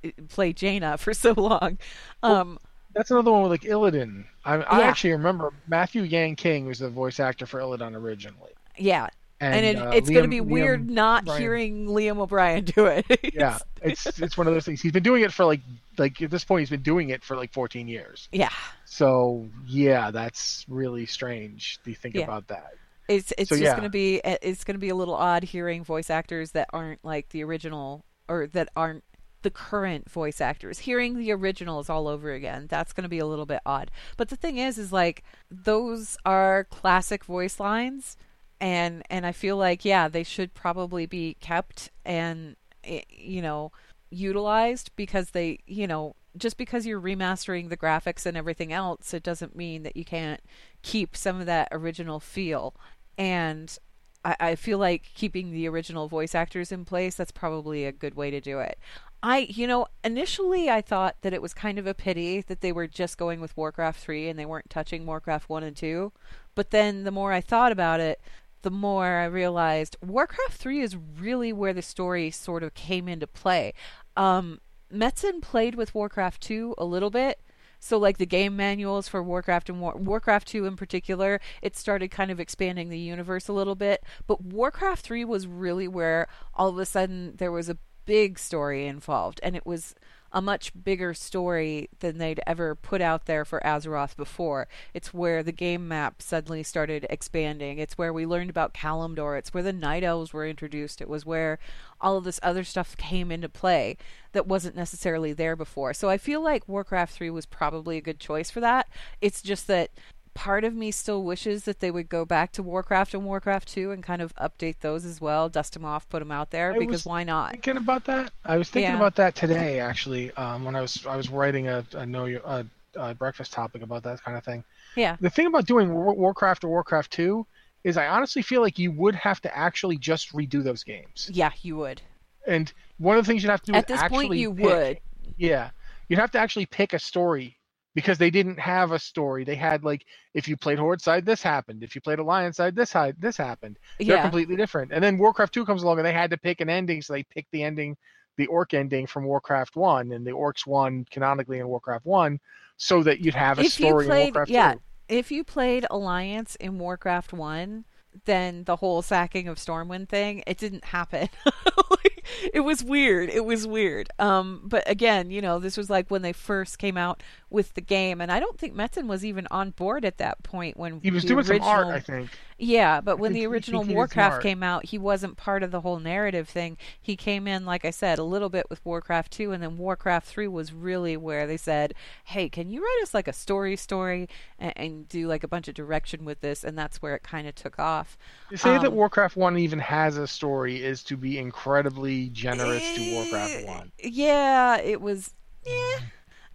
eh, 0.02 0.10
play 0.28 0.52
Jaina 0.52 0.96
for 0.98 1.14
so 1.14 1.32
long. 1.32 1.78
Um 2.22 2.58
well, 2.58 2.58
that's 2.94 3.10
another 3.10 3.30
one 3.30 3.42
with 3.42 3.50
like 3.50 3.62
Illidan. 3.62 4.24
I, 4.44 4.56
I 4.56 4.82
actually 4.82 5.12
remember 5.12 5.52
Matthew 5.68 6.02
Yang 6.02 6.36
King 6.36 6.66
was 6.66 6.78
the 6.78 6.88
voice 6.88 7.20
actor 7.20 7.46
for 7.46 7.60
Illidan 7.60 7.94
originally. 7.94 8.52
Yeah, 8.76 9.08
and, 9.40 9.55
and 9.55 9.64
it, 9.64 9.77
uh, 9.77 9.90
it's 9.90 10.11
going 10.11 10.22
to 10.22 10.29
be 10.29 10.40
weird 10.40 10.90
not 10.90 11.24
Bryan. 11.24 11.40
hearing 11.40 11.87
Liam 11.87 12.18
O'Brien 12.18 12.64
do 12.64 12.87
it. 12.87 13.07
yeah, 13.35 13.59
it's 13.83 14.07
it's 14.18 14.37
one 14.37 14.46
of 14.46 14.55
those 14.55 14.64
things. 14.64 14.81
He's 14.81 14.92
been 14.92 15.03
doing 15.03 15.22
it 15.22 15.33
for 15.33 15.44
like 15.44 15.61
like 15.96 16.20
at 16.20 16.31
this 16.31 16.44
point 16.44 16.61
he's 16.61 16.70
been 16.70 16.83
doing 16.83 17.11
it 17.11 17.22
for 17.22 17.37
like 17.37 17.53
14 17.53 17.87
years. 17.88 18.29
Yeah. 18.33 18.51
So 18.85 19.48
yeah, 19.66 20.11
that's 20.11 20.64
really 20.68 21.07
strange 21.07 21.79
to 21.85 21.94
think 21.94 22.16
yeah. 22.16 22.24
about 22.24 22.48
that. 22.48 22.74
It's 23.09 23.33
it's 23.38 23.48
so, 23.48 23.55
just 23.55 23.64
yeah. 23.64 23.72
going 23.72 23.85
to 23.85 23.90
be 23.90 24.20
it's 24.24 24.64
going 24.64 24.74
to 24.74 24.81
be 24.81 24.90
a 24.90 24.94
little 24.94 25.14
odd 25.14 25.44
hearing 25.44 25.85
voice 25.85 26.11
actors 26.11 26.53
that 26.53 26.68
aren't 26.72 27.05
like 27.05 27.29
the 27.31 27.44
original 27.44 28.05
or 28.29 28.46
that 28.48 28.68
aren't 28.77 29.05
the 29.42 29.51
current 29.51 30.11
voice 30.11 30.40
actors 30.40 30.81
hearing 30.81 31.16
the 31.16 31.31
originals 31.31 31.88
all 31.88 32.09
over 32.09 32.33
again 32.33 32.66
that's 32.68 32.92
going 32.92 33.05
to 33.05 33.09
be 33.09 33.20
a 33.20 33.24
little 33.24 33.46
bit 33.46 33.61
odd 33.64 33.88
but 34.16 34.31
the 34.31 34.37
thing 34.37 34.59
is 34.59 34.79
is 34.79 34.92
like 34.92 35.22
those 35.48 36.16
are 36.27 36.64
classic 36.64 37.24
voice 37.24 37.61
lines 37.61 38.16
and 38.61 39.03
and 39.11 39.27
I 39.27 39.33
feel 39.33 39.57
like 39.57 39.85
yeah 39.85 40.09
they 40.09 40.23
should 40.23 40.55
probably 40.55 41.07
be 41.07 41.37
kept 41.40 41.90
and 42.05 42.57
eh, 42.85 43.03
you 43.11 43.42
know 43.42 43.73
utilized 44.11 44.90
because 44.97 45.31
they 45.31 45.59
you 45.66 45.87
know 45.87 46.14
just 46.37 46.57
because 46.57 46.87
you're 46.87 47.01
remastering 47.01 47.68
the 47.68 47.77
graphics 47.77 48.27
and 48.27 48.37
everything 48.37 48.73
else 48.73 49.12
it 49.12 49.23
doesn't 49.23 49.57
mean 49.57 49.83
that 49.83 49.97
you 49.97 50.05
can't 50.05 50.40
keep 50.83 51.16
some 51.16 51.40
of 51.40 51.47
that 51.47 51.68
original 51.73 52.21
feel 52.21 52.75
and 53.16 53.79
I, 54.25 54.37
I 54.40 54.55
feel 54.55 54.79
like 54.79 55.11
keeping 55.14 55.53
the 55.53 55.68
original 55.68 56.09
voice 56.09 56.35
actors 56.35 56.73
in 56.73 56.85
place 56.85 57.16
that's 57.16 57.33
probably 57.33 57.85
a 57.85 57.92
good 57.92 58.14
way 58.14 58.31
to 58.31 58.40
do 58.40 58.61
it 58.61 58.79
I, 59.23 59.38
you 59.51 59.66
know, 59.66 59.88
initially 60.05 60.71
I 60.71 60.81
thought 60.81 61.16
that 61.23 61.33
it 61.33 61.42
was 61.42 61.53
kind 61.53 61.79
of 61.79 61.87
a 61.87 61.94
pity 61.94 62.40
that 62.42 62.61
they 62.61 62.71
were 62.71 62.87
just 62.87 63.18
going 63.18 63.40
with 63.40 63.57
Warcraft 63.57 64.01
3 64.01 64.29
and 64.29 64.38
they 64.38 64.47
weren't 64.47 64.71
touching 64.71 65.07
Warcraft 65.07 65.49
1 65.49 65.64
and 65.64 65.77
2. 65.77 66.12
But 66.55 66.71
then 66.71 67.05
the 67.05 67.11
more 67.11 67.33
I 67.33 67.40
thought 67.40 67.73
about 67.73 67.99
it, 67.99 68.21
the 68.68 68.76
more 68.76 69.07
I 69.07 69.24
realized 69.24 69.96
Warcraft 70.02 70.52
3 70.52 70.83
is 70.83 70.94
really 70.94 71.54
where 71.54 71.72
the 71.72 71.81
story 71.81 72.31
sort 72.31 72.62
of 72.62 72.74
came 72.74 73.09
into 73.09 73.26
play. 73.26 73.72
Um, 74.14 74.61
Metzen 74.92 75.40
played 75.40 75.74
with 75.74 75.94
Warcraft 75.94 76.42
2 76.42 76.74
a 76.76 76.85
little 76.85 77.09
bit. 77.09 77.40
So, 77.81 77.96
like 77.96 78.18
the 78.18 78.26
game 78.26 78.57
manuals 78.57 79.09
for 79.09 79.22
Warcraft 79.22 79.70
and 79.70 79.81
War- 79.81 79.96
Warcraft 79.96 80.48
2 80.48 80.66
in 80.66 80.76
particular, 80.76 81.40
it 81.62 81.76
started 81.76 82.11
kind 82.11 82.31
of 82.31 82.38
expanding 82.38 82.90
the 82.90 82.98
universe 82.98 83.48
a 83.48 83.54
little 83.54 83.74
bit. 83.74 84.04
But 84.26 84.44
Warcraft 84.44 85.02
3 85.02 85.24
was 85.24 85.46
really 85.46 85.88
where 85.88 86.28
all 86.52 86.68
of 86.68 86.76
a 86.76 86.85
sudden 86.85 87.37
there 87.37 87.52
was 87.52 87.70
a 87.70 87.78
big 88.04 88.38
story 88.38 88.87
involved. 88.87 89.40
And 89.42 89.57
it 89.57 89.64
was 89.64 89.94
a 90.32 90.42
much 90.42 90.72
bigger 90.84 91.14
story 91.14 91.88
than 92.00 92.18
they'd 92.18 92.40
ever 92.46 92.74
put 92.74 93.00
out 93.00 93.26
there 93.26 93.44
for 93.44 93.60
Azeroth 93.64 94.16
before. 94.16 94.68
It's 94.92 95.14
where 95.14 95.42
the 95.42 95.52
game 95.52 95.88
map 95.88 96.20
suddenly 96.20 96.62
started 96.62 97.06
expanding. 97.08 97.78
It's 97.78 97.96
where 97.96 98.12
we 98.12 98.26
learned 98.26 98.50
about 98.50 98.74
Kalimdor. 98.74 99.38
It's 99.38 99.54
where 99.54 99.62
the 99.62 99.72
Night 99.72 100.04
Elves 100.04 100.32
were 100.32 100.46
introduced. 100.46 101.00
It 101.00 101.08
was 101.08 101.24
where 101.24 101.58
all 102.00 102.16
of 102.16 102.24
this 102.24 102.40
other 102.42 102.64
stuff 102.64 102.96
came 102.96 103.32
into 103.32 103.48
play 103.48 103.96
that 104.32 104.46
wasn't 104.46 104.76
necessarily 104.76 105.32
there 105.32 105.56
before. 105.56 105.94
So 105.94 106.08
I 106.08 106.18
feel 106.18 106.42
like 106.42 106.68
Warcraft 106.68 107.14
3 107.14 107.30
was 107.30 107.46
probably 107.46 107.96
a 107.96 108.02
good 108.02 108.20
choice 108.20 108.50
for 108.50 108.60
that. 108.60 108.88
It's 109.20 109.42
just 109.42 109.66
that 109.68 109.90
part 110.34 110.64
of 110.64 110.74
me 110.74 110.90
still 110.90 111.22
wishes 111.22 111.64
that 111.64 111.80
they 111.80 111.90
would 111.90 112.08
go 112.08 112.24
back 112.24 112.52
to 112.52 112.62
Warcraft 112.62 113.14
and 113.14 113.24
Warcraft 113.24 113.68
2 113.68 113.90
and 113.90 114.02
kind 114.02 114.22
of 114.22 114.34
update 114.36 114.80
those 114.80 115.04
as 115.04 115.20
well, 115.20 115.48
dust 115.48 115.74
them 115.74 115.84
off, 115.84 116.08
put 116.08 116.20
them 116.20 116.30
out 116.30 116.50
there 116.50 116.72
I 116.72 116.78
because 116.78 117.04
why 117.04 117.24
not? 117.24 117.52
Thinking 117.52 117.76
about 117.76 118.04
that, 118.04 118.32
I 118.44 118.56
was 118.56 118.70
thinking 118.70 118.92
yeah. 118.92 118.96
about 118.96 119.16
that 119.16 119.34
today 119.34 119.80
actually. 119.80 120.32
Um, 120.32 120.64
when 120.64 120.74
I 120.76 120.80
was 120.80 121.04
I 121.06 121.16
was 121.16 121.28
writing 121.28 121.68
a, 121.68 121.84
a 121.94 122.06
know 122.06 122.24
your 122.24 122.40
a, 122.44 122.66
a, 122.96 123.14
breakfast 123.14 123.52
topic 123.52 123.82
about 123.82 124.02
that 124.04 124.22
kind 124.22 124.36
of 124.36 124.44
thing. 124.44 124.64
Yeah. 124.96 125.16
The 125.20 125.30
thing 125.30 125.46
about 125.46 125.66
doing 125.66 125.92
Warcraft 125.92 126.64
or 126.64 126.68
Warcraft 126.68 127.10
2 127.12 127.46
is 127.84 127.96
I 127.96 128.06
honestly 128.08 128.42
feel 128.42 128.60
like 128.60 128.78
you 128.78 128.92
would 128.92 129.14
have 129.14 129.40
to 129.42 129.56
actually 129.56 129.98
just 129.98 130.32
redo 130.32 130.62
those 130.62 130.82
games. 130.82 131.30
Yeah, 131.32 131.52
you 131.62 131.76
would. 131.76 132.02
And 132.46 132.72
one 132.98 133.18
of 133.18 133.24
the 133.24 133.30
things 133.30 133.42
you'd 133.42 133.50
have 133.50 133.62
to 133.62 133.72
do 133.72 133.78
at 133.78 133.86
this 133.86 134.02
point 134.04 134.34
you 134.36 134.54
pick, 134.54 134.64
would. 134.64 135.00
Yeah, 135.36 135.70
you'd 136.08 136.18
have 136.18 136.30
to 136.32 136.38
actually 136.38 136.66
pick 136.66 136.92
a 136.92 136.98
story 136.98 137.58
because 137.98 138.16
they 138.16 138.30
didn't 138.30 138.61
have 138.61 138.92
a 138.92 138.98
story. 138.98 139.42
They 139.42 139.56
had 139.56 139.82
like 139.82 140.06
if 140.32 140.46
you 140.46 140.56
played 140.56 140.78
Horde 140.78 141.00
side, 141.00 141.26
this 141.26 141.42
happened. 141.42 141.82
If 141.82 141.96
you 141.96 142.00
played 142.00 142.20
Alliance 142.20 142.56
side, 142.56 142.76
this 142.76 142.90
side, 142.90 143.16
this 143.18 143.37
happened. 143.37 143.76
They're 143.98 144.06
yeah. 144.06 144.22
completely 144.22 144.54
different. 144.54 144.92
And 144.92 145.02
then 145.02 145.18
Warcraft 145.18 145.52
2 145.52 145.66
comes 145.66 145.82
along 145.82 145.98
and 145.98 146.06
they 146.06 146.12
had 146.12 146.30
to 146.30 146.37
pick 146.37 146.61
an 146.61 146.70
ending, 146.70 147.02
so 147.02 147.12
they 147.12 147.24
picked 147.24 147.50
the 147.50 147.64
ending, 147.64 147.96
the 148.37 148.46
orc 148.46 148.72
ending 148.72 149.08
from 149.08 149.24
Warcraft 149.24 149.74
1, 149.74 150.12
and 150.12 150.24
the 150.24 150.30
orcs 150.30 150.64
won 150.64 151.06
canonically 151.11 151.58
in 151.58 151.66
Warcraft 151.66 152.06
1, 152.06 152.38
so 152.76 153.02
that 153.02 153.18
you'd 153.18 153.34
have 153.34 153.58
a 153.58 153.62
if 153.62 153.72
story 153.72 154.06
played, 154.06 154.28
in 154.28 154.34
Warcraft 154.34 154.50
yeah, 154.52 154.72
2. 154.74 154.80
If 155.08 155.32
you 155.32 155.42
played 155.42 155.84
Alliance 155.90 156.54
in 156.54 156.78
Warcraft 156.78 157.32
1, 157.32 157.84
then 158.26 158.62
the 158.62 158.76
whole 158.76 159.02
sacking 159.02 159.48
of 159.48 159.58
Stormwind 159.58 160.08
thing, 160.08 160.44
it 160.46 160.56
didn't 160.56 160.84
happen. 160.84 161.28
it 162.52 162.61
was 162.61 162.82
weird. 162.82 163.30
It 163.30 163.44
was 163.44 163.66
weird. 163.66 164.11
Um, 164.18 164.62
but 164.64 164.88
again, 164.88 165.30
you 165.30 165.40
know, 165.40 165.58
this 165.58 165.76
was 165.76 165.90
like 165.90 166.11
when 166.11 166.22
they 166.22 166.32
first 166.32 166.78
came 166.78 166.96
out 166.96 167.22
with 167.50 167.74
the 167.74 167.80
game, 167.80 168.20
and 168.20 168.30
I 168.30 168.40
don't 168.40 168.58
think 168.58 168.74
Metzen 168.74 169.06
was 169.06 169.24
even 169.24 169.46
on 169.50 169.70
board 169.70 170.04
at 170.04 170.18
that 170.18 170.42
point 170.42 170.76
when 170.76 171.00
he 171.00 171.11
was 171.11 171.24
doing 171.24 171.38
original... 171.38 171.61
some 171.61 171.68
art. 171.68 171.94
I 171.94 172.00
think. 172.00 172.30
Yeah, 172.58 173.00
but 173.00 173.12
I 173.12 173.14
when 173.14 173.32
the 173.32 173.46
original 173.46 173.84
Warcraft 173.84 174.42
came 174.42 174.62
out, 174.62 174.87
he 174.87 174.98
wasn't 174.98 175.37
part 175.37 175.62
of 175.62 175.70
the 175.70 175.80
whole 175.80 176.00
narrative 176.00 176.48
thing. 176.48 176.76
He 177.00 177.16
came 177.16 177.46
in, 177.46 177.64
like 177.64 177.84
I 177.84 177.90
said, 177.90 178.18
a 178.18 178.24
little 178.24 178.48
bit 178.48 178.66
with 178.68 178.84
Warcraft 178.84 179.32
2, 179.32 179.52
and 179.52 179.62
then 179.62 179.78
Warcraft 179.78 180.26
3 180.26 180.48
was 180.48 180.72
really 180.72 181.16
where 181.16 181.46
they 181.46 181.56
said, 181.56 181.94
hey, 182.24 182.48
can 182.48 182.68
you 182.70 182.82
write 182.82 183.00
us 183.02 183.14
like 183.14 183.28
a 183.28 183.32
story 183.32 183.76
story 183.76 184.28
and, 184.58 184.72
and 184.76 185.08
do 185.08 185.28
like 185.28 185.44
a 185.44 185.48
bunch 185.48 185.68
of 185.68 185.74
direction 185.74 186.24
with 186.24 186.40
this? 186.40 186.64
And 186.64 186.76
that's 186.76 187.00
where 187.00 187.14
it 187.14 187.22
kind 187.22 187.46
of 187.46 187.54
took 187.54 187.78
off. 187.78 188.18
To 188.50 188.58
say 188.58 188.74
um, 188.74 188.82
that 188.82 188.92
Warcraft 188.92 189.37
1 189.37 189.56
even 189.58 189.78
has 189.78 190.16
a 190.16 190.26
story 190.26 190.82
is 190.82 191.04
to 191.04 191.16
be 191.16 191.38
incredibly 191.38 192.28
generous 192.30 192.82
to 192.96 193.14
Warcraft 193.14 193.66
1. 193.66 193.92
Yeah, 194.02 194.78
it 194.80 195.00
was. 195.00 195.34
Yeah, 195.64 195.98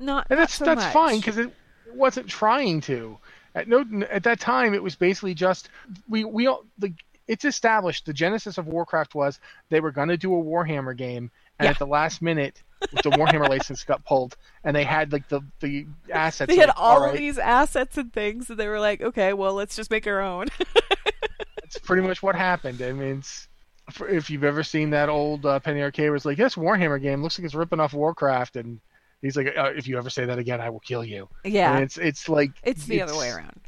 not. 0.06 0.28
And 0.30 0.39
that's, 0.39 0.60
not 0.60 0.66
so 0.66 0.76
that's 0.76 0.86
much. 0.86 0.94
fine 0.94 1.20
because 1.20 1.38
it 1.38 1.52
wasn't 1.94 2.28
trying 2.28 2.82
to. 2.82 3.18
At 3.56 3.68
no 3.68 3.86
at 4.10 4.24
that 4.24 4.39
time, 4.39 4.74
it 4.74 4.82
was 4.82 4.96
basically 4.96 5.36
just 5.36 5.70
we 6.10 6.26
we 6.26 6.48
all 6.48 6.66
the 6.80 6.94
it's 7.28 7.46
established 7.46 8.06
the 8.06 8.13
genesis 8.13 8.58
of 8.58 8.68
Warcraft 8.68 9.16
was 9.16 9.39
they 9.70 9.80
were 9.80 9.92
going 9.92 10.10
to 10.10 10.18
do 10.18 10.34
a 10.36 10.44
Warhammer 10.44 10.96
game, 10.96 11.32
and 11.60 11.66
yeah. 11.66 11.70
at 11.72 11.80
the 11.80 11.88
last 11.88 12.22
minute, 12.22 12.62
the 12.82 13.12
Warhammer 13.12 13.48
license 13.48 13.84
got 13.84 14.04
pulled, 14.06 14.36
and 14.63 14.76
they 14.76 14.84
had 14.84 15.12
like 15.12 15.28
the 15.30 15.42
the 15.60 15.86
assets. 16.12 16.50
They 16.50 16.58
had 16.58 16.70
like, 16.70 16.80
all, 16.80 16.98
all 16.98 17.02
right. 17.02 17.13
of 17.13 17.18
these 17.18 17.38
assets 17.38 17.98
and 17.98 18.12
things, 18.12 18.50
and 18.50 18.60
they 18.60 18.68
were 18.68 18.80
like, 18.80 19.02
okay, 19.02 19.34
well, 19.34 19.54
let's 19.54 19.76
just 19.76 19.92
make 19.92 20.08
our 20.08 20.22
own. 20.22 20.48
That's 21.62 21.80
pretty 21.80 22.02
much 22.02 22.22
what 22.22 22.36
happened. 22.36 22.82
I 22.82 22.92
mean, 22.92 23.24
if 24.10 24.30
you've 24.30 24.44
ever 24.44 24.63
seen 24.63 24.89
that 24.92 25.10
old 25.10 25.46
uh, 25.46 25.60
Penny 25.60 25.82
Arcade, 25.82 26.12
it's 26.12 26.26
like 26.26 26.38
this 26.38 26.56
Warhammer 26.56 27.02
game 27.02 27.22
looks 27.22 27.38
like 27.39 27.46
it's 27.46 27.56
ripping 27.56 27.80
off 27.80 27.94
Warcraft, 27.94 28.58
and 28.58 28.80
He's 29.23 29.38
like, 29.38 29.57
uh, 29.57 29.71
if 29.75 29.88
you 29.88 29.97
ever 29.97 30.09
say 30.09 30.25
that 30.25 30.38
again, 30.38 30.59
I 30.59 30.69
will 30.69 30.81
kill 30.81 31.03
you. 31.03 31.29
Yeah, 31.45 31.73
and 31.73 31.83
it's 31.83 31.97
it's 31.97 32.27
like 32.27 32.51
it's 32.62 32.86
the 32.86 32.99
it's, 32.99 33.09
other 33.12 33.19
way 33.19 33.29
around. 33.29 33.62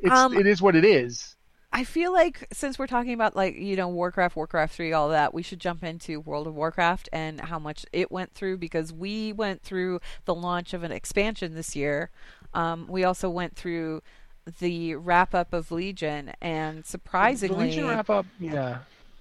It's 0.00 0.12
um, 0.12 0.36
it 0.36 0.46
is 0.46 0.60
what 0.60 0.74
it 0.74 0.84
is. 0.84 1.36
I 1.72 1.84
feel 1.84 2.12
like 2.12 2.48
since 2.52 2.76
we're 2.76 2.88
talking 2.88 3.12
about 3.12 3.36
like 3.36 3.54
you 3.54 3.76
know 3.76 3.88
Warcraft, 3.88 4.34
Warcraft 4.34 4.74
three, 4.74 4.92
all 4.92 5.10
that, 5.10 5.32
we 5.32 5.42
should 5.42 5.60
jump 5.60 5.84
into 5.84 6.18
World 6.18 6.48
of 6.48 6.54
Warcraft 6.54 7.08
and 7.12 7.40
how 7.40 7.60
much 7.60 7.86
it 7.92 8.10
went 8.10 8.34
through 8.34 8.58
because 8.58 8.92
we 8.92 9.32
went 9.32 9.62
through 9.62 10.00
the 10.24 10.34
launch 10.34 10.74
of 10.74 10.82
an 10.82 10.90
expansion 10.90 11.54
this 11.54 11.76
year. 11.76 12.10
Um, 12.52 12.88
we 12.88 13.04
also 13.04 13.30
went 13.30 13.54
through 13.54 14.02
the 14.58 14.96
wrap 14.96 15.34
up 15.36 15.52
of 15.52 15.70
Legion, 15.70 16.32
and 16.40 16.84
surprisingly, 16.84 17.54
the 17.54 17.62
Legion 17.62 17.86
wrap 17.86 18.10
up, 18.10 18.26
yeah. 18.40 18.78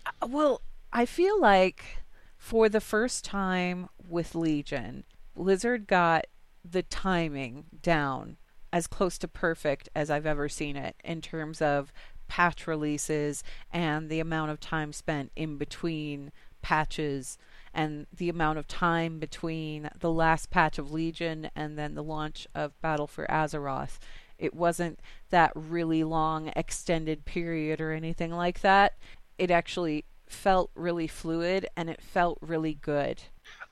Uh, 0.08 0.28
well, 0.28 0.62
I 0.92 1.06
feel 1.06 1.40
like 1.40 2.00
for 2.38 2.70
the 2.70 2.82
first 2.82 3.24
time 3.24 3.90
with 4.08 4.34
Legion, 4.34 5.04
Blizzard 5.40 5.88
got 5.88 6.26
the 6.70 6.84
timing 6.84 7.64
down 7.82 8.36
as 8.74 8.88
close 8.88 9.18
to 9.20 9.28
perfect 9.30 9.88
as 9.96 10.12
I've 10.12 10.26
ever 10.26 10.50
seen 10.50 10.76
it 10.76 10.98
in 11.02 11.22
terms 11.22 11.62
of 11.62 11.94
patch 12.28 12.68
releases 12.68 13.42
and 13.72 14.10
the 14.10 14.20
amount 14.20 14.52
of 14.52 14.60
time 14.60 14.92
spent 14.92 15.32
in 15.38 15.56
between 15.56 16.34
patches 16.62 17.38
and 17.74 18.06
the 18.12 18.28
amount 18.28 18.60
of 18.60 18.68
time 18.68 19.18
between 19.18 19.90
the 19.98 20.12
last 20.12 20.50
patch 20.50 20.78
of 20.78 20.92
Legion 20.92 21.50
and 21.56 21.80
then 21.80 21.96
the 21.96 22.04
launch 22.04 22.46
of 22.54 22.80
Battle 22.82 23.08
for 23.08 23.26
Azeroth. 23.28 23.98
It 24.38 24.54
wasn't 24.54 25.00
that 25.30 25.54
really 25.56 26.04
long 26.04 26.52
extended 26.54 27.24
period 27.24 27.80
or 27.80 27.94
anything 27.94 28.34
like 28.34 28.60
that. 28.60 28.98
It 29.38 29.52
actually 29.52 30.04
felt 30.28 30.70
really 30.76 31.08
fluid 31.08 31.66
and 31.78 31.90
it 31.90 32.02
felt 32.02 32.40
really 32.42 32.74
good. 32.74 33.24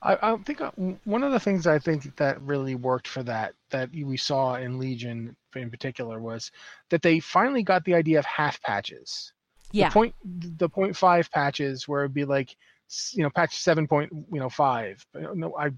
I, 0.08 0.34
I 0.34 0.38
think 0.38 0.62
uh, 0.62 0.72
one 1.04 1.24
of 1.24 1.34
the 1.34 1.40
things 1.40 1.68
I 1.68 1.80
think 1.80 2.16
that 2.16 2.42
really 2.42 2.76
worked 2.76 3.08
for 3.08 3.24
that 3.24 3.54
that 3.72 3.92
we 3.92 4.16
saw 4.16 4.56
in 4.56 4.80
Legion 4.80 5.36
in 5.56 5.70
particular 5.70 6.20
was 6.20 6.52
that 6.90 7.02
they 7.02 7.20
finally 7.20 7.64
got 7.64 7.84
the 7.84 7.94
idea 7.94 8.20
of 8.20 8.26
half 8.26 8.62
patches. 8.62 9.34
Yeah. 9.72 9.90
The 9.90 9.94
point 9.94 10.16
the 10.24 10.70
point 10.70 10.96
five 10.96 11.30
patches 11.30 11.88
where 11.88 12.04
it'd 12.04 12.14
be 12.14 12.26
like 12.26 12.56
you 13.12 13.24
know 13.24 13.30
patch 13.30 13.58
seven 13.58 13.88
point 13.88 14.12
you 14.14 14.40
know 14.40 14.50
five. 14.50 15.06
No, 15.14 15.56
I 15.58 15.72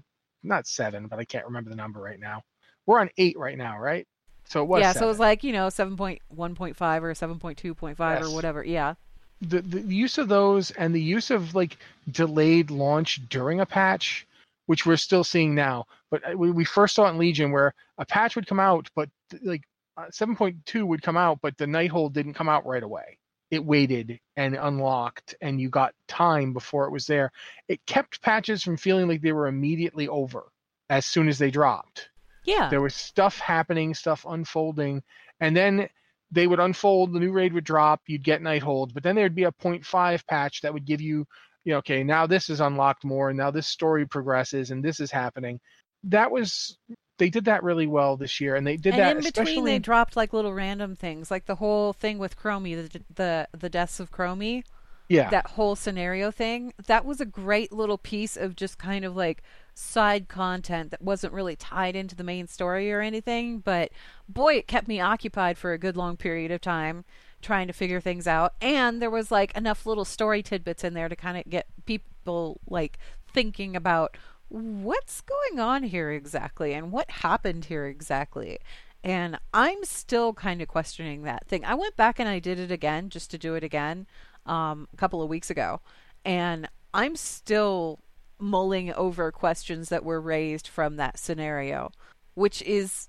not 0.44 0.68
seven, 0.68 1.08
but 1.08 1.18
I 1.18 1.24
can't 1.24 1.46
remember 1.46 1.70
the 1.70 1.76
number 1.76 2.00
right 2.00 2.20
now. 2.20 2.44
We're 2.86 3.00
on 3.00 3.10
eight 3.18 3.36
right 3.36 3.58
now, 3.58 3.78
right? 3.78 4.06
So 4.44 4.62
it 4.62 4.66
was 4.66 4.80
yeah. 4.80 4.92
Seven. 4.92 5.00
So 5.00 5.06
it 5.06 5.08
was 5.08 5.18
like 5.18 5.42
you 5.42 5.52
know 5.52 5.68
seven 5.70 5.96
point 5.96 6.22
one 6.28 6.54
point 6.54 6.76
five 6.76 7.02
or 7.02 7.12
seven 7.14 7.40
point 7.40 7.58
two 7.58 7.74
point 7.74 7.96
five 7.96 8.22
or 8.22 8.30
whatever. 8.30 8.64
Yeah 8.64 8.94
the, 9.40 9.62
the 9.62 9.80
use 9.80 10.18
of 10.18 10.28
those 10.28 10.70
and 10.72 10.94
the 10.94 11.00
use 11.00 11.30
of 11.30 11.54
like 11.54 11.78
delayed 12.10 12.70
launch 12.70 13.28
during 13.28 13.60
a 13.60 13.66
patch, 13.66 14.26
which 14.66 14.84
we're 14.84 14.96
still 14.96 15.24
seeing 15.24 15.54
now. 15.54 15.86
But 16.10 16.32
uh, 16.32 16.36
we, 16.36 16.50
we 16.50 16.64
first 16.64 16.94
saw 16.94 17.06
it 17.06 17.10
in 17.10 17.18
Legion 17.18 17.52
where 17.52 17.74
a 17.98 18.04
patch 18.04 18.36
would 18.36 18.46
come 18.46 18.60
out, 18.60 18.88
but 18.94 19.08
like 19.42 19.62
uh, 19.96 20.06
7.2 20.06 20.86
would 20.86 21.02
come 21.02 21.16
out, 21.16 21.40
but 21.42 21.56
the 21.56 21.66
Nighthold 21.66 22.12
didn't 22.12 22.34
come 22.34 22.48
out 22.48 22.66
right 22.66 22.82
away. 22.82 23.18
It 23.50 23.64
waited 23.64 24.20
and 24.36 24.54
unlocked, 24.54 25.34
and 25.40 25.60
you 25.60 25.70
got 25.70 25.94
time 26.06 26.52
before 26.52 26.86
it 26.86 26.92
was 26.92 27.06
there. 27.06 27.32
It 27.66 27.84
kept 27.84 28.22
patches 28.22 28.62
from 28.62 28.76
feeling 28.76 29.08
like 29.08 29.22
they 29.22 29.32
were 29.32 29.48
immediately 29.48 30.06
over 30.06 30.44
as 30.88 31.04
soon 31.04 31.28
as 31.28 31.38
they 31.38 31.50
dropped. 31.50 32.10
Yeah. 32.44 32.68
There 32.70 32.80
was 32.80 32.94
stuff 32.94 33.38
happening, 33.38 33.94
stuff 33.94 34.24
unfolding, 34.28 35.02
and 35.40 35.56
then 35.56 35.88
they 36.30 36.46
would 36.46 36.60
unfold, 36.60 37.12
the 37.12 37.20
new 37.20 37.32
raid 37.32 37.52
would 37.52 37.64
drop, 37.64 38.02
you'd 38.06 38.24
get 38.24 38.42
Nighthold, 38.42 38.94
but 38.94 39.02
then 39.02 39.16
there'd 39.16 39.34
be 39.34 39.44
a 39.44 39.52
0.5 39.52 40.26
patch 40.26 40.60
that 40.60 40.72
would 40.72 40.84
give 40.84 41.00
you, 41.00 41.26
you 41.64 41.72
know, 41.72 41.78
okay, 41.78 42.04
now 42.04 42.26
this 42.26 42.48
is 42.50 42.60
unlocked 42.60 43.04
more, 43.04 43.30
and 43.30 43.38
now 43.38 43.50
this 43.50 43.66
story 43.66 44.06
progresses, 44.06 44.70
and 44.70 44.84
this 44.84 45.00
is 45.00 45.10
happening. 45.10 45.60
That 46.04 46.30
was 46.30 46.78
they 47.18 47.28
did 47.28 47.44
that 47.44 47.62
really 47.62 47.86
well 47.86 48.16
this 48.16 48.40
year, 48.40 48.56
and 48.56 48.66
they 48.66 48.76
did 48.76 48.94
and 48.94 49.02
that. 49.02 49.16
in 49.16 49.22
between, 49.22 49.46
especially... 49.46 49.72
they 49.72 49.78
dropped 49.78 50.16
like 50.16 50.32
little 50.32 50.54
random 50.54 50.96
things, 50.96 51.30
like 51.30 51.46
the 51.46 51.56
whole 51.56 51.92
thing 51.92 52.18
with 52.18 52.36
Chromie, 52.36 52.90
the 52.90 53.02
the, 53.14 53.48
the 53.56 53.68
deaths 53.68 54.00
of 54.00 54.10
Chromie. 54.10 54.64
Yeah. 55.08 55.28
That 55.28 55.48
whole 55.48 55.74
scenario 55.74 56.30
thing. 56.30 56.72
That 56.86 57.04
was 57.04 57.20
a 57.20 57.26
great 57.26 57.72
little 57.72 57.98
piece 57.98 58.36
of 58.36 58.54
just 58.54 58.78
kind 58.78 59.04
of 59.04 59.16
like 59.16 59.42
side 59.74 60.28
content 60.28 60.90
that 60.90 61.02
wasn't 61.02 61.32
really 61.32 61.56
tied 61.56 61.96
into 61.96 62.14
the 62.14 62.24
main 62.24 62.46
story 62.46 62.92
or 62.92 63.00
anything, 63.00 63.58
but 63.58 63.90
boy, 64.28 64.54
it 64.54 64.66
kept 64.66 64.88
me 64.88 65.00
occupied 65.00 65.58
for 65.58 65.72
a 65.72 65.78
good 65.78 65.96
long 65.96 66.16
period 66.16 66.50
of 66.50 66.60
time 66.60 67.04
trying 67.42 67.66
to 67.66 67.72
figure 67.72 68.00
things 68.00 68.26
out. 68.26 68.54
And 68.60 69.00
there 69.00 69.10
was 69.10 69.30
like 69.30 69.56
enough 69.56 69.86
little 69.86 70.04
story 70.04 70.42
tidbits 70.42 70.84
in 70.84 70.94
there 70.94 71.08
to 71.08 71.16
kind 71.16 71.38
of 71.38 71.48
get 71.48 71.66
people 71.86 72.60
like 72.68 72.98
thinking 73.32 73.76
about 73.76 74.16
what's 74.48 75.20
going 75.20 75.60
on 75.60 75.84
here 75.84 76.10
exactly 76.10 76.72
and 76.74 76.92
what 76.92 77.10
happened 77.10 77.66
here 77.66 77.86
exactly. 77.86 78.58
And 79.02 79.38
I'm 79.54 79.84
still 79.84 80.34
kind 80.34 80.60
of 80.60 80.68
questioning 80.68 81.22
that 81.22 81.46
thing. 81.46 81.64
I 81.64 81.74
went 81.74 81.96
back 81.96 82.18
and 82.18 82.28
I 82.28 82.38
did 82.38 82.58
it 82.58 82.70
again 82.70 83.08
just 83.08 83.30
to 83.30 83.38
do 83.38 83.54
it 83.54 83.64
again 83.64 84.06
um, 84.44 84.88
a 84.92 84.96
couple 84.96 85.22
of 85.22 85.28
weeks 85.28 85.48
ago. 85.48 85.80
And 86.24 86.68
I'm 86.92 87.16
still 87.16 88.00
mulling 88.40 88.92
over 88.92 89.30
questions 89.30 89.88
that 89.88 90.04
were 90.04 90.20
raised 90.20 90.66
from 90.66 90.96
that 90.96 91.18
scenario, 91.18 91.92
which 92.34 92.62
is 92.62 93.08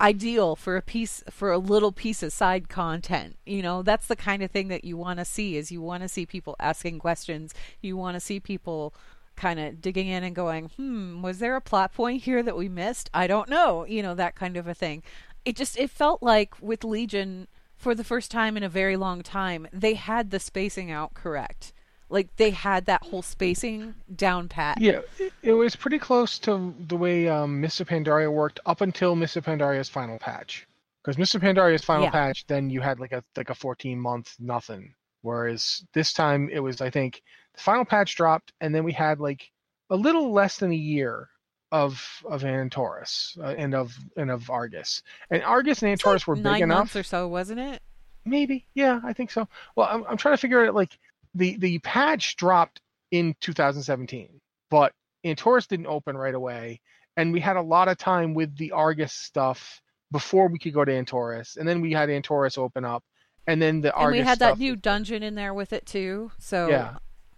ideal 0.00 0.54
for 0.54 0.76
a 0.76 0.82
piece 0.82 1.22
for 1.30 1.50
a 1.50 1.58
little 1.58 1.92
piece 1.92 2.22
of 2.22 2.32
side 2.32 2.68
content. 2.68 3.36
You 3.44 3.62
know 3.62 3.82
that's 3.82 4.06
the 4.06 4.16
kind 4.16 4.42
of 4.42 4.50
thing 4.50 4.68
that 4.68 4.84
you 4.84 4.96
want 4.96 5.18
to 5.18 5.24
see 5.24 5.56
is 5.56 5.72
you 5.72 5.82
want 5.82 6.02
to 6.02 6.08
see 6.08 6.26
people 6.26 6.56
asking 6.60 6.98
questions. 6.98 7.54
You 7.80 7.96
want 7.96 8.14
to 8.14 8.20
see 8.20 8.40
people 8.40 8.94
kind 9.36 9.60
of 9.60 9.80
digging 9.80 10.08
in 10.08 10.24
and 10.24 10.34
going 10.34 10.66
hmm 10.76 11.22
was 11.22 11.38
there 11.38 11.54
a 11.54 11.60
plot 11.60 11.92
point 11.92 12.22
here 12.22 12.42
that 12.42 12.56
we 12.56 12.68
missed? 12.68 13.10
I 13.12 13.26
don't 13.26 13.48
know 13.48 13.84
you 13.86 14.02
know 14.02 14.14
that 14.14 14.36
kind 14.36 14.56
of 14.56 14.66
a 14.66 14.74
thing. 14.74 15.02
It 15.44 15.56
just 15.56 15.78
it 15.78 15.90
felt 15.90 16.22
like 16.22 16.54
with 16.60 16.84
legion 16.84 17.48
for 17.76 17.94
the 17.94 18.04
first 18.04 18.30
time 18.30 18.56
in 18.56 18.62
a 18.62 18.68
very 18.68 18.96
long 18.96 19.22
time 19.22 19.68
they 19.72 19.94
had 19.94 20.30
the 20.30 20.40
spacing 20.40 20.90
out 20.90 21.14
correct 21.14 21.72
like 22.08 22.34
they 22.36 22.50
had 22.50 22.86
that 22.86 23.02
whole 23.04 23.22
spacing 23.22 23.94
down 24.14 24.48
pat. 24.48 24.80
Yeah, 24.80 25.00
it, 25.18 25.32
it 25.42 25.52
was 25.52 25.76
pretty 25.76 25.98
close 25.98 26.38
to 26.40 26.74
the 26.86 26.96
way 26.96 27.28
um, 27.28 27.62
of 27.62 27.70
Pandaria 27.70 28.32
worked 28.32 28.60
up 28.66 28.80
until 28.80 29.14
Mr. 29.14 29.42
Pandaria's 29.42 29.88
final 29.88 30.18
patch. 30.18 30.66
Because 31.04 31.16
Mr. 31.16 31.40
Pandaria's 31.40 31.84
final 31.84 32.04
yeah. 32.04 32.10
patch, 32.10 32.46
then 32.46 32.70
you 32.70 32.80
had 32.80 33.00
like 33.00 33.12
a 33.12 33.22
like 33.36 33.50
a 33.50 33.54
14 33.54 34.00
month 34.00 34.34
nothing. 34.38 34.94
Whereas 35.22 35.84
this 35.94 36.12
time 36.12 36.48
it 36.52 36.60
was, 36.60 36.80
I 36.80 36.90
think, 36.90 37.22
the 37.54 37.60
final 37.60 37.84
patch 37.84 38.14
dropped, 38.16 38.52
and 38.60 38.74
then 38.74 38.84
we 38.84 38.92
had 38.92 39.20
like 39.20 39.50
a 39.90 39.96
little 39.96 40.32
less 40.32 40.58
than 40.58 40.72
a 40.72 40.76
year 40.76 41.28
of 41.70 42.02
of 42.24 42.42
Antorus 42.42 43.38
uh, 43.38 43.54
and 43.58 43.74
of 43.74 43.96
and 44.16 44.30
of 44.30 44.50
Argus. 44.50 45.02
And 45.30 45.42
Argus 45.42 45.82
and 45.82 45.96
Antorus 45.96 46.20
like 46.20 46.26
were 46.26 46.36
big 46.36 46.62
enough. 46.62 46.78
months 46.78 46.96
or 46.96 47.02
so, 47.02 47.28
wasn't 47.28 47.60
it? 47.60 47.82
Maybe, 48.24 48.66
yeah, 48.74 49.00
I 49.04 49.12
think 49.12 49.30
so. 49.30 49.48
Well, 49.76 49.88
I'm 49.90 50.04
I'm 50.08 50.16
trying 50.16 50.34
to 50.34 50.40
figure 50.40 50.66
out 50.66 50.74
like 50.74 50.98
the 51.38 51.56
the 51.56 51.78
patch 51.80 52.36
dropped 52.36 52.80
in 53.10 53.34
2017, 53.40 54.40
but 54.70 54.92
Antorus 55.24 55.66
didn't 55.66 55.86
open 55.86 56.16
right 56.16 56.34
away, 56.34 56.80
and 57.16 57.32
we 57.32 57.40
had 57.40 57.56
a 57.56 57.62
lot 57.62 57.88
of 57.88 57.96
time 57.96 58.34
with 58.34 58.56
the 58.56 58.72
Argus 58.72 59.12
stuff 59.12 59.80
before 60.12 60.48
we 60.48 60.58
could 60.58 60.74
go 60.74 60.84
to 60.84 60.92
Antorus, 60.92 61.56
and 61.56 61.68
then 61.68 61.80
we 61.80 61.92
had 61.92 62.08
Antorus 62.08 62.58
open 62.58 62.84
up, 62.84 63.02
and 63.46 63.60
then 63.60 63.80
the 63.80 63.94
and 63.96 64.04
Argus. 64.04 64.18
we 64.20 64.24
had 64.24 64.38
that 64.40 64.58
new 64.58 64.76
dungeon 64.76 65.22
in 65.22 65.34
there 65.34 65.54
with 65.54 65.72
it 65.72 65.86
too. 65.86 66.30
So 66.38 66.68
yeah, 66.68 66.96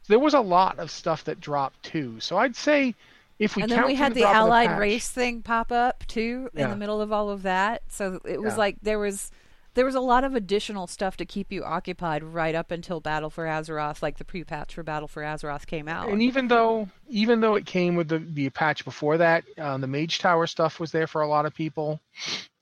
there 0.09 0.19
was 0.19 0.35
a 0.35 0.41
lot 0.41 0.79
of 0.79 0.91
stuff 0.91 1.25
that 1.25 1.41
dropped 1.41 1.83
too. 1.83 2.19
So 2.21 2.37
I'd 2.37 2.57
say 2.57 2.95
if 3.39 3.57
we 3.57 3.63
and 3.63 3.73
then 3.73 3.87
we 3.87 3.95
had 3.95 4.15
the, 4.15 4.21
the 4.21 4.29
allied 4.29 4.69
the 4.69 4.73
patch, 4.73 4.81
race 4.81 5.09
thing 5.09 5.43
pop 5.43 5.73
up 5.73 6.07
too 6.07 6.51
in 6.55 6.61
yeah. 6.61 6.69
the 6.69 6.77
middle 6.77 7.01
of 7.01 7.13
all 7.13 7.31
of 7.31 7.43
that. 7.43 7.83
So 7.89 8.21
it 8.25 8.41
was 8.41 8.55
yeah. 8.55 8.59
like 8.59 8.77
there 8.83 8.99
was 8.99 9.31
there 9.75 9.85
was 9.85 9.95
a 9.95 10.01
lot 10.01 10.25
of 10.25 10.35
additional 10.35 10.87
stuff 10.87 11.17
to 11.17 11.25
keep 11.25 11.53
you 11.53 11.63
occupied 11.63 12.23
right 12.23 12.55
up 12.55 12.71
until 12.71 13.01
Battle 13.01 13.31
for 13.31 13.45
Azeroth, 13.45 14.03
like 14.03 14.19
the 14.19 14.25
pre-patch 14.25 14.75
for 14.75 14.83
Battle 14.83 15.07
for 15.07 15.23
Azeroth 15.23 15.67
came 15.67 15.89
out. 15.89 16.09
And 16.09 16.23
even 16.23 16.49
though 16.49 16.89
even 17.09 17.41
though 17.41 17.55
it 17.55 17.67
came 17.67 17.95
with 17.95 18.09
the, 18.09 18.19
the 18.19 18.51
patch 18.51 18.85
before 18.85 19.19
that, 19.19 19.45
uh, 19.59 19.79
the 19.79 19.87
Mage 19.87 20.19
Tower 20.19 20.47
stuff 20.47 20.81
was 20.81 20.91
there 20.91 21.07
for 21.07 21.23
a 21.23 21.29
lot 21.29 21.47
of 21.47 21.55
people. 21.55 22.01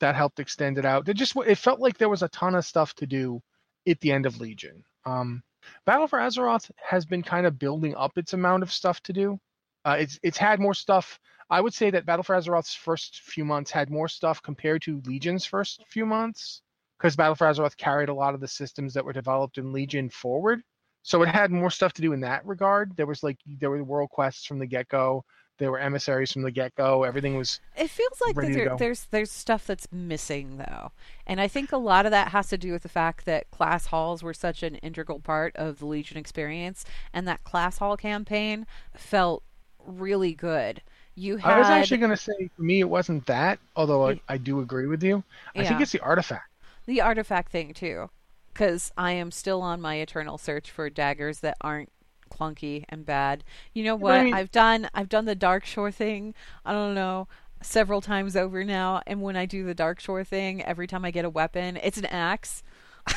That 0.00 0.14
helped 0.14 0.38
extend 0.38 0.78
it 0.78 0.84
out. 0.84 1.09
It 1.09 1.14
just 1.14 1.34
it 1.36 1.59
felt 1.59 1.80
like 1.80 1.98
there 1.98 2.09
was 2.09 2.22
a 2.22 2.28
ton 2.28 2.54
of 2.54 2.64
stuff 2.64 2.94
to 2.96 3.06
do 3.06 3.42
at 3.86 4.00
the 4.00 4.12
end 4.12 4.26
of 4.26 4.40
Legion. 4.40 4.84
Um, 5.04 5.42
Battle 5.86 6.06
for 6.06 6.18
Azeroth 6.18 6.70
has 6.76 7.04
been 7.04 7.22
kind 7.22 7.46
of 7.46 7.59
building 7.59 7.94
up 7.96 8.16
its 8.16 8.32
amount 8.32 8.62
of 8.62 8.72
stuff 8.72 9.02
to 9.04 9.12
do. 9.12 9.40
Uh, 9.84 9.96
it's 9.98 10.20
it's 10.22 10.38
had 10.38 10.61
more 10.61 10.74
stuff. 10.74 11.18
I 11.50 11.61
would 11.62 11.72
say 11.72 11.90
that 11.90 12.04
Battle 12.04 12.22
for 12.22 12.36
Azeroth's 12.36 12.74
first 12.74 13.22
few 13.22 13.44
months 13.44 13.70
had 13.70 13.90
more 13.90 14.09
stuff 14.09 14.42
compared 14.42 14.82
to 14.82 15.00
Legion's 15.06 15.46
first 15.46 15.82
few 15.88 16.04
months 16.04 16.61
because 16.99 17.16
Battle 17.16 17.34
for 17.34 17.46
Azeroth 17.46 17.76
carried 17.76 18.09
a 18.09 18.14
lot 18.14 18.34
of 18.34 18.40
the 18.40 18.49
systems 18.49 18.92
that 18.94 19.05
were 19.05 19.12
developed 19.12 19.59
in 19.59 19.72
Legion 19.72 20.11
forward. 20.11 20.62
So 21.03 21.22
it 21.22 21.28
had 21.28 21.51
more 21.51 21.70
stuff 21.70 21.92
to 21.94 22.03
do 22.03 22.12
in 22.12 22.20
that 22.20 22.44
regard. 22.44 22.96
There 22.96 23.07
was 23.07 23.22
like 23.22 23.38
there 23.46 23.70
were 23.70 23.82
world 23.82 24.11
quests 24.11 24.44
from 24.44 24.59
the 24.59 24.66
get 24.66 24.88
go. 24.88 25.24
There 25.59 25.70
were 25.70 25.78
emissaries 25.78 26.32
from 26.32 26.42
the 26.42 26.51
get 26.51 26.74
go. 26.74 27.05
Everything 27.05 27.36
was. 27.36 27.61
It 27.76 27.88
feels 27.90 28.20
like 28.26 28.36
there, 28.36 28.76
there's 28.76 29.07
there's 29.11 29.30
stuff 29.30 29.66
that's 29.66 29.88
missing 29.90 30.59
though, 30.59 30.92
and 31.26 31.40
I 31.40 31.49
think 31.49 31.72
a 31.72 31.78
lot 31.78 32.05
of 32.05 32.12
that 32.12 32.28
has 32.28 32.49
to 32.49 32.59
do 32.59 32.72
with 32.72 32.82
the 32.82 32.88
fact 32.88 33.24
that 33.24 33.51
class 33.51 33.86
halls 33.86 34.22
were 34.22 34.34
such 34.34 34.62
an 34.62 34.76
integral 34.76 35.20
part 35.20 35.57
of 35.57 35.78
the 35.78 35.86
Legion 35.86 36.16
experience, 36.16 36.84
and 37.12 37.26
that 37.26 37.42
class 37.44 37.78
hall 37.78 37.96
campaign 37.96 38.66
felt 38.94 39.42
really 39.84 40.34
good. 40.34 40.82
You 41.14 41.38
had... 41.38 41.55
I 41.55 41.59
was 41.59 41.68
actually 41.68 41.96
going 41.96 42.11
to 42.11 42.16
say 42.16 42.51
for 42.55 42.62
me 42.62 42.78
it 42.78 42.88
wasn't 42.88 43.26
that, 43.26 43.59
although 43.74 44.09
I, 44.09 44.20
I 44.28 44.36
do 44.36 44.61
agree 44.61 44.86
with 44.86 45.03
you. 45.03 45.24
I 45.57 45.62
yeah. 45.62 45.68
think 45.68 45.80
it's 45.80 45.90
the 45.90 46.01
artifact 46.01 46.47
the 46.89 47.01
artifact 47.03 47.53
thing 47.53 47.74
too, 47.74 48.09
because 48.53 48.91
I 48.97 49.12
am 49.12 49.30
still 49.30 49.61
on 49.61 49.80
my 49.80 49.97
eternal 49.97 50.39
search 50.39 50.70
for 50.70 50.89
daggers 50.89 51.41
that 51.41 51.59
aren't 51.61 51.93
clunky 52.30 52.84
and 52.89 53.05
bad. 53.05 53.45
You 53.74 53.84
know 53.84 53.95
what? 53.95 54.14
I 54.14 54.24
mean, 54.24 54.34
I've 54.34 54.51
done 54.51 54.89
I've 54.95 55.11
done 55.11 55.26
the 55.26 55.36
Darkshore 55.36 55.93
thing. 55.93 56.34
I 56.64 56.72
don't 56.72 56.95
know 56.95 57.28
several 57.62 58.01
times 58.01 58.36
over 58.36 58.64
now, 58.64 59.03
and 59.07 59.20
when 59.20 59.36
I 59.36 59.45
do 59.45 59.64
the 59.64 59.74
Darkshore 59.74 60.26
thing, 60.26 60.62
every 60.62 60.86
time 60.86 61.05
I 61.05 61.11
get 61.11 61.26
a 61.26 61.30
weapon, 61.30 61.76
it's 61.76 61.99
an 61.99 62.07
axe. 62.07 62.62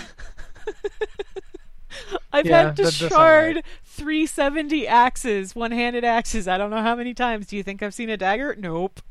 I've 2.34 2.46
yeah, 2.46 2.64
had 2.68 2.76
to 2.78 2.92
shard 2.92 3.56
right. 3.56 3.66
370 3.84 4.88
axes, 4.88 5.56
one-handed 5.56 6.04
axes. 6.04 6.48
I 6.48 6.58
don't 6.58 6.72
know 6.72 6.82
how 6.82 6.96
many 6.96 7.14
times. 7.14 7.48
Do 7.48 7.56
you 7.56 7.64
think 7.64 7.82
I've 7.82 7.94
seen 7.94 8.10
a 8.10 8.18
dagger? 8.18 8.56
Nope. 8.58 9.02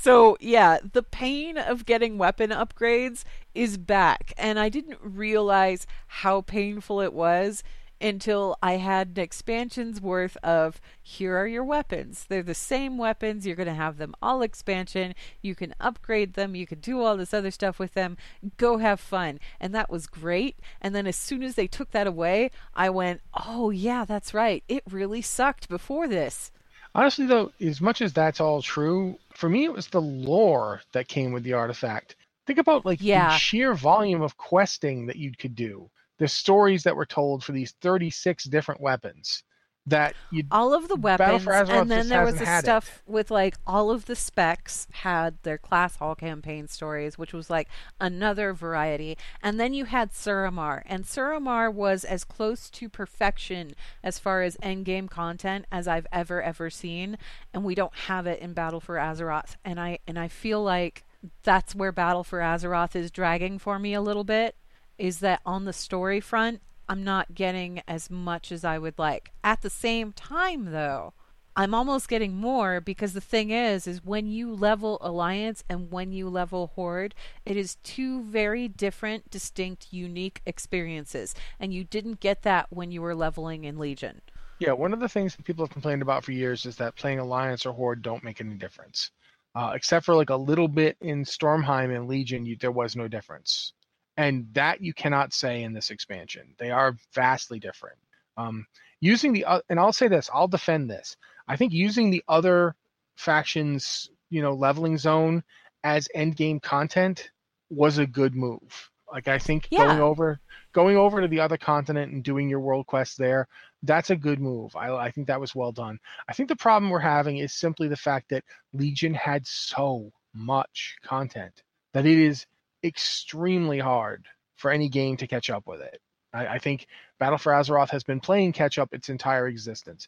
So, 0.00 0.36
yeah, 0.38 0.78
the 0.92 1.02
pain 1.02 1.58
of 1.58 1.84
getting 1.84 2.18
weapon 2.18 2.50
upgrades 2.50 3.24
is 3.58 3.76
back. 3.76 4.32
And 4.38 4.58
I 4.58 4.68
didn't 4.68 4.98
realize 5.02 5.86
how 6.06 6.42
painful 6.42 7.00
it 7.00 7.12
was 7.12 7.64
until 8.00 8.56
I 8.62 8.74
had 8.74 9.08
an 9.16 9.22
expansion's 9.22 10.00
worth 10.00 10.36
of 10.44 10.80
here 11.02 11.36
are 11.36 11.48
your 11.48 11.64
weapons. 11.64 12.26
They're 12.28 12.44
the 12.44 12.54
same 12.54 12.96
weapons. 12.96 13.44
You're 13.44 13.56
going 13.56 13.66
to 13.66 13.74
have 13.74 13.98
them 13.98 14.14
all 14.22 14.42
expansion. 14.42 15.16
You 15.42 15.56
can 15.56 15.74
upgrade 15.80 16.34
them. 16.34 16.54
You 16.54 16.64
can 16.64 16.78
do 16.78 17.02
all 17.02 17.16
this 17.16 17.34
other 17.34 17.50
stuff 17.50 17.80
with 17.80 17.94
them. 17.94 18.16
Go 18.56 18.78
have 18.78 19.00
fun. 19.00 19.40
And 19.58 19.74
that 19.74 19.90
was 19.90 20.06
great. 20.06 20.60
And 20.80 20.94
then 20.94 21.08
as 21.08 21.16
soon 21.16 21.42
as 21.42 21.56
they 21.56 21.66
took 21.66 21.90
that 21.90 22.06
away, 22.06 22.52
I 22.76 22.90
went, 22.90 23.20
oh, 23.34 23.70
yeah, 23.70 24.04
that's 24.04 24.32
right. 24.32 24.62
It 24.68 24.84
really 24.88 25.20
sucked 25.20 25.68
before 25.68 26.06
this. 26.06 26.52
Honestly, 26.94 27.26
though, 27.26 27.50
as 27.60 27.80
much 27.80 28.00
as 28.00 28.12
that's 28.12 28.40
all 28.40 28.62
true, 28.62 29.18
for 29.34 29.48
me 29.48 29.64
it 29.64 29.72
was 29.72 29.88
the 29.88 30.00
lore 30.00 30.82
that 30.92 31.08
came 31.08 31.32
with 31.32 31.42
the 31.42 31.52
artifact. 31.52 32.14
Think 32.48 32.60
about 32.60 32.86
like 32.86 33.02
yeah. 33.02 33.28
the 33.28 33.36
sheer 33.36 33.74
volume 33.74 34.22
of 34.22 34.38
questing 34.38 35.04
that 35.04 35.16
you 35.16 35.32
could 35.38 35.54
do, 35.54 35.90
the 36.16 36.26
stories 36.26 36.82
that 36.84 36.96
were 36.96 37.04
told 37.04 37.44
for 37.44 37.52
these 37.52 37.72
36 37.82 38.44
different 38.44 38.80
weapons 38.80 39.42
that 39.84 40.14
you 40.30 40.44
all 40.50 40.72
of 40.72 40.88
the 40.88 40.96
weapons 40.96 41.46
and 41.46 41.90
then 41.90 42.08
there 42.08 42.24
was 42.24 42.38
the 42.38 42.60
stuff 42.60 43.02
it. 43.06 43.10
with 43.10 43.30
like 43.30 43.56
all 43.66 43.90
of 43.90 44.06
the 44.06 44.16
specs 44.16 44.86
had 44.92 45.36
their 45.42 45.58
class 45.58 45.96
hall 45.96 46.14
campaign 46.14 46.66
stories 46.68 47.16
which 47.18 47.32
was 47.32 47.50
like 47.50 47.68
another 48.00 48.52
variety 48.52 49.16
and 49.42 49.60
then 49.60 49.72
you 49.74 49.84
had 49.86 50.10
Suramar 50.10 50.82
and 50.86 51.04
Suramar 51.04 51.72
was 51.72 52.04
as 52.04 52.24
close 52.24 52.70
to 52.70 52.88
perfection 52.88 53.72
as 54.02 54.18
far 54.18 54.42
as 54.42 54.56
end 54.62 54.84
game 54.84 55.08
content 55.08 55.66
as 55.70 55.86
I've 55.86 56.06
ever 56.12 56.42
ever 56.42 56.70
seen 56.70 57.18
and 57.52 57.64
we 57.64 57.74
don't 57.74 57.94
have 57.94 58.26
it 58.26 58.40
in 58.40 58.54
Battle 58.54 58.80
for 58.80 58.96
Azeroth 58.96 59.56
and 59.64 59.78
I 59.78 59.98
and 60.06 60.18
I 60.18 60.28
feel 60.28 60.62
like 60.62 61.04
that's 61.42 61.74
where 61.74 61.92
Battle 61.92 62.24
for 62.24 62.38
Azeroth 62.40 62.94
is 62.94 63.10
dragging 63.10 63.58
for 63.58 63.78
me 63.78 63.94
a 63.94 64.00
little 64.00 64.24
bit 64.24 64.56
is 64.98 65.20
that 65.20 65.40
on 65.46 65.64
the 65.64 65.72
story 65.72 66.20
front 66.20 66.60
I'm 66.88 67.04
not 67.04 67.34
getting 67.34 67.82
as 67.86 68.10
much 68.10 68.50
as 68.50 68.64
I 68.64 68.78
would 68.78 68.98
like. 68.98 69.30
At 69.44 69.60
the 69.60 69.68
same 69.68 70.12
time, 70.12 70.72
though, 70.72 71.12
I'm 71.54 71.74
almost 71.74 72.08
getting 72.08 72.36
more 72.36 72.80
because 72.80 73.12
the 73.12 73.20
thing 73.20 73.50
is, 73.50 73.86
is 73.86 74.04
when 74.04 74.26
you 74.26 74.54
level 74.54 74.96
Alliance 75.02 75.64
and 75.68 75.90
when 75.90 76.12
you 76.12 76.30
level 76.30 76.72
Horde, 76.74 77.14
it 77.44 77.56
is 77.56 77.76
two 77.82 78.22
very 78.22 78.68
different, 78.68 79.28
distinct, 79.28 79.88
unique 79.90 80.40
experiences. 80.46 81.34
And 81.60 81.74
you 81.74 81.84
didn't 81.84 82.20
get 82.20 82.42
that 82.42 82.68
when 82.70 82.90
you 82.90 83.02
were 83.02 83.14
leveling 83.14 83.64
in 83.64 83.76
Legion. 83.76 84.22
Yeah, 84.60 84.72
one 84.72 84.92
of 84.92 85.00
the 85.00 85.08
things 85.08 85.36
that 85.36 85.44
people 85.44 85.64
have 85.64 85.72
complained 85.72 86.00
about 86.00 86.24
for 86.24 86.32
years 86.32 86.64
is 86.64 86.76
that 86.76 86.96
playing 86.96 87.18
Alliance 87.18 87.66
or 87.66 87.72
Horde 87.72 88.02
don't 88.02 88.24
make 88.24 88.40
any 88.40 88.54
difference. 88.54 89.10
Uh, 89.54 89.72
except 89.74 90.06
for 90.06 90.14
like 90.14 90.30
a 90.30 90.36
little 90.36 90.68
bit 90.68 90.96
in 91.00 91.24
Stormheim 91.24 91.94
and 91.94 92.06
Legion, 92.06 92.46
you, 92.46 92.56
there 92.56 92.70
was 92.70 92.94
no 92.94 93.08
difference 93.08 93.72
and 94.18 94.48
that 94.52 94.82
you 94.82 94.92
cannot 94.92 95.32
say 95.32 95.62
in 95.62 95.72
this 95.72 95.90
expansion. 95.90 96.52
They 96.58 96.70
are 96.70 96.96
vastly 97.14 97.60
different. 97.60 97.98
Um, 98.36 98.66
using 99.00 99.32
the 99.32 99.44
uh, 99.44 99.60
and 99.70 99.78
I'll 99.78 99.92
say 99.92 100.08
this, 100.08 100.28
I'll 100.34 100.48
defend 100.48 100.90
this. 100.90 101.16
I 101.46 101.56
think 101.56 101.72
using 101.72 102.10
the 102.10 102.22
other 102.28 102.74
factions, 103.16 104.10
you 104.28 104.42
know, 104.42 104.54
leveling 104.54 104.98
zone 104.98 105.44
as 105.84 106.08
end 106.14 106.36
game 106.36 106.58
content 106.58 107.30
was 107.70 107.98
a 107.98 108.06
good 108.06 108.34
move. 108.34 108.90
Like 109.10 109.28
I 109.28 109.38
think 109.38 109.68
yeah. 109.70 109.86
going 109.86 110.00
over 110.00 110.40
going 110.72 110.96
over 110.96 111.20
to 111.20 111.28
the 111.28 111.40
other 111.40 111.56
continent 111.56 112.12
and 112.12 112.24
doing 112.24 112.50
your 112.50 112.60
world 112.60 112.86
quest 112.86 113.18
there, 113.18 113.46
that's 113.82 114.10
a 114.10 114.16
good 114.16 114.40
move. 114.40 114.74
I, 114.74 114.92
I 114.92 115.10
think 115.10 115.26
that 115.26 115.40
was 115.40 115.54
well 115.54 115.72
done. 115.72 115.98
I 116.28 116.32
think 116.32 116.48
the 116.48 116.56
problem 116.56 116.90
we're 116.90 116.98
having 116.98 117.38
is 117.38 117.52
simply 117.52 117.88
the 117.88 117.96
fact 117.96 118.30
that 118.30 118.44
Legion 118.72 119.14
had 119.14 119.46
so 119.46 120.10
much 120.34 120.96
content 121.02 121.62
that 121.92 122.06
it 122.06 122.18
is 122.18 122.46
extremely 122.84 123.78
hard 123.78 124.26
for 124.56 124.70
any 124.70 124.88
game 124.88 125.16
to 125.16 125.26
catch 125.26 125.50
up 125.50 125.66
with 125.66 125.80
it. 125.80 126.00
I, 126.32 126.46
I 126.46 126.58
think 126.58 126.86
Battle 127.18 127.38
for 127.38 127.52
Azeroth 127.52 127.90
has 127.90 128.04
been 128.04 128.20
playing 128.20 128.52
catch 128.52 128.78
up 128.78 128.92
its 128.92 129.08
entire 129.08 129.48
existence. 129.48 130.06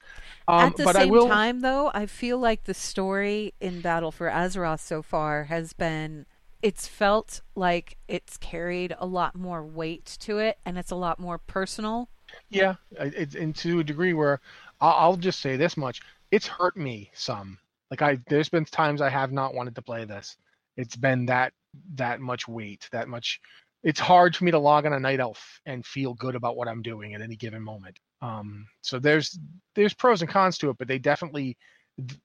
Um, 0.49 0.67
At 0.67 0.77
the 0.77 0.93
same 0.93 1.09
will... 1.09 1.29
time, 1.29 1.61
though, 1.61 1.91
I 1.95 2.07
feel 2.07 2.39
like 2.39 2.65
the 2.65 2.75
story 2.75 3.55
in 3.61 3.81
Battle 3.81 4.13
for 4.13 4.29
Azeroth 4.29 4.81
so 4.81 5.03
far 5.03 5.45
has 5.45 5.73
been. 5.73 6.27
It's 6.63 6.87
felt 6.87 7.41
like 7.55 7.97
it's 8.07 8.37
carried 8.37 8.95
a 8.99 9.07
lot 9.07 9.35
more 9.35 9.65
weight 9.65 10.05
to 10.21 10.39
it, 10.39 10.59
and 10.67 10.77
it's 10.77 10.91
a 10.91 10.97
lot 10.97 11.19
more 11.19 11.39
personal. 11.39 12.11
Yeah, 12.49 12.75
it's 12.93 13.35
and 13.35 13.55
to 13.57 13.81
a 13.81 13.85
degree 13.85 14.13
where 14.13 14.41
I'll, 14.81 14.95
I'll 14.95 15.17
just 15.17 15.41
say 15.41 15.57
this 15.57 15.77
much: 15.77 16.01
it's 16.31 16.47
hurt 16.47 16.77
me 16.77 17.11
some. 17.15 17.59
Like 17.91 18.03
I, 18.03 18.19
there's 18.29 18.49
been 18.49 18.65
times 18.65 19.01
I 19.01 19.09
have 19.09 19.33
not 19.33 19.55
wanted 19.55 19.75
to 19.77 19.83
play 19.83 20.05
this. 20.05 20.37
It's 20.77 20.97
been 20.97 21.27
that 21.27 21.53
that 21.95 22.21
much 22.21 22.49
weight, 22.49 22.89
that 22.93 23.09
much 23.09 23.41
it's 23.83 24.01
hard 24.01 24.37
for 24.37 24.45
me 24.45 24.51
to 24.51 24.59
log 24.59 24.85
on 24.87 24.93
a 24.93 25.01
night 25.01 25.21
elf 25.21 25.61
and 25.65 25.85
feel 25.87 26.15
good 26.15 26.35
about 26.35 26.57
what 26.57 26.69
I'm 26.69 26.83
doing 26.83 27.15
at 27.15 27.23
any 27.23 27.37
given 27.37 27.63
moment. 27.63 27.99
Um, 28.21 28.67
so 28.83 28.99
there's 28.99 29.39
there's 29.75 29.95
pros 29.95 30.21
and 30.23 30.31
cons 30.31 30.59
to 30.59 30.71
it, 30.71 30.79
but 30.79 30.89
they 30.89 30.99
definitely 30.99 31.57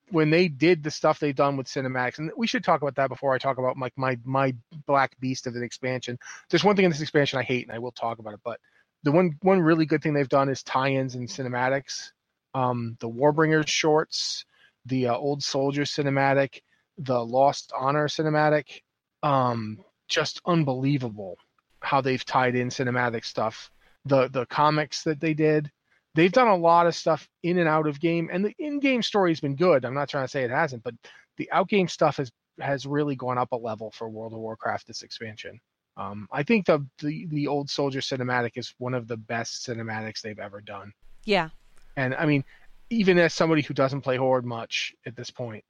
when 0.10 0.30
they 0.30 0.48
did 0.48 0.84
the 0.84 0.92
stuff 0.92 1.20
they've 1.20 1.36
done 1.36 1.58
with 1.58 1.68
cinematics, 1.68 2.20
and 2.20 2.32
we 2.38 2.48
should 2.48 2.64
talk 2.64 2.82
about 2.82 2.96
that 2.96 3.10
before 3.10 3.34
I 3.34 3.38
talk 3.38 3.58
about 3.58 3.78
like 3.78 3.94
my, 3.98 4.18
my 4.26 4.50
my 4.50 4.56
black 4.86 5.18
beast 5.20 5.48
of 5.48 5.56
an 5.56 5.64
expansion. 5.64 6.18
There's 6.50 6.64
one 6.64 6.76
thing 6.76 6.86
in 6.86 6.92
this 6.92 7.02
expansion 7.02 7.40
I 7.40 7.44
hate, 7.44 7.66
and 7.68 7.76
I 7.76 7.80
will 7.80 7.92
talk 7.92 8.20
about 8.20 8.34
it. 8.34 8.40
But 8.44 8.60
the 9.06 9.12
one 9.12 9.38
one 9.44 9.62
really 9.62 9.86
good 9.86 10.02
thing 10.02 10.14
they've 10.14 10.28
done 10.28 10.50
is 10.50 10.64
tie-ins 10.64 11.16
and 11.16 11.30
cinematics. 11.30 12.12
Um, 12.54 12.98
the 13.00 13.10
Warbringers 13.10 13.68
shorts, 13.68 14.46
the 14.86 15.08
uh, 15.08 15.16
Old 15.16 15.44
Soldier 15.44 15.84
cinematic, 15.84 16.62
the 16.98 17.24
Lost 17.24 17.72
Honor 17.78 18.08
cinematic, 18.08 18.82
um, 19.22 19.80
just 20.08 20.42
unbelievable 20.46 21.38
how 21.82 22.02
they've 22.02 22.26
tied 22.26 22.56
in 22.56 22.70
cinematic 22.70 23.26
stuff. 23.26 23.70
The 24.06 24.28
the 24.28 24.48
comics 24.48 25.04
that 25.04 25.20
they 25.20 25.36
did, 25.36 25.72
they've 26.16 26.32
done 26.32 26.48
a 26.48 26.56
lot 26.56 26.88
of 26.88 26.96
stuff 26.96 27.30
in 27.44 27.60
and 27.60 27.70
out 27.70 27.88
of 27.88 28.00
game, 28.00 28.30
and 28.34 28.44
the 28.44 28.56
in-game 28.58 29.04
story's 29.04 29.40
been 29.40 29.56
good. 29.56 29.86
I'm 29.86 29.94
not 29.94 30.10
trying 30.10 30.26
to 30.26 30.32
say 30.32 30.44
it 30.44 30.50
hasn't, 30.52 30.84
but 30.84 30.96
the 31.38 31.52
out-game 31.52 31.88
stuff 31.88 32.18
has 32.18 32.32
has 32.60 32.88
really 32.88 33.16
gone 33.16 33.38
up 33.38 33.52
a 33.52 33.58
level 33.58 33.92
for 33.92 34.10
World 34.10 34.34
of 34.34 34.40
Warcraft 34.40 34.88
this 34.88 35.04
expansion. 35.04 35.60
Um, 35.98 36.28
I 36.32 36.44
think 36.44 36.66
the, 36.66 36.86
the 37.00 37.26
the 37.28 37.48
old 37.48 37.70
soldier 37.70 38.02
cinematic 38.02 38.52
is 38.56 38.74
one 38.78 38.94
of 38.94 39.08
the 39.08 39.18
best 39.18 39.66
cinematics 39.66 40.22
they've 40.22 40.40
ever 40.40 40.62
done. 40.62 40.92
Yeah. 41.24 41.50
And 41.96 42.14
I 42.16 42.26
mean, 42.26 42.44
even 42.90 43.18
as 43.18 43.34
somebody 43.34 43.62
who 43.62 43.74
doesn't 43.74 44.02
play 44.02 44.18
Horde 44.18 44.46
much 44.46 44.94
at 45.06 45.16
this 45.16 45.32
point, 45.32 45.64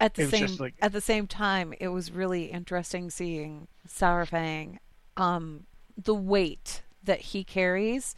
at 0.00 0.14
the 0.14 0.26
same 0.26 0.56
like... 0.56 0.74
at 0.80 0.92
the 0.92 1.00
same 1.00 1.26
time, 1.26 1.74
it 1.78 1.88
was 1.88 2.10
really 2.10 2.46
interesting 2.46 3.10
seeing 3.10 3.68
Saurfang 3.86 4.78
um, 5.16 5.66
the 5.96 6.14
weight 6.14 6.82
that 7.04 7.20
he 7.20 7.44
carries. 7.44 8.14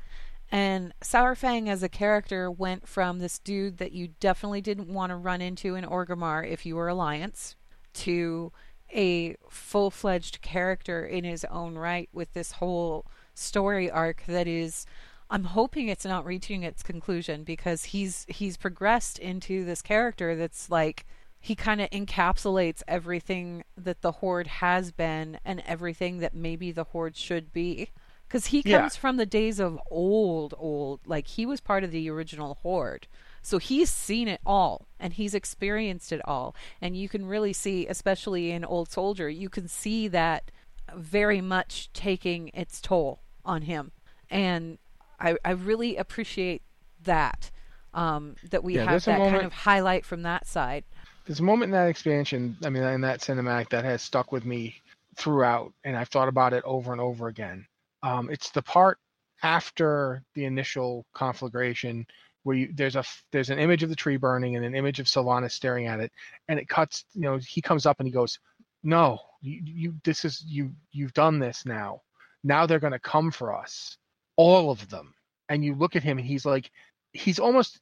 And 0.50 0.94
Saurfang 1.02 1.68
as 1.68 1.82
a 1.82 1.90
character 1.90 2.50
went 2.50 2.88
from 2.88 3.18
this 3.18 3.38
dude 3.38 3.76
that 3.78 3.92
you 3.92 4.08
definitely 4.18 4.62
didn't 4.62 4.88
want 4.88 5.10
to 5.10 5.16
run 5.16 5.42
into 5.42 5.74
in 5.74 5.84
Orgrimmar 5.84 6.48
if 6.48 6.64
you 6.64 6.76
were 6.76 6.88
Alliance 6.88 7.54
to 7.94 8.50
a 8.94 9.36
full 9.48 9.90
fledged 9.90 10.40
character 10.40 11.04
in 11.04 11.24
his 11.24 11.44
own 11.46 11.76
right 11.76 12.08
with 12.12 12.32
this 12.32 12.52
whole 12.52 13.06
story 13.34 13.90
arc 13.90 14.24
that 14.26 14.46
is 14.46 14.86
I'm 15.30 15.44
hoping 15.44 15.88
it's 15.88 16.04
not 16.04 16.24
reaching 16.24 16.62
its 16.62 16.82
conclusion 16.82 17.44
because 17.44 17.84
he's 17.84 18.24
he's 18.28 18.56
progressed 18.56 19.18
into 19.18 19.64
this 19.64 19.82
character 19.82 20.34
that's 20.34 20.70
like 20.70 21.06
he 21.40 21.54
kind 21.54 21.80
of 21.80 21.90
encapsulates 21.90 22.82
everything 22.88 23.62
that 23.76 24.00
the 24.00 24.12
horde 24.12 24.46
has 24.46 24.90
been 24.90 25.38
and 25.44 25.62
everything 25.66 26.18
that 26.18 26.34
maybe 26.34 26.72
the 26.72 26.84
horde 26.84 27.16
should 27.16 27.52
be. 27.52 27.90
Because 28.26 28.46
he 28.46 28.62
comes 28.62 28.94
yeah. 28.94 29.00
from 29.00 29.16
the 29.16 29.26
days 29.26 29.58
of 29.58 29.78
old 29.90 30.54
old 30.58 31.00
like 31.06 31.28
he 31.28 31.46
was 31.46 31.60
part 31.60 31.84
of 31.84 31.90
the 31.90 32.10
original 32.10 32.54
horde. 32.62 33.06
So 33.42 33.58
he's 33.58 33.90
seen 33.90 34.28
it 34.28 34.40
all 34.44 34.87
and 35.00 35.14
he's 35.14 35.34
experienced 35.34 36.12
it 36.12 36.20
all. 36.24 36.54
And 36.80 36.96
you 36.96 37.08
can 37.08 37.26
really 37.26 37.52
see 37.52 37.86
especially 37.86 38.50
in 38.50 38.64
old 38.64 38.90
soldier 38.90 39.28
you 39.28 39.48
can 39.48 39.68
see 39.68 40.08
that 40.08 40.50
very 40.94 41.40
much 41.40 41.92
taking 41.92 42.48
its 42.54 42.80
toll 42.80 43.20
on 43.44 43.62
him. 43.62 43.92
And 44.30 44.78
i, 45.20 45.36
I 45.44 45.52
really 45.52 45.96
appreciate 45.96 46.62
that 47.04 47.50
um, 47.94 48.36
that 48.50 48.62
we 48.62 48.76
yeah, 48.76 48.84
have 48.84 49.04
that 49.04 49.18
moment... 49.18 49.36
kind 49.36 49.46
of 49.46 49.52
highlight 49.52 50.04
from 50.04 50.22
that 50.22 50.46
side. 50.46 50.84
There's 51.26 51.40
a 51.40 51.44
moment 51.44 51.70
in 51.70 51.72
that 51.72 51.88
expansion, 51.88 52.56
I 52.64 52.70
mean, 52.70 52.82
in 52.82 53.00
that 53.02 53.20
cinematic 53.20 53.70
that 53.70 53.84
has 53.84 54.02
stuck 54.02 54.32
with 54.32 54.44
me 54.44 54.76
throughout, 55.16 55.72
and 55.84 55.96
I've 55.96 56.08
thought 56.08 56.28
about 56.28 56.52
it 56.52 56.62
over 56.64 56.92
and 56.92 57.00
over 57.00 57.28
again. 57.28 57.66
Um, 58.02 58.30
it's 58.30 58.50
the 58.50 58.62
part 58.62 58.98
after 59.42 60.22
the 60.34 60.44
initial 60.44 61.04
conflagration 61.14 62.06
where 62.42 62.56
you, 62.56 62.72
there's 62.74 62.96
a 62.96 63.04
there's 63.32 63.50
an 63.50 63.58
image 63.58 63.82
of 63.82 63.90
the 63.90 63.96
tree 63.96 64.16
burning 64.16 64.56
and 64.56 64.64
an 64.64 64.74
image 64.74 65.00
of 65.00 65.06
Sylvanas 65.06 65.52
staring 65.52 65.86
at 65.86 66.00
it, 66.00 66.12
and 66.48 66.58
it 66.58 66.68
cuts. 66.68 67.04
You 67.14 67.22
know, 67.22 67.36
he 67.38 67.60
comes 67.60 67.86
up 67.86 68.00
and 68.00 68.06
he 68.06 68.12
goes, 68.12 68.38
"No, 68.82 69.20
you, 69.40 69.60
you 69.64 69.94
this 70.04 70.24
is 70.24 70.44
you 70.46 70.72
you've 70.92 71.14
done 71.14 71.38
this 71.38 71.66
now. 71.66 72.02
Now 72.44 72.66
they're 72.66 72.78
going 72.78 72.92
to 72.92 72.98
come 72.98 73.30
for 73.30 73.54
us, 73.54 73.96
all 74.36 74.70
of 74.70 74.88
them." 74.88 75.14
And 75.50 75.64
you 75.64 75.74
look 75.74 75.96
at 75.96 76.02
him 76.02 76.18
and 76.18 76.26
he's 76.26 76.44
like, 76.44 76.70
he's 77.12 77.38
almost 77.38 77.80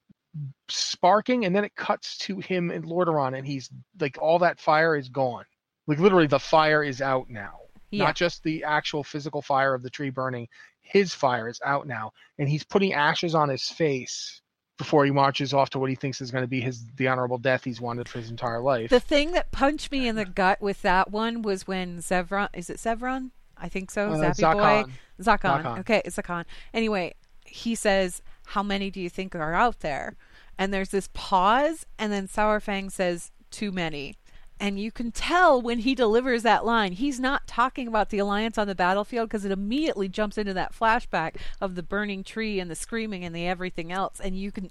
sparking, 0.69 1.45
and 1.45 1.55
then 1.55 1.65
it 1.65 1.75
cuts 1.75 2.19
to 2.19 2.39
him 2.39 2.71
in 2.71 2.83
Lordaeron, 2.83 3.37
and 3.37 3.47
he's 3.47 3.71
like, 4.01 4.19
all 4.21 4.39
that 4.41 4.61
fire 4.61 4.97
is 4.97 5.09
gone. 5.09 5.45
Like 5.87 5.99
literally, 5.99 6.27
the 6.27 6.39
fire 6.39 6.83
is 6.83 7.01
out 7.01 7.31
now. 7.31 7.59
Yeah. 7.91 8.05
Not 8.05 8.17
just 8.17 8.43
the 8.43 8.65
actual 8.65 9.05
physical 9.05 9.43
fire 9.43 9.75
of 9.75 9.83
the 9.83 9.91
tree 9.91 10.11
burning. 10.11 10.49
His 10.81 11.15
fire 11.15 11.49
is 11.49 11.61
out 11.65 11.87
now, 11.87 12.13
and 12.39 12.49
he's 12.49 12.65
putting 12.65 12.93
ashes 12.93 13.35
on 13.35 13.49
his 13.49 13.69
face 13.69 14.41
before 14.79 15.05
he 15.05 15.11
marches 15.11 15.55
off 15.55 15.71
to 15.71 15.79
what 15.79 15.89
he 15.89 15.97
thinks 15.97 16.21
is 16.21 16.31
going 16.31 16.45
to 16.45 16.49
be 16.49 16.61
his 16.61 16.85
the 16.97 17.09
honorable 17.09 17.39
death 17.39 17.65
he's 17.65 17.81
wanted 17.81 18.09
for 18.09 18.19
his 18.19 18.31
entire 18.31 18.61
life. 18.61 18.91
The 18.91 19.01
thing 19.01 19.33
that 19.33 19.53
punched 19.53 19.91
me 19.91 20.07
in 20.07 20.17
the 20.17 20.25
gut 20.25 20.61
with 20.61 20.83
that 20.83 21.11
one 21.11 21.43
was 21.43 21.67
when 21.67 21.99
Zevron 21.99 22.49
is 22.55 22.71
it 22.71 22.77
Zevron? 22.79 23.31
I 23.57 23.69
think 23.69 23.91
so. 23.91 24.11
Uh, 24.11 24.33
Zappy 24.33 24.37
Zekhan. 24.37 24.85
boy. 24.85 24.93
Zekhan. 25.21 25.63
Zekhan. 25.63 25.79
Okay, 25.81 26.03
it's 26.05 26.17
Zekhan. 26.17 26.45
Anyway, 26.75 27.15
he 27.47 27.75
says, 27.75 28.21
"How 28.47 28.63
many 28.63 28.91
do 28.91 29.01
you 29.01 29.09
think 29.09 29.35
are 29.35 29.55
out 29.55 29.81
there?" 29.81 30.17
and 30.59 30.73
there's 30.73 30.91
this 30.91 31.09
pause, 31.13 31.87
and 31.99 32.13
then 32.13 32.29
Saurfang 32.29 32.91
says, 32.91 33.31
Too 33.51 33.73
many. 33.73 34.17
And 34.59 34.81
you 34.81 34.91
can 34.91 35.13
tell 35.13 35.61
when 35.61 35.81
he 35.81 35.95
delivers 35.95 36.43
that 36.43 36.65
line, 36.65 36.93
he's 36.93 37.21
not 37.21 37.47
talking 37.47 37.87
about 37.87 38.09
the 38.09 38.19
alliance 38.19 38.57
on 38.57 38.67
the 38.67 38.75
battlefield 38.75 39.29
because 39.29 39.45
it 39.45 39.53
immediately 39.53 40.09
jumps 40.09 40.39
into 40.39 40.55
that 40.55 40.75
flashback 40.75 41.37
of 41.61 41.75
the 41.75 41.83
burning 41.83 42.25
tree 42.25 42.59
and 42.59 42.71
the 42.71 42.75
screaming 42.75 43.25
and 43.25 43.35
the 43.35 43.47
everything 43.47 43.93
else. 43.93 44.19
And 44.19 44.39
you 44.39 44.51
can, 44.51 44.71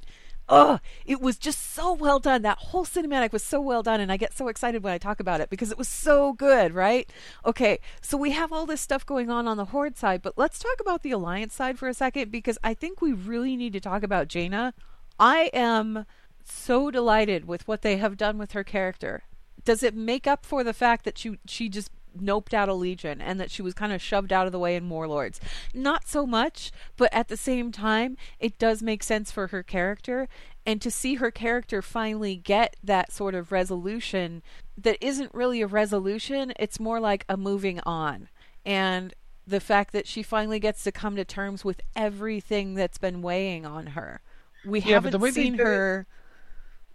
oh, 0.49 0.79
it 1.05 1.21
was 1.21 1.37
just 1.37 1.73
so 1.73 1.93
well 1.93 2.19
done. 2.19 2.41
That 2.41 2.57
whole 2.57 2.85
cinematic 2.85 3.31
was 3.31 3.43
so 3.43 3.61
well 3.61 3.83
done. 3.83 3.99
And 3.99 4.11
I 4.11 4.17
get 4.17 4.35
so 4.35 4.47
excited 4.47 4.81
when 4.81 4.93
I 4.93 4.97
talk 4.97 5.19
about 5.19 5.39
it 5.39 5.51
because 5.51 5.71
it 5.71 5.77
was 5.77 5.87
so 5.87 6.33
good, 6.33 6.73
right? 6.73 7.07
Okay, 7.45 7.79
so 8.01 8.17
we 8.17 8.31
have 8.31 8.51
all 8.51 8.65
this 8.65 8.81
stuff 8.81 9.05
going 9.05 9.29
on 9.29 9.47
on 9.47 9.57
the 9.57 9.65
Horde 9.65 9.97
side, 9.97 10.23
but 10.23 10.37
let's 10.37 10.57
talk 10.57 10.79
about 10.79 11.03
the 11.03 11.11
alliance 11.11 11.53
side 11.53 11.77
for 11.77 11.87
a 11.87 11.93
second 11.93 12.31
because 12.31 12.57
I 12.63 12.73
think 12.73 13.01
we 13.01 13.13
really 13.13 13.55
need 13.55 13.73
to 13.73 13.79
talk 13.79 14.01
about 14.01 14.29
Jaina 14.29 14.73
I 15.19 15.49
am 15.53 16.05
so 16.43 16.91
delighted 16.91 17.47
with 17.47 17.67
what 17.67 17.81
they 17.81 17.97
have 17.97 18.17
done 18.17 18.37
with 18.37 18.51
her 18.51 18.63
character. 18.63 19.23
Does 19.65 19.83
it 19.83 19.95
make 19.95 20.27
up 20.27 20.45
for 20.45 20.63
the 20.63 20.73
fact 20.73 21.05
that 21.05 21.17
she 21.17 21.37
she 21.45 21.69
just 21.69 21.91
noped 22.17 22.53
out 22.53 22.69
a 22.69 22.73
legion 22.73 23.19
and 23.19 23.41
that 23.41 23.51
she 23.51 23.61
was 23.61 23.73
kind 23.73 23.91
of 23.91 24.01
shoved 24.01 24.31
out 24.31 24.45
of 24.45 24.51
the 24.51 24.59
way 24.59 24.75
in 24.75 24.89
Warlords? 24.89 25.41
Not 25.73 26.07
so 26.07 26.25
much, 26.25 26.71
but 26.95 27.13
at 27.13 27.27
the 27.27 27.37
same 27.37 27.71
time, 27.71 28.15
it 28.39 28.57
does 28.57 28.81
make 28.81 29.03
sense 29.03 29.31
for 29.31 29.47
her 29.47 29.63
character 29.63 30.29
and 30.65 30.81
to 30.81 30.89
see 30.89 31.15
her 31.15 31.29
character 31.29 31.81
finally 31.81 32.35
get 32.35 32.75
that 32.83 33.11
sort 33.11 33.35
of 33.35 33.51
resolution 33.51 34.41
that 34.77 34.97
isn't 34.99 35.33
really 35.33 35.61
a 35.61 35.67
resolution, 35.67 36.53
it's 36.57 36.79
more 36.79 36.99
like 36.99 37.25
a 37.29 37.37
moving 37.37 37.79
on. 37.81 38.29
And 38.65 39.13
the 39.45 39.59
fact 39.59 39.91
that 39.91 40.07
she 40.07 40.23
finally 40.23 40.59
gets 40.59 40.83
to 40.85 40.91
come 40.91 41.15
to 41.17 41.25
terms 41.25 41.63
with 41.63 41.81
everything 41.95 42.73
that's 42.73 42.97
been 42.97 43.21
weighing 43.21 43.65
on 43.65 43.87
her 43.87 44.21
we 44.65 44.79
yeah, 44.81 44.95
haven't 44.95 45.33
seen 45.33 45.55
her. 45.55 46.05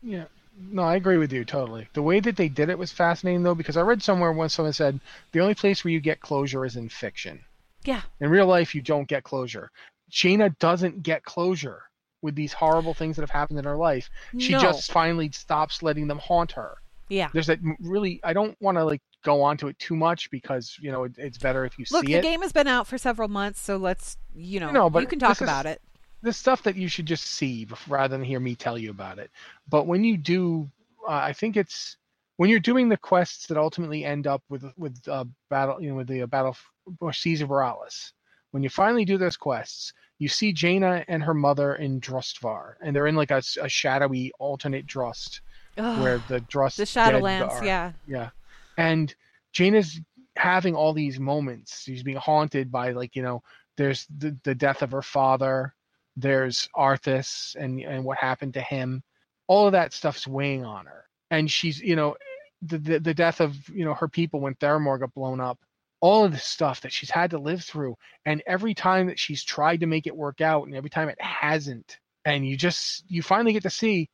Yeah. 0.02 0.24
No, 0.60 0.82
I 0.82 0.96
agree 0.96 1.16
with 1.16 1.32
you 1.32 1.44
totally. 1.44 1.88
The 1.94 2.02
way 2.02 2.20
that 2.20 2.36
they 2.36 2.48
did 2.48 2.68
it 2.68 2.78
was 2.78 2.92
fascinating 2.92 3.42
though, 3.42 3.54
because 3.54 3.76
I 3.76 3.82
read 3.82 4.02
somewhere 4.02 4.32
once 4.32 4.54
someone 4.54 4.72
said 4.72 5.00
the 5.32 5.40
only 5.40 5.54
place 5.54 5.84
where 5.84 5.92
you 5.92 6.00
get 6.00 6.20
closure 6.20 6.64
is 6.64 6.76
in 6.76 6.88
fiction. 6.88 7.40
Yeah. 7.84 8.02
In 8.20 8.30
real 8.30 8.46
life, 8.46 8.74
you 8.74 8.82
don't 8.82 9.08
get 9.08 9.24
closure. 9.24 9.70
Jaina 10.10 10.50
doesn't 10.58 11.02
get 11.02 11.24
closure 11.24 11.82
with 12.22 12.34
these 12.34 12.52
horrible 12.52 12.92
things 12.92 13.16
that 13.16 13.22
have 13.22 13.30
happened 13.30 13.58
in 13.58 13.64
her 13.64 13.76
life. 13.76 14.10
She 14.38 14.52
no. 14.52 14.60
just 14.60 14.92
finally 14.92 15.30
stops 15.32 15.82
letting 15.82 16.06
them 16.08 16.18
haunt 16.18 16.52
her. 16.52 16.76
Yeah. 17.08 17.28
There's 17.32 17.46
that 17.46 17.58
really. 17.80 18.20
I 18.22 18.32
don't 18.32 18.56
want 18.60 18.76
to 18.76 18.84
like 18.84 19.00
go 19.24 19.42
on 19.42 19.56
to 19.58 19.68
it 19.68 19.78
too 19.78 19.96
much 19.96 20.30
because 20.30 20.76
you 20.80 20.92
know 20.92 21.04
it, 21.04 21.12
it's 21.16 21.38
better 21.38 21.64
if 21.64 21.78
you 21.78 21.84
Look, 21.90 22.06
see 22.06 22.12
it. 22.12 22.16
Look, 22.16 22.22
the 22.22 22.28
game 22.28 22.42
has 22.42 22.52
been 22.52 22.68
out 22.68 22.86
for 22.86 22.98
several 22.98 23.28
months, 23.28 23.60
so 23.60 23.76
let's 23.76 24.16
you 24.34 24.60
know, 24.60 24.70
no, 24.70 24.90
but 24.90 25.00
you 25.00 25.06
can 25.06 25.18
talk 25.18 25.40
about 25.40 25.66
is, 25.66 25.72
it. 25.72 25.82
The 26.22 26.32
stuff 26.32 26.62
that 26.64 26.76
you 26.76 26.88
should 26.88 27.06
just 27.06 27.24
see 27.24 27.66
rather 27.88 28.16
than 28.16 28.24
hear 28.24 28.40
me 28.40 28.54
tell 28.54 28.76
you 28.76 28.90
about 28.90 29.18
it. 29.18 29.30
But 29.68 29.86
when 29.86 30.04
you 30.04 30.16
do, 30.16 30.70
uh, 31.08 31.12
I 31.12 31.32
think 31.32 31.56
it's 31.56 31.96
when 32.36 32.48
you're 32.48 32.60
doing 32.60 32.88
the 32.88 32.96
quests 32.96 33.46
that 33.46 33.56
ultimately 33.56 34.04
end 34.04 34.26
up 34.26 34.42
with 34.48 34.64
with 34.76 34.98
uh, 35.08 35.24
battle, 35.48 35.82
you 35.82 35.90
know, 35.90 35.96
with 35.96 36.08
the 36.08 36.22
uh, 36.22 36.26
battle 36.26 36.56
or 37.00 37.12
Caesar 37.12 37.46
Boralus. 37.46 38.12
When 38.52 38.62
you 38.62 38.68
finally 38.68 39.04
do 39.04 39.16
those 39.16 39.36
quests, 39.36 39.92
you 40.18 40.28
see 40.28 40.52
Jaina 40.52 41.04
and 41.06 41.22
her 41.22 41.34
mother 41.34 41.74
in 41.74 42.00
Drustvar, 42.00 42.74
and 42.80 42.94
they're 42.94 43.06
in 43.06 43.14
like 43.14 43.30
a, 43.30 43.42
a 43.60 43.68
shadowy 43.68 44.32
alternate 44.38 44.86
Drust, 44.86 45.40
Ugh, 45.78 46.02
where 46.02 46.22
the 46.28 46.40
Drust 46.40 46.78
the 46.78 46.84
Shadowlands, 46.84 47.62
yeah, 47.64 47.92
yeah, 48.06 48.30
and 48.76 49.14
Jaina's 49.54 50.00
having 50.36 50.74
all 50.74 50.92
these 50.92 51.20
moments. 51.20 51.82
She's 51.82 52.02
being 52.02 52.16
haunted 52.16 52.72
by 52.72 52.92
like 52.92 53.14
you 53.16 53.22
know, 53.22 53.42
there's 53.76 54.06
the 54.18 54.36
the 54.44 54.54
death 54.54 54.82
of 54.82 54.90
her 54.92 55.02
father, 55.02 55.74
there's 56.16 56.68
Arthas 56.76 57.54
and 57.56 57.80
and 57.80 58.04
what 58.04 58.18
happened 58.18 58.54
to 58.54 58.60
him. 58.60 59.02
All 59.46 59.66
of 59.66 59.72
that 59.72 59.92
stuff's 59.92 60.26
weighing 60.26 60.64
on 60.64 60.86
her, 60.86 61.06
and 61.30 61.50
she's 61.50 61.80
you 61.80 61.96
know, 61.96 62.16
the 62.62 62.78
the, 62.78 63.00
the 63.00 63.14
death 63.14 63.40
of 63.40 63.56
you 63.68 63.84
know 63.84 63.94
her 63.94 64.08
people 64.08 64.40
when 64.40 64.54
Theramore 64.54 65.00
got 65.00 65.14
blown 65.14 65.40
up 65.40 65.58
all 66.00 66.24
of 66.24 66.32
this 66.32 66.44
stuff 66.44 66.80
that 66.80 66.92
she's 66.92 67.10
had 67.10 67.30
to 67.30 67.38
live 67.38 67.62
through. 67.62 67.96
And 68.24 68.42
every 68.46 68.74
time 68.74 69.06
that 69.08 69.18
she's 69.18 69.44
tried 69.44 69.80
to 69.80 69.86
make 69.86 70.06
it 70.06 70.16
work 70.16 70.40
out 70.40 70.66
and 70.66 70.74
every 70.74 70.90
time 70.90 71.08
it 71.08 71.20
hasn't 71.20 71.98
and 72.24 72.46
you 72.46 72.56
just 72.56 73.04
you 73.08 73.22
finally 73.22 73.52
get 73.52 73.62
to 73.62 73.70
see 73.70 74.08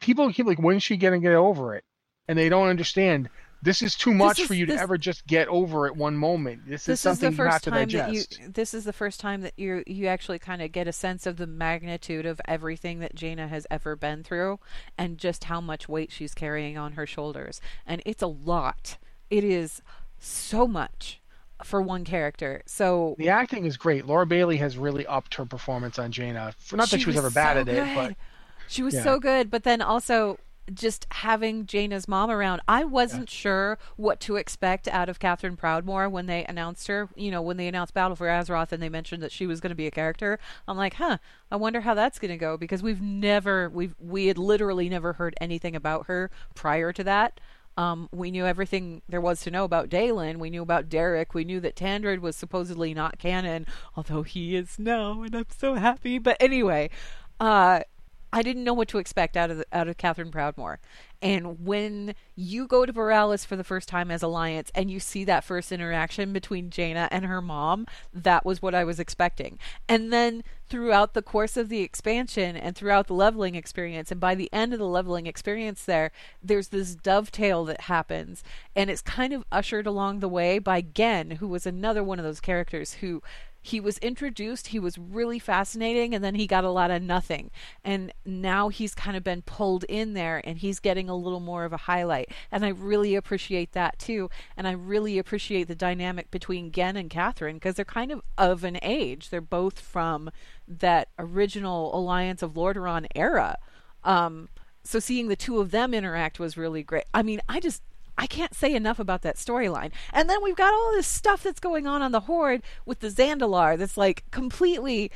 people 0.00 0.32
keep 0.32 0.46
like 0.46 0.58
when's 0.58 0.82
she 0.82 0.96
gonna 0.96 1.18
get 1.18 1.34
over 1.34 1.74
it? 1.74 1.84
And 2.28 2.38
they 2.38 2.48
don't 2.48 2.68
understand 2.68 3.28
this 3.62 3.80
is 3.80 3.94
too 3.94 4.12
much 4.12 4.40
is, 4.40 4.48
for 4.48 4.54
you 4.54 4.66
this, 4.66 4.76
to 4.76 4.82
ever 4.82 4.98
just 4.98 5.26
get 5.26 5.46
over 5.48 5.86
at 5.86 5.96
one 5.96 6.16
moment. 6.16 6.62
This, 6.66 6.84
this 6.84 6.94
is 6.94 7.00
something 7.00 7.30
is 7.30 7.36
the 7.36 7.42
first 7.42 7.46
you 7.46 7.52
have 7.52 7.62
to 7.62 7.70
time 7.70 7.78
digest. 7.88 8.30
That 8.30 8.40
you, 8.40 8.48
this 8.52 8.74
is 8.74 8.84
the 8.84 8.92
first 8.92 9.20
time 9.20 9.40
that 9.42 9.54
you 9.56 9.84
you 9.86 10.08
actually 10.08 10.40
kind 10.40 10.60
of 10.60 10.72
get 10.72 10.88
a 10.88 10.92
sense 10.92 11.26
of 11.26 11.36
the 11.36 11.46
magnitude 11.46 12.26
of 12.26 12.40
everything 12.46 12.98
that 12.98 13.14
Jaina 13.14 13.46
has 13.46 13.66
ever 13.70 13.94
been 13.94 14.24
through, 14.24 14.58
and 14.98 15.16
just 15.16 15.44
how 15.44 15.60
much 15.60 15.88
weight 15.88 16.10
she's 16.10 16.34
carrying 16.34 16.76
on 16.76 16.92
her 16.92 17.06
shoulders. 17.06 17.60
And 17.86 18.02
it's 18.04 18.22
a 18.22 18.26
lot. 18.26 18.98
It 19.30 19.44
is 19.44 19.80
so 20.18 20.66
much 20.66 21.20
for 21.62 21.80
one 21.80 22.04
character. 22.04 22.62
So 22.66 23.14
the 23.18 23.28
acting 23.28 23.64
is 23.64 23.76
great. 23.76 24.06
Laura 24.06 24.26
Bailey 24.26 24.56
has 24.56 24.76
really 24.76 25.06
upped 25.06 25.34
her 25.36 25.46
performance 25.46 25.98
on 25.98 26.10
Jaina. 26.10 26.54
Not 26.72 26.90
that 26.90 27.00
she, 27.00 27.06
was, 27.06 27.14
was 27.14 27.24
ever 27.24 27.30
bad 27.30 27.54
so 27.54 27.60
at 27.60 27.66
good. 27.66 27.76
it, 27.76 27.94
but 27.94 28.16
she 28.68 28.82
was 28.82 28.94
yeah. 28.94 29.04
so 29.04 29.20
good. 29.20 29.50
But 29.50 29.62
then 29.62 29.80
also 29.80 30.38
just 30.72 31.06
having 31.10 31.66
Jaina's 31.66 32.06
mom 32.06 32.30
around, 32.30 32.60
I 32.68 32.84
wasn't 32.84 33.32
yeah. 33.32 33.40
sure 33.40 33.78
what 33.96 34.20
to 34.20 34.36
expect 34.36 34.88
out 34.88 35.08
of 35.08 35.18
Katherine 35.18 35.56
Proudmoore 35.56 36.10
when 36.10 36.26
they 36.26 36.44
announced 36.44 36.86
her. 36.88 37.08
You 37.16 37.30
know, 37.30 37.42
when 37.42 37.56
they 37.56 37.68
announced 37.68 37.94
Battle 37.94 38.16
for 38.16 38.26
Azeroth 38.26 38.72
and 38.72 38.82
they 38.82 38.88
mentioned 38.88 39.22
that 39.22 39.32
she 39.32 39.46
was 39.46 39.60
going 39.60 39.70
to 39.70 39.76
be 39.76 39.86
a 39.86 39.90
character. 39.90 40.38
I'm 40.68 40.76
like, 40.76 40.94
huh, 40.94 41.18
I 41.50 41.56
wonder 41.56 41.80
how 41.80 41.94
that's 41.94 42.18
going 42.18 42.30
to 42.30 42.36
go 42.36 42.56
because 42.56 42.82
we've 42.82 43.02
never, 43.02 43.68
we've, 43.68 43.94
we 43.98 44.26
had 44.26 44.38
literally 44.38 44.88
never 44.88 45.14
heard 45.14 45.34
anything 45.40 45.74
about 45.74 46.06
her 46.06 46.30
prior 46.54 46.92
to 46.92 47.04
that. 47.04 47.40
Um, 47.76 48.08
we 48.12 48.30
knew 48.30 48.44
everything 48.44 49.00
there 49.08 49.20
was 49.20 49.40
to 49.42 49.50
know 49.50 49.64
about 49.64 49.88
Daelin. 49.88 50.36
We 50.36 50.50
knew 50.50 50.62
about 50.62 50.88
Derek. 50.88 51.32
We 51.32 51.44
knew 51.44 51.58
that 51.60 51.74
Tandred 51.74 52.20
was 52.20 52.36
supposedly 52.36 52.92
not 52.92 53.18
canon, 53.18 53.66
although 53.96 54.22
he 54.22 54.56
is 54.56 54.78
now, 54.78 55.22
and 55.22 55.34
I'm 55.34 55.46
so 55.56 55.74
happy. 55.74 56.18
But 56.18 56.36
anyway, 56.38 56.90
uh, 57.40 57.80
I 58.32 58.42
didn't 58.42 58.64
know 58.64 58.72
what 58.72 58.88
to 58.88 58.98
expect 58.98 59.36
out 59.36 59.50
of 59.50 59.58
the, 59.58 59.66
out 59.72 59.88
of 59.88 59.98
Katherine 59.98 60.30
Proudmoore. 60.30 60.78
And 61.20 61.64
when 61.64 62.14
you 62.34 62.66
go 62.66 62.86
to 62.86 62.92
Boralus 62.92 63.46
for 63.46 63.54
the 63.54 63.62
first 63.62 63.88
time 63.88 64.10
as 64.10 64.22
Alliance 64.22 64.72
and 64.74 64.90
you 64.90 64.98
see 64.98 65.22
that 65.24 65.44
first 65.44 65.70
interaction 65.70 66.32
between 66.32 66.70
Jaina 66.70 67.08
and 67.12 67.26
her 67.26 67.42
mom, 67.42 67.86
that 68.12 68.44
was 68.44 68.62
what 68.62 68.74
I 68.74 68.84
was 68.84 68.98
expecting. 68.98 69.58
And 69.88 70.12
then 70.12 70.42
throughout 70.68 71.14
the 71.14 71.22
course 71.22 71.56
of 71.56 71.68
the 71.68 71.82
expansion 71.82 72.56
and 72.56 72.74
throughout 72.74 73.06
the 73.06 73.14
leveling 73.14 73.54
experience, 73.54 74.10
and 74.10 74.18
by 74.18 74.34
the 74.34 74.52
end 74.52 74.72
of 74.72 74.78
the 74.78 74.86
leveling 74.86 75.26
experience, 75.26 75.84
there, 75.84 76.10
there's 76.42 76.68
this 76.68 76.96
dovetail 76.96 77.64
that 77.66 77.82
happens. 77.82 78.42
And 78.74 78.90
it's 78.90 79.02
kind 79.02 79.32
of 79.32 79.44
ushered 79.52 79.86
along 79.86 80.20
the 80.20 80.28
way 80.28 80.58
by 80.58 80.80
Genn, 80.80 81.32
who 81.32 81.46
was 81.46 81.66
another 81.66 82.02
one 82.02 82.18
of 82.18 82.24
those 82.24 82.40
characters 82.40 82.94
who 82.94 83.22
he 83.62 83.80
was 83.80 83.98
introduced, 83.98 84.68
he 84.68 84.80
was 84.80 84.98
really 84.98 85.38
fascinating, 85.38 86.14
and 86.14 86.22
then 86.22 86.34
he 86.34 86.48
got 86.48 86.64
a 86.64 86.70
lot 86.70 86.90
of 86.90 87.00
nothing. 87.00 87.50
And 87.84 88.12
now 88.26 88.68
he's 88.68 88.94
kind 88.94 89.16
of 89.16 89.22
been 89.22 89.42
pulled 89.42 89.84
in 89.84 90.14
there 90.14 90.42
and 90.44 90.58
he's 90.58 90.80
getting 90.80 91.08
a 91.08 91.14
little 91.14 91.40
more 91.40 91.64
of 91.64 91.72
a 91.72 91.78
highlight. 91.78 92.30
And 92.50 92.64
I 92.64 92.68
really 92.68 93.14
appreciate 93.14 93.72
that 93.72 94.00
too. 94.00 94.30
And 94.56 94.66
I 94.66 94.72
really 94.72 95.16
appreciate 95.16 95.68
the 95.68 95.76
dynamic 95.76 96.30
between 96.30 96.72
Genn 96.72 96.96
and 96.96 97.08
Katherine 97.08 97.56
because 97.56 97.76
they're 97.76 97.84
kind 97.84 98.10
of 98.10 98.22
of 98.36 98.64
an 98.64 98.78
age. 98.82 99.30
They're 99.30 99.40
both 99.40 99.78
from 99.78 100.30
that 100.66 101.08
original 101.18 101.96
Alliance 101.96 102.42
of 102.42 102.54
Lordaeron 102.54 103.06
era. 103.14 103.58
Um, 104.02 104.48
so 104.82 104.98
seeing 104.98 105.28
the 105.28 105.36
two 105.36 105.60
of 105.60 105.70
them 105.70 105.94
interact 105.94 106.40
was 106.40 106.56
really 106.56 106.82
great. 106.82 107.04
I 107.14 107.22
mean, 107.22 107.40
I 107.48 107.60
just 107.60 107.82
I 108.18 108.26
can't 108.26 108.54
say 108.54 108.74
enough 108.74 108.98
about 108.98 109.22
that 109.22 109.36
storyline. 109.36 109.90
And 110.12 110.28
then 110.28 110.42
we've 110.42 110.56
got 110.56 110.72
all 110.72 110.92
this 110.92 111.06
stuff 111.06 111.42
that's 111.42 111.60
going 111.60 111.86
on 111.86 112.02
on 112.02 112.12
the 112.12 112.20
Horde 112.20 112.62
with 112.84 113.00
the 113.00 113.08
Zandalar 113.08 113.78
that's 113.78 113.96
like 113.96 114.24
completely. 114.30 115.10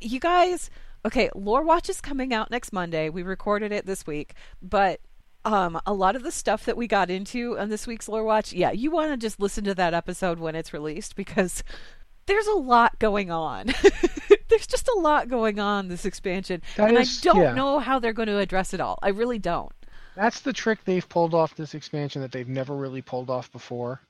You 0.00 0.20
guys, 0.20 0.68
okay, 1.06 1.30
Lore 1.34 1.62
Watch 1.62 1.88
is 1.88 2.00
coming 2.00 2.34
out 2.34 2.50
next 2.50 2.72
Monday. 2.72 3.08
We 3.08 3.22
recorded 3.22 3.72
it 3.72 3.86
this 3.86 4.06
week, 4.06 4.34
but 4.60 5.00
um, 5.46 5.80
a 5.86 5.94
lot 5.94 6.16
of 6.16 6.24
the 6.24 6.32
stuff 6.32 6.64
that 6.64 6.76
we 6.76 6.88
got 6.88 7.08
into 7.08 7.56
on 7.58 7.68
this 7.68 7.86
week's 7.86 8.08
Lore 8.08 8.24
Watch, 8.24 8.52
yeah, 8.52 8.72
you 8.72 8.90
want 8.90 9.12
to 9.12 9.16
just 9.16 9.40
listen 9.40 9.64
to 9.64 9.74
that 9.76 9.94
episode 9.94 10.40
when 10.40 10.56
it's 10.56 10.72
released 10.72 11.14
because 11.14 11.62
there's 12.26 12.48
a 12.48 12.54
lot 12.54 12.98
going 12.98 13.30
on. 13.30 13.66
there's 14.48 14.66
just 14.66 14.88
a 14.88 14.98
lot 14.98 15.28
going 15.28 15.60
on 15.60 15.88
this 15.88 16.04
expansion, 16.04 16.62
that 16.76 16.88
and 16.88 16.98
is, 16.98 17.20
I 17.24 17.32
don't 17.32 17.42
yeah. 17.42 17.54
know 17.54 17.78
how 17.78 18.00
they're 18.00 18.12
going 18.12 18.28
to 18.28 18.38
address 18.38 18.74
it 18.74 18.80
all. 18.80 18.98
I 19.02 19.10
really 19.10 19.38
don't. 19.38 19.72
That's 20.16 20.40
the 20.40 20.52
trick 20.52 20.78
they've 20.84 21.08
pulled 21.08 21.34
off 21.34 21.54
this 21.54 21.74
expansion 21.74 22.22
that 22.22 22.32
they've 22.32 22.48
never 22.48 22.74
really 22.74 23.02
pulled 23.02 23.28
off 23.28 23.52
before. 23.52 24.00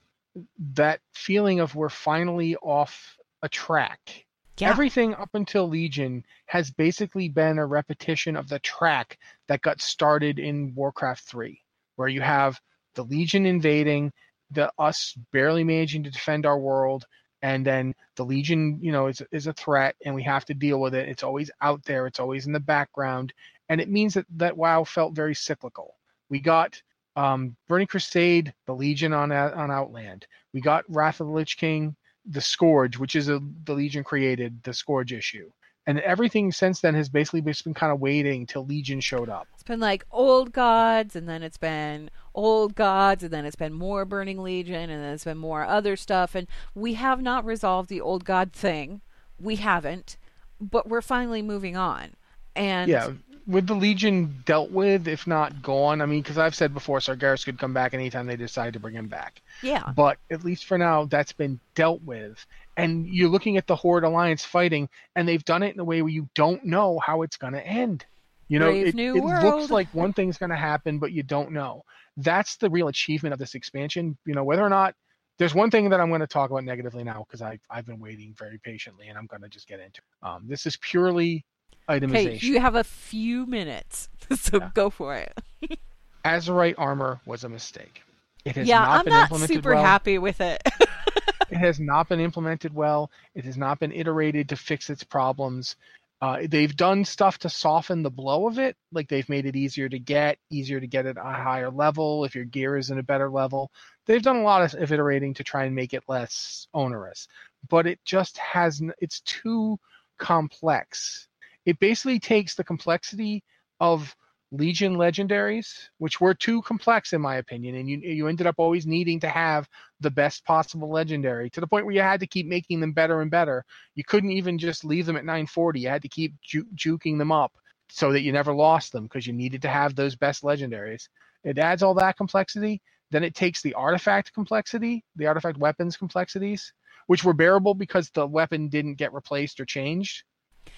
That 0.73 1.01
feeling 1.13 1.59
of 1.59 1.75
we're 1.75 1.89
finally 1.89 2.55
off 2.55 3.17
a 3.41 3.49
track. 3.49 4.25
Yeah. 4.57 4.69
Everything 4.69 5.13
up 5.13 5.29
until 5.33 5.67
Legion 5.67 6.25
has 6.47 6.71
basically 6.71 7.29
been 7.29 7.59
a 7.59 7.65
repetition 7.65 8.35
of 8.35 8.49
the 8.49 8.59
track 8.59 9.19
that 9.47 9.61
got 9.61 9.81
started 9.81 10.39
in 10.39 10.73
Warcraft 10.73 11.25
3, 11.25 11.61
where 11.97 12.07
you 12.07 12.21
have 12.21 12.59
the 12.95 13.03
Legion 13.03 13.45
invading, 13.45 14.11
the 14.49 14.71
us 14.79 15.13
barely 15.31 15.63
managing 15.63 16.03
to 16.03 16.09
defend 16.09 16.45
our 16.45 16.57
world, 16.57 17.05
and 17.41 17.65
then 17.65 17.93
the 18.15 18.25
Legion, 18.25 18.79
you 18.81 18.91
know, 18.91 19.07
is 19.07 19.21
is 19.31 19.45
a 19.45 19.53
threat, 19.53 19.95
and 20.03 20.15
we 20.15 20.23
have 20.23 20.45
to 20.45 20.55
deal 20.55 20.79
with 20.79 20.95
it. 20.95 21.07
It's 21.07 21.23
always 21.23 21.51
out 21.61 21.83
there. 21.83 22.07
It's 22.07 22.19
always 22.19 22.47
in 22.47 22.53
the 22.53 22.59
background, 22.59 23.33
and 23.69 23.79
it 23.79 23.89
means 23.89 24.15
that 24.15 24.25
that 24.37 24.57
WoW 24.57 24.83
felt 24.85 25.13
very 25.13 25.35
cyclical. 25.35 25.96
We 26.29 26.39
got 26.39 26.81
um, 27.15 27.55
Burning 27.67 27.87
Crusade, 27.87 28.53
the 28.65 28.75
Legion 28.75 29.13
on 29.13 29.31
on 29.31 29.71
Outland. 29.71 30.27
We 30.53 30.61
got 30.61 30.85
Wrath 30.87 31.19
of 31.19 31.27
the 31.27 31.33
Lich 31.33 31.57
King, 31.57 31.95
the 32.25 32.41
Scourge, 32.41 32.97
which 32.97 33.15
is 33.15 33.29
a, 33.29 33.39
the 33.65 33.73
Legion 33.73 34.03
created, 34.03 34.61
the 34.63 34.73
Scourge 34.73 35.13
issue. 35.13 35.49
And 35.87 35.99
everything 36.01 36.51
since 36.51 36.81
then 36.81 36.95
has 36.95 37.07
basically 37.07 37.41
just 37.41 37.63
been 37.63 37.73
kind 37.73 37.93
of 37.93 38.01
waiting 38.01 38.45
till 38.45 38.65
Legion 38.65 38.99
showed 38.99 39.29
up. 39.29 39.47
It's 39.53 39.63
been 39.63 39.79
like 39.79 40.05
old 40.11 40.51
gods, 40.51 41.15
and 41.15 41.29
then 41.29 41.41
it's 41.43 41.57
been 41.57 42.09
old 42.35 42.75
gods, 42.75 43.23
and 43.23 43.31
then 43.31 43.45
it's 43.45 43.55
been 43.55 43.71
more 43.71 44.03
Burning 44.03 44.43
Legion, 44.43 44.89
and 44.89 45.01
then 45.01 45.13
it's 45.13 45.23
been 45.23 45.37
more 45.37 45.63
other 45.63 45.95
stuff. 45.95 46.35
And 46.35 46.45
we 46.75 46.95
have 46.95 47.21
not 47.21 47.45
resolved 47.45 47.89
the 47.89 48.01
old 48.01 48.25
god 48.25 48.51
thing. 48.51 48.99
We 49.39 49.55
haven't, 49.55 50.17
but 50.59 50.89
we're 50.89 51.01
finally 51.01 51.41
moving 51.41 51.77
on. 51.77 52.15
And 52.53 52.89
yeah, 52.89 53.11
with 53.47 53.65
the 53.65 53.73
Legion 53.73 54.43
dealt 54.45 54.71
with, 54.71 55.07
if 55.07 55.25
not 55.25 55.61
gone. 55.61 56.01
I 56.01 56.05
mean, 56.05 56.21
because 56.21 56.37
I've 56.37 56.53
said 56.53 56.73
before, 56.73 56.99
Sargeras 56.99 57.45
could 57.45 57.57
come 57.57 57.73
back 57.73 57.93
anytime 57.93 58.27
they 58.27 58.35
decide 58.35 58.73
to 58.73 58.79
bring 58.79 58.93
him 58.93 59.07
back. 59.07 59.41
Yeah. 59.63 59.91
But 59.95 60.17
at 60.29 60.43
least 60.43 60.65
for 60.65 60.77
now, 60.77 61.05
that's 61.05 61.31
been 61.31 61.59
dealt 61.73 62.01
with. 62.03 62.45
And 62.75 63.07
you're 63.07 63.29
looking 63.29 63.57
at 63.57 63.65
the 63.65 63.75
Horde 63.75 64.03
Alliance 64.03 64.43
fighting, 64.43 64.89
and 65.15 65.27
they've 65.27 65.43
done 65.43 65.63
it 65.63 65.73
in 65.73 65.79
a 65.79 65.85
way 65.85 66.01
where 66.01 66.11
you 66.11 66.27
don't 66.35 66.65
know 66.65 66.99
how 66.99 67.21
it's 67.21 67.37
going 67.37 67.53
to 67.53 67.65
end. 67.65 68.05
You 68.49 68.59
know, 68.59 68.69
Brave 68.69 68.87
it, 68.87 68.99
it 68.99 69.23
looks 69.23 69.71
like 69.71 69.87
one 69.93 70.13
thing's 70.13 70.37
going 70.37 70.51
to 70.51 70.55
happen, 70.55 70.99
but 70.99 71.11
you 71.11 71.23
don't 71.23 71.51
know. 71.51 71.83
That's 72.17 72.57
the 72.57 72.69
real 72.69 72.87
achievement 72.87 73.33
of 73.33 73.39
this 73.39 73.55
expansion. 73.55 74.17
You 74.25 74.35
know, 74.35 74.43
whether 74.43 74.63
or 74.63 74.69
not 74.69 74.95
there's 75.37 75.53
one 75.53 75.69
thing 75.69 75.89
that 75.89 75.99
I'm 75.99 76.09
going 76.09 76.21
to 76.21 76.27
talk 76.27 76.49
about 76.49 76.63
negatively 76.63 77.03
now 77.03 77.25
because 77.27 77.41
I've, 77.41 77.59
I've 77.69 77.85
been 77.85 77.99
waiting 77.99 78.33
very 78.37 78.57
patiently 78.57 79.07
and 79.07 79.17
I'm 79.17 79.25
going 79.27 79.41
to 79.41 79.49
just 79.49 79.67
get 79.67 79.79
into 79.79 80.01
it. 80.01 80.27
Um, 80.27 80.43
this 80.47 80.65
is 80.65 80.77
purely 80.77 81.45
itemization. 81.89 82.43
you 82.43 82.59
have 82.59 82.75
a 82.75 82.83
few 82.83 83.45
minutes, 83.45 84.09
so 84.35 84.57
yeah. 84.59 84.69
go 84.73 84.89
for 84.89 85.15
it. 85.15 85.37
Azerite 86.25 86.75
armor 86.77 87.21
was 87.25 87.43
a 87.43 87.49
mistake. 87.49 88.01
It 88.43 88.55
has 88.55 88.67
yeah, 88.67 88.79
not 88.79 88.89
I'm 88.89 89.05
been 89.05 89.13
not 89.13 89.23
implemented 89.23 89.55
super 89.55 89.73
well. 89.73 89.83
happy 89.83 90.17
with 90.17 90.41
it. 90.41 90.61
it 91.49 91.57
has 91.57 91.79
not 91.79 92.09
been 92.09 92.19
implemented 92.19 92.73
well. 92.73 93.11
It 93.35 93.45
has 93.45 93.57
not 93.57 93.79
been 93.79 93.91
iterated 93.91 94.49
to 94.49 94.55
fix 94.55 94.89
its 94.89 95.03
problems. 95.03 95.75
Uh, 96.19 96.39
they've 96.49 96.75
done 96.75 97.05
stuff 97.05 97.37
to 97.37 97.49
soften 97.49 98.01
the 98.01 98.09
blow 98.09 98.47
of 98.47 98.57
it, 98.57 98.75
like 98.91 99.07
they've 99.07 99.29
made 99.29 99.45
it 99.45 99.55
easier 99.55 99.87
to 99.87 99.99
get, 99.99 100.39
easier 100.49 100.79
to 100.79 100.87
get 100.87 101.05
at 101.05 101.17
a 101.17 101.21
higher 101.21 101.69
level 101.69 102.25
if 102.25 102.33
your 102.33 102.45
gear 102.45 102.75
is 102.75 102.89
in 102.89 102.97
a 102.97 103.03
better 103.03 103.29
level. 103.29 103.71
They've 104.05 104.21
done 104.21 104.37
a 104.37 104.43
lot 104.43 104.73
of 104.73 104.91
iterating 104.91 105.35
to 105.35 105.43
try 105.43 105.65
and 105.65 105.75
make 105.75 105.93
it 105.93 106.03
less 106.07 106.67
onerous, 106.73 107.27
but 107.69 107.85
it 107.85 107.99
just 108.03 108.37
hasn't. 108.37 108.93
it's 108.99 109.19
too 109.21 109.77
complex. 110.17 111.26
It 111.67 111.79
basically 111.79 112.17
takes 112.17 112.55
the 112.55 112.63
complexity 112.63 113.43
of 113.81 114.15
Legion 114.51 114.95
legendaries, 114.95 115.89
which 115.97 116.21
were 116.21 116.33
too 116.33 116.61
complex 116.61 117.11
in 117.11 117.19
my 117.19 117.35
opinion, 117.35 117.75
and 117.75 117.89
you 117.89 117.99
you 117.99 118.27
ended 118.27 118.47
up 118.47 118.55
always 118.57 118.87
needing 118.87 119.19
to 119.19 119.27
have 119.27 119.67
the 119.99 120.09
best 120.09 120.45
possible 120.45 120.89
legendary 120.89 121.49
to 121.49 121.59
the 121.59 121.67
point 121.67 121.85
where 121.85 121.93
you 121.93 121.99
had 121.99 122.21
to 122.21 122.25
keep 122.27 122.47
making 122.47 122.79
them 122.79 122.93
better 122.93 123.19
and 123.19 123.29
better. 123.29 123.65
You 123.95 124.05
couldn't 124.05 124.31
even 124.31 124.57
just 124.57 124.85
leave 124.85 125.05
them 125.05 125.17
at 125.17 125.25
940. 125.25 125.81
You 125.81 125.89
had 125.89 126.03
to 126.03 126.07
keep 126.07 126.35
ju- 126.41 126.67
juking 126.73 127.17
them 127.17 127.33
up 127.33 127.51
so 127.89 128.13
that 128.13 128.21
you 128.21 128.31
never 128.31 128.53
lost 128.53 128.93
them 128.93 129.03
because 129.03 129.27
you 129.27 129.33
needed 129.33 129.61
to 129.63 129.69
have 129.69 129.93
those 129.93 130.15
best 130.15 130.43
legendaries. 130.43 131.09
It 131.43 131.57
adds 131.57 131.83
all 131.83 131.95
that 131.95 132.15
complexity. 132.15 132.81
Then 133.11 133.25
it 133.25 133.35
takes 133.35 133.61
the 133.61 133.73
artifact 133.73 134.33
complexity, 134.33 135.03
the 135.17 135.27
artifact 135.27 135.57
weapons 135.57 135.97
complexities, 135.97 136.71
which 137.07 137.25
were 137.25 137.33
bearable 137.33 137.73
because 137.73 138.09
the 138.11 138.25
weapon 138.25 138.69
didn't 138.69 138.95
get 138.95 139.13
replaced 139.13 139.59
or 139.59 139.65
changed 139.65 140.23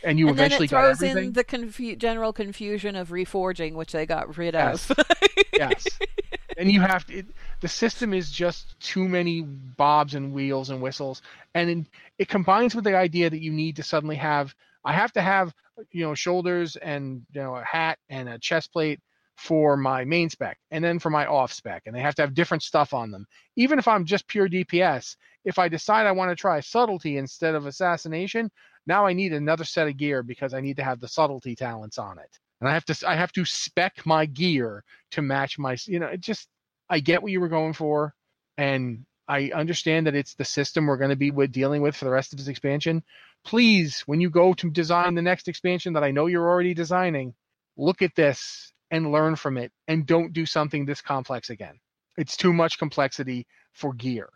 and 0.03 0.19
you 0.19 0.27
and 0.27 0.37
eventually 0.37 0.67
then 0.67 0.83
it 0.83 0.97
throws 0.97 1.01
in 1.01 1.33
the 1.33 1.43
confu- 1.43 1.95
general 1.95 2.33
confusion 2.33 2.95
of 2.95 3.09
reforging, 3.09 3.73
which 3.73 3.91
they 3.91 4.05
got 4.05 4.37
rid 4.37 4.53
yes. 4.53 4.89
of. 4.89 4.99
yes, 5.53 5.85
and 6.57 6.71
you 6.71 6.81
have 6.81 7.05
to. 7.07 7.19
It, 7.19 7.27
the 7.61 7.67
system 7.67 8.13
is 8.13 8.31
just 8.31 8.79
too 8.79 9.07
many 9.07 9.41
bobs 9.41 10.15
and 10.15 10.33
wheels 10.33 10.69
and 10.69 10.81
whistles, 10.81 11.21
and 11.53 11.69
in, 11.69 11.87
it 12.17 12.27
combines 12.27 12.75
with 12.75 12.83
the 12.83 12.95
idea 12.95 13.29
that 13.29 13.41
you 13.41 13.51
need 13.51 13.75
to 13.77 13.83
suddenly 13.83 14.15
have. 14.15 14.53
I 14.85 14.93
have 14.93 15.11
to 15.13 15.21
have 15.21 15.53
you 15.91 16.05
know 16.05 16.15
shoulders 16.15 16.75
and 16.75 17.25
you 17.33 17.41
know 17.41 17.55
a 17.55 17.63
hat 17.63 17.99
and 18.09 18.29
a 18.29 18.39
chest 18.39 18.71
plate 18.71 18.99
for 19.37 19.77
my 19.77 20.03
main 20.03 20.29
spec 20.29 20.57
and 20.69 20.83
then 20.83 20.99
for 20.99 21.09
my 21.09 21.25
off 21.25 21.53
spec 21.53 21.83
and 21.85 21.95
they 21.95 22.01
have 22.01 22.15
to 22.15 22.21
have 22.21 22.33
different 22.33 22.61
stuff 22.61 22.93
on 22.93 23.09
them 23.09 23.25
even 23.55 23.79
if 23.79 23.87
i'm 23.87 24.03
just 24.03 24.27
pure 24.27 24.49
dps 24.49 25.15
if 25.45 25.57
i 25.57 25.69
decide 25.69 26.05
i 26.05 26.11
want 26.11 26.29
to 26.29 26.35
try 26.35 26.59
subtlety 26.59 27.17
instead 27.17 27.55
of 27.55 27.65
assassination 27.65 28.51
now 28.89 29.05
I 29.05 29.13
need 29.13 29.31
another 29.31 29.63
set 29.63 29.87
of 29.87 29.95
gear 29.95 30.23
because 30.23 30.53
I 30.53 30.61
need 30.61 30.77
to 30.77 30.83
have 30.83 30.99
the 30.99 31.07
subtlety 31.07 31.55
talents 31.55 31.99
on 31.99 32.17
it. 32.17 32.39
And 32.59 32.67
I 32.67 32.73
have 32.73 32.85
to 32.85 33.07
I 33.07 33.15
have 33.15 33.31
to 33.33 33.45
spec 33.45 34.05
my 34.05 34.25
gear 34.25 34.83
to 35.11 35.21
match 35.21 35.57
my 35.57 35.77
you 35.85 35.99
know, 35.99 36.07
it 36.07 36.19
just 36.19 36.49
I 36.89 36.99
get 36.99 37.21
what 37.21 37.31
you 37.31 37.39
were 37.39 37.47
going 37.47 37.73
for 37.73 38.13
and 38.57 39.05
I 39.27 39.51
understand 39.53 40.07
that 40.07 40.15
it's 40.15 40.33
the 40.33 40.43
system 40.43 40.87
we're 40.87 40.97
going 40.97 41.11
to 41.11 41.15
be 41.15 41.29
with 41.29 41.51
dealing 41.51 41.83
with 41.83 41.95
for 41.95 42.05
the 42.05 42.11
rest 42.11 42.33
of 42.33 42.39
this 42.39 42.47
expansion. 42.47 43.03
Please, 43.45 44.01
when 44.07 44.19
you 44.19 44.29
go 44.31 44.53
to 44.53 44.71
design 44.71 45.13
the 45.13 45.21
next 45.21 45.47
expansion 45.47 45.93
that 45.93 46.03
I 46.03 46.09
know 46.09 46.25
you're 46.25 46.49
already 46.49 46.73
designing, 46.73 47.35
look 47.77 48.01
at 48.01 48.15
this 48.15 48.73
and 48.89 49.11
learn 49.11 49.35
from 49.35 49.55
it 49.57 49.71
and 49.87 50.07
don't 50.07 50.33
do 50.33 50.47
something 50.47 50.83
this 50.83 51.01
complex 51.01 51.51
again. 51.51 51.79
It's 52.17 52.35
too 52.35 52.51
much 52.51 52.79
complexity 52.79 53.45
for 53.71 53.93
gear. 53.93 54.29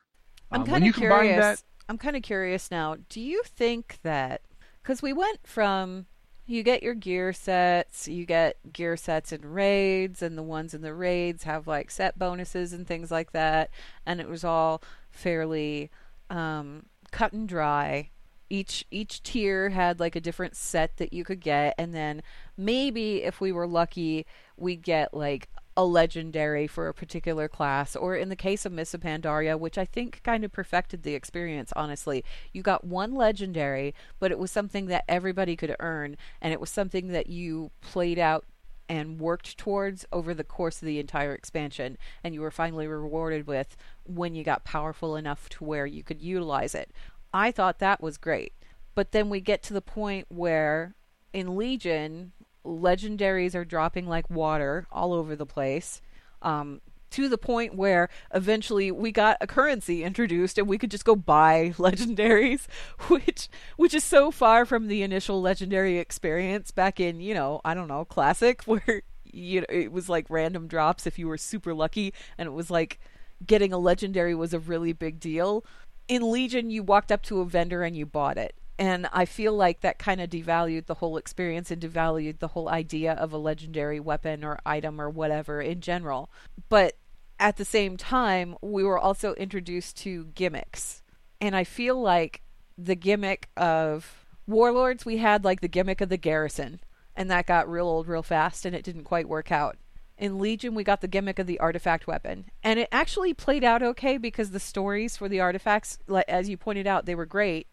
I'm 0.51 0.61
um, 0.61 0.67
kind 0.67 0.87
of 0.87 0.93
curious. 0.93 1.39
That, 1.39 1.63
I'm 1.89 1.97
kind 1.97 2.15
of 2.15 2.23
curious 2.23 2.71
now. 2.71 2.97
Do 3.09 3.19
you 3.21 3.43
think 3.45 3.99
that 4.03 4.41
because 4.81 5.01
we 5.01 5.13
went 5.13 5.39
from 5.45 6.05
you 6.45 6.61
get 6.61 6.83
your 6.83 6.93
gear 6.93 7.31
sets, 7.31 8.07
you 8.07 8.25
get 8.25 8.57
gear 8.73 8.97
sets 8.97 9.31
in 9.31 9.41
raids, 9.41 10.21
and 10.21 10.37
the 10.37 10.43
ones 10.43 10.73
in 10.73 10.81
the 10.81 10.93
raids 10.93 11.43
have 11.43 11.67
like 11.67 11.89
set 11.89 12.19
bonuses 12.19 12.73
and 12.73 12.85
things 12.85 13.11
like 13.11 13.31
that, 13.31 13.69
and 14.05 14.19
it 14.19 14.27
was 14.27 14.43
all 14.43 14.81
fairly 15.09 15.89
um, 16.29 16.85
cut 17.11 17.33
and 17.33 17.47
dry. 17.47 18.09
Each 18.49 18.85
each 18.91 19.23
tier 19.23 19.69
had 19.69 19.99
like 19.99 20.15
a 20.15 20.21
different 20.21 20.55
set 20.57 20.97
that 20.97 21.13
you 21.13 21.23
could 21.23 21.39
get, 21.39 21.75
and 21.77 21.93
then 21.93 22.21
maybe 22.57 23.23
if 23.23 23.39
we 23.39 23.51
were 23.51 23.67
lucky, 23.67 24.25
we'd 24.57 24.81
get 24.81 25.13
like 25.13 25.47
a 25.75 25.83
legendary 25.83 26.67
for 26.67 26.87
a 26.87 26.93
particular 26.93 27.47
class, 27.47 27.95
or 27.95 28.15
in 28.15 28.29
the 28.29 28.35
case 28.35 28.65
of 28.65 28.71
Mists 28.71 28.93
of 28.93 29.01
Pandaria, 29.01 29.59
which 29.59 29.77
I 29.77 29.85
think 29.85 30.21
kind 30.23 30.43
of 30.43 30.51
perfected 30.51 31.03
the 31.03 31.15
experience, 31.15 31.73
honestly. 31.75 32.23
You 32.51 32.61
got 32.61 32.83
one 32.83 33.15
legendary, 33.15 33.95
but 34.19 34.31
it 34.31 34.37
was 34.37 34.51
something 34.51 34.85
that 34.87 35.05
everybody 35.07 35.55
could 35.55 35.75
earn, 35.79 36.17
and 36.41 36.53
it 36.53 36.59
was 36.59 36.69
something 36.69 37.07
that 37.09 37.27
you 37.27 37.71
played 37.81 38.19
out 38.19 38.45
and 38.89 39.19
worked 39.19 39.57
towards 39.57 40.05
over 40.11 40.33
the 40.33 40.43
course 40.43 40.81
of 40.81 40.85
the 40.85 40.99
entire 40.99 41.33
expansion, 41.33 41.97
and 42.23 42.33
you 42.33 42.41
were 42.41 42.51
finally 42.51 42.85
rewarded 42.85 43.47
with 43.47 43.75
when 44.05 44.35
you 44.35 44.43
got 44.43 44.65
powerful 44.65 45.15
enough 45.15 45.49
to 45.49 45.63
where 45.63 45.85
you 45.85 46.03
could 46.03 46.21
utilize 46.21 46.75
it. 46.75 46.91
I 47.33 47.51
thought 47.51 47.79
that 47.79 48.01
was 48.01 48.17
great. 48.17 48.53
But 48.93 49.11
then 49.11 49.29
we 49.29 49.41
get 49.41 49.63
to 49.63 49.73
the 49.73 49.81
point 49.81 50.27
where 50.29 50.93
in 51.31 51.55
Legion, 51.55 52.33
legendaries 52.65 53.55
are 53.55 53.65
dropping 53.65 54.07
like 54.07 54.29
water 54.29 54.87
all 54.91 55.13
over 55.13 55.35
the 55.35 55.45
place. 55.45 56.01
Um, 56.41 56.81
to 57.13 57.29
the 57.29 57.37
point 57.37 57.75
where 57.75 58.09
eventually 58.33 58.91
we 58.91 59.11
got 59.11 59.37
a 59.39 59.45
currency 59.45 60.03
introduced 60.03 60.57
and 60.57 60.67
we 60.67 60.79
could 60.79 60.89
just 60.89 61.05
go 61.05 61.15
buy 61.15 61.71
legendaries 61.77 62.65
which 63.07 63.49
which 63.77 63.93
is 63.93 64.03
so 64.03 64.31
far 64.31 64.65
from 64.65 64.87
the 64.87 65.03
initial 65.03 65.39
legendary 65.39 65.99
experience 65.99 66.71
back 66.71 66.99
in 66.99 67.19
you 67.19 67.35
know 67.35 67.61
i 67.63 67.75
don't 67.75 67.87
know 67.87 68.03
classic 68.03 68.63
where 68.65 69.03
you 69.31 69.61
know 69.61 69.67
it 69.69 69.91
was 69.91 70.09
like 70.09 70.25
random 70.27 70.67
drops 70.67 71.05
if 71.05 71.19
you 71.19 71.27
were 71.27 71.37
super 71.37 71.71
lucky 71.73 72.11
and 72.37 72.47
it 72.47 72.53
was 72.53 72.71
like 72.71 72.99
getting 73.45 73.71
a 73.71 73.77
legendary 73.77 74.33
was 74.33 74.53
a 74.53 74.59
really 74.59 74.91
big 74.91 75.19
deal 75.19 75.63
in 76.07 76.31
legion 76.31 76.71
you 76.71 76.81
walked 76.81 77.11
up 77.11 77.21
to 77.21 77.41
a 77.41 77.45
vendor 77.45 77.83
and 77.83 77.95
you 77.95 78.07
bought 78.07 78.39
it 78.39 78.55
and 78.79 79.07
I 79.13 79.25
feel 79.25 79.53
like 79.53 79.81
that 79.81 79.99
kind 79.99 80.19
of 80.19 80.29
devalued 80.29 80.87
the 80.87 80.95
whole 80.95 81.17
experience 81.17 81.69
and 81.69 81.81
devalued 81.81 82.39
the 82.39 82.49
whole 82.49 82.69
idea 82.69 83.13
of 83.13 83.31
a 83.31 83.37
legendary 83.37 83.99
weapon 83.99 84.43
or 84.43 84.59
item 84.65 84.99
or 84.99 85.09
whatever 85.09 85.61
in 85.61 85.79
general. 85.79 86.31
But 86.69 86.97
at 87.39 87.57
the 87.57 87.65
same 87.65 87.97
time, 87.97 88.55
we 88.61 88.83
were 88.83 88.97
also 88.97 89.33
introduced 89.35 89.97
to 89.97 90.25
gimmicks. 90.33 91.03
And 91.39 91.55
I 91.55 91.63
feel 91.63 92.01
like 92.01 92.41
the 92.77 92.95
gimmick 92.95 93.49
of 93.55 94.25
Warlords, 94.47 95.05
we 95.05 95.17
had 95.17 95.43
like 95.43 95.61
the 95.61 95.67
gimmick 95.67 96.01
of 96.01 96.09
the 96.09 96.17
garrison, 96.17 96.79
and 97.15 97.29
that 97.29 97.45
got 97.45 97.69
real 97.69 97.87
old 97.87 98.07
real 98.07 98.23
fast 98.23 98.65
and 98.65 98.75
it 98.75 98.83
didn't 98.83 99.03
quite 99.03 99.29
work 99.29 99.51
out. 99.51 99.77
In 100.17 100.39
Legion, 100.39 100.73
we 100.73 100.83
got 100.83 101.01
the 101.01 101.07
gimmick 101.07 101.37
of 101.37 101.47
the 101.47 101.59
artifact 101.59 102.07
weapon, 102.07 102.45
and 102.63 102.79
it 102.79 102.87
actually 102.91 103.33
played 103.33 103.63
out 103.63 103.83
okay 103.83 104.17
because 104.17 104.51
the 104.51 104.59
stories 104.59 105.17
for 105.17 105.27
the 105.27 105.39
artifacts, 105.39 105.99
as 106.27 106.49
you 106.49 106.57
pointed 106.57 106.87
out, 106.87 107.05
they 107.05 107.15
were 107.15 107.25
great 107.25 107.67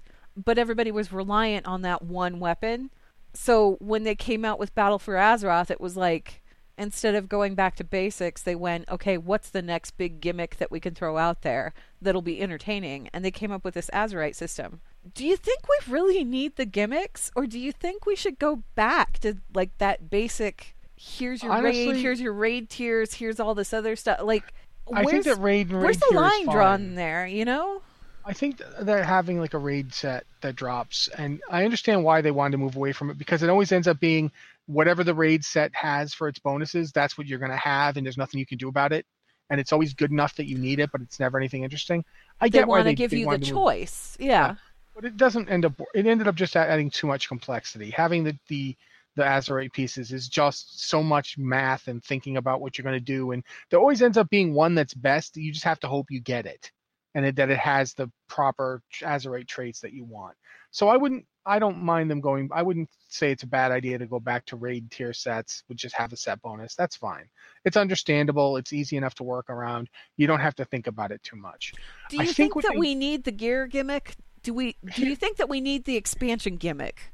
but 0.45 0.59
everybody 0.59 0.91
was 0.91 1.13
reliant 1.13 1.67
on 1.67 1.83
that 1.83 2.03
one 2.03 2.41
weapon. 2.41 2.91
So 3.35 3.77
when 3.81 4.05
they 4.05 4.15
came 4.15 4.45
out 4.45 4.59
with 4.59 4.75
Battle 4.75 4.99
for 4.99 5.15
Azeroth, 5.15 5.71
it 5.71 5.81
was 5.81 5.97
like 5.97 6.43
instead 6.81 7.15
of 7.15 7.29
going 7.29 7.55
back 7.55 7.77
to 7.77 7.85
basics, 7.85 8.43
they 8.43 8.55
went, 8.55 8.89
okay, 8.89 9.19
what's 9.19 9.51
the 9.51 9.61
next 9.61 9.93
big 9.93 10.21
gimmick 10.21 10.57
that 10.57 10.71
we 10.71 10.81
can 10.81 10.95
throw 10.95 11.19
out 11.19 11.43
there 11.43 11.75
that'll 12.01 12.23
be 12.23 12.41
entertaining? 12.41 13.09
And 13.13 13.23
they 13.25 13.31
came 13.31 13.53
up 13.53 13.65
with 13.65 13.75
this 13.75 13.91
Azerite 13.93 14.35
system. 14.35 14.81
Do 15.15 15.27
you 15.27 15.37
think 15.37 15.61
we 15.69 15.93
really 15.93 16.25
need 16.25 16.57
the 16.57 16.65
gimmicks, 16.65 17.31
or 17.37 17.47
do 17.47 17.59
you 17.59 17.71
think 17.73 18.07
we 18.07 18.17
should 18.17 18.39
go 18.39 18.63
back 18.75 19.19
to 19.21 19.37
like 19.55 19.77
that 19.79 20.11
basic? 20.11 20.75
Here's 20.97 21.43
your 21.43 21.53
Honestly, 21.53 21.93
raid. 21.93 21.97
Here's 21.97 22.21
your 22.21 22.33
raid 22.33 22.69
tiers. 22.69 23.15
Here's 23.15 23.41
all 23.41 23.55
this 23.55 23.73
other 23.73 23.97
stuff. 23.97 24.21
Like, 24.23 24.53
I 24.93 25.05
think 25.05 25.25
that 25.25 25.37
raid. 25.37 25.71
raid 25.71 25.83
where's 25.83 25.99
the 25.99 26.15
line 26.15 26.47
drawn 26.47 26.95
there? 26.95 27.27
You 27.27 27.45
know. 27.45 27.83
I 28.31 28.33
think 28.33 28.63
they're 28.83 29.03
having 29.03 29.41
like 29.41 29.55
a 29.55 29.59
raid 29.59 29.93
set 29.93 30.25
that 30.41 30.55
drops, 30.55 31.09
and 31.09 31.41
I 31.51 31.65
understand 31.65 32.05
why 32.05 32.21
they 32.21 32.31
wanted 32.31 32.53
to 32.53 32.59
move 32.59 32.77
away 32.77 32.93
from 32.93 33.11
it 33.11 33.19
because 33.19 33.43
it 33.43 33.51
always 33.51 33.73
ends 33.73 33.89
up 33.89 33.99
being 33.99 34.31
whatever 34.67 35.03
the 35.03 35.15
raid 35.15 35.45
set 35.45 35.75
has 35.75 36.15
for 36.15 36.29
its 36.29 36.39
bonuses. 36.39 36.93
That's 36.93 37.19
what 37.19 37.27
you're 37.27 37.41
going 37.41 37.51
to 37.51 37.57
have, 37.57 37.97
and 37.97 38.07
there's 38.07 38.17
nothing 38.17 38.39
you 38.39 38.47
can 38.47 38.59
do 38.59 38.69
about 38.69 38.93
it. 38.93 39.05
And 39.51 39.59
it's 39.59 39.73
always 39.73 39.95
good 39.95 40.13
enough 40.13 40.37
that 40.37 40.47
you 40.47 40.59
need 40.59 40.79
it, 40.79 40.93
but 40.93 41.01
it's 41.01 41.19
never 41.19 41.39
anything 41.39 41.65
interesting. 41.65 42.05
I 42.41 42.47
they 42.47 42.51
get 42.51 42.69
why 42.69 42.85
they 42.85 42.95
give 42.95 43.13
you 43.13 43.29
the 43.29 43.39
choice. 43.41 44.17
Yeah. 44.21 44.27
yeah. 44.29 44.55
but 44.95 45.05
it 45.05 45.17
doesn't 45.17 45.49
end 45.49 45.65
up. 45.65 45.73
It 45.93 46.07
ended 46.07 46.29
up 46.29 46.37
just 46.37 46.55
adding 46.55 46.89
too 46.89 47.09
much 47.09 47.27
complexity. 47.27 47.91
Having 47.91 48.23
the 48.23 48.39
the 48.47 48.77
the 49.17 49.25
Azerite 49.25 49.73
pieces 49.73 50.13
is 50.13 50.29
just 50.29 50.89
so 50.89 51.03
much 51.03 51.37
math 51.37 51.89
and 51.89 52.01
thinking 52.05 52.37
about 52.37 52.61
what 52.61 52.79
you're 52.79 52.85
going 52.85 52.97
to 52.97 53.05
do, 53.05 53.33
and 53.33 53.43
there 53.71 53.81
always 53.81 54.03
ends 54.03 54.17
up 54.17 54.31
being 54.31 54.55
one 54.55 54.77
that's 54.77 54.95
best. 54.95 55.37
You 55.37 55.51
just 55.51 55.65
have 55.65 55.81
to 55.81 55.89
hope 55.89 56.13
you 56.13 56.21
get 56.21 56.47
it 56.47 56.71
and 57.15 57.25
it, 57.25 57.37
that 57.37 57.51
it 57.51 57.59
has 57.59 57.95
the 57.95 58.11
proper 58.29 58.83
Azerite 59.01 59.49
traits 59.49 59.81
that 59.81 59.93
you 59.93 60.05
want. 60.05 60.37
So 60.71 60.89
I 60.89 60.97
wouldn't, 60.97 61.27
I 61.45 61.59
don't 61.59 61.79
mind 61.79 62.11
them 62.11 62.21
going. 62.21 62.49
I 62.53 62.63
wouldn't 62.63 62.89
say 63.09 63.33
it's 63.33 63.43
a 63.43 63.49
bad 63.49 63.73
idea 63.73 63.99
to 63.99 64.07
go 64.07 64.21
back 64.21 64.47
to 64.47 64.57
raid 64.57 64.91
tier 64.91 65.13
sets, 65.13 65.65
which 65.67 65.79
just 65.79 65.97
have 65.97 66.13
a 66.13 66.17
set 66.17 66.41
bonus. 66.43 66.75
That's 66.75 66.97
fine. 66.97 67.29
It's 67.65 67.77
understandable. 67.77 68.57
It's 68.57 68.73
easy 68.73 68.97
enough 68.97 69.15
to 69.17 69.25
work 69.25 69.51
around. 69.51 69.89
You 70.17 70.27
don't 70.27 70.41
have 70.41 70.55
to 70.57 70.65
think 70.65 70.87
about 70.87 71.11
it 71.11 71.23
too 71.23 71.37
much. 71.37 71.73
Do 72.09 72.17
you 72.17 72.23
I 72.23 72.27
think, 72.27 72.55
think 72.55 72.63
that 72.63 72.73
they, 72.73 72.79
we 72.79 72.95
need 72.95 73.25
the 73.25 73.33
gear 73.33 73.67
gimmick? 73.67 74.15
Do 74.43 74.55
we? 74.55 74.77
Do 74.95 75.07
you 75.07 75.17
think 75.17 75.39
that 75.39 75.49
we 75.49 75.61
need 75.61 75.85
the 75.85 75.97
expansion 75.97 76.57
gimmick? 76.57 77.11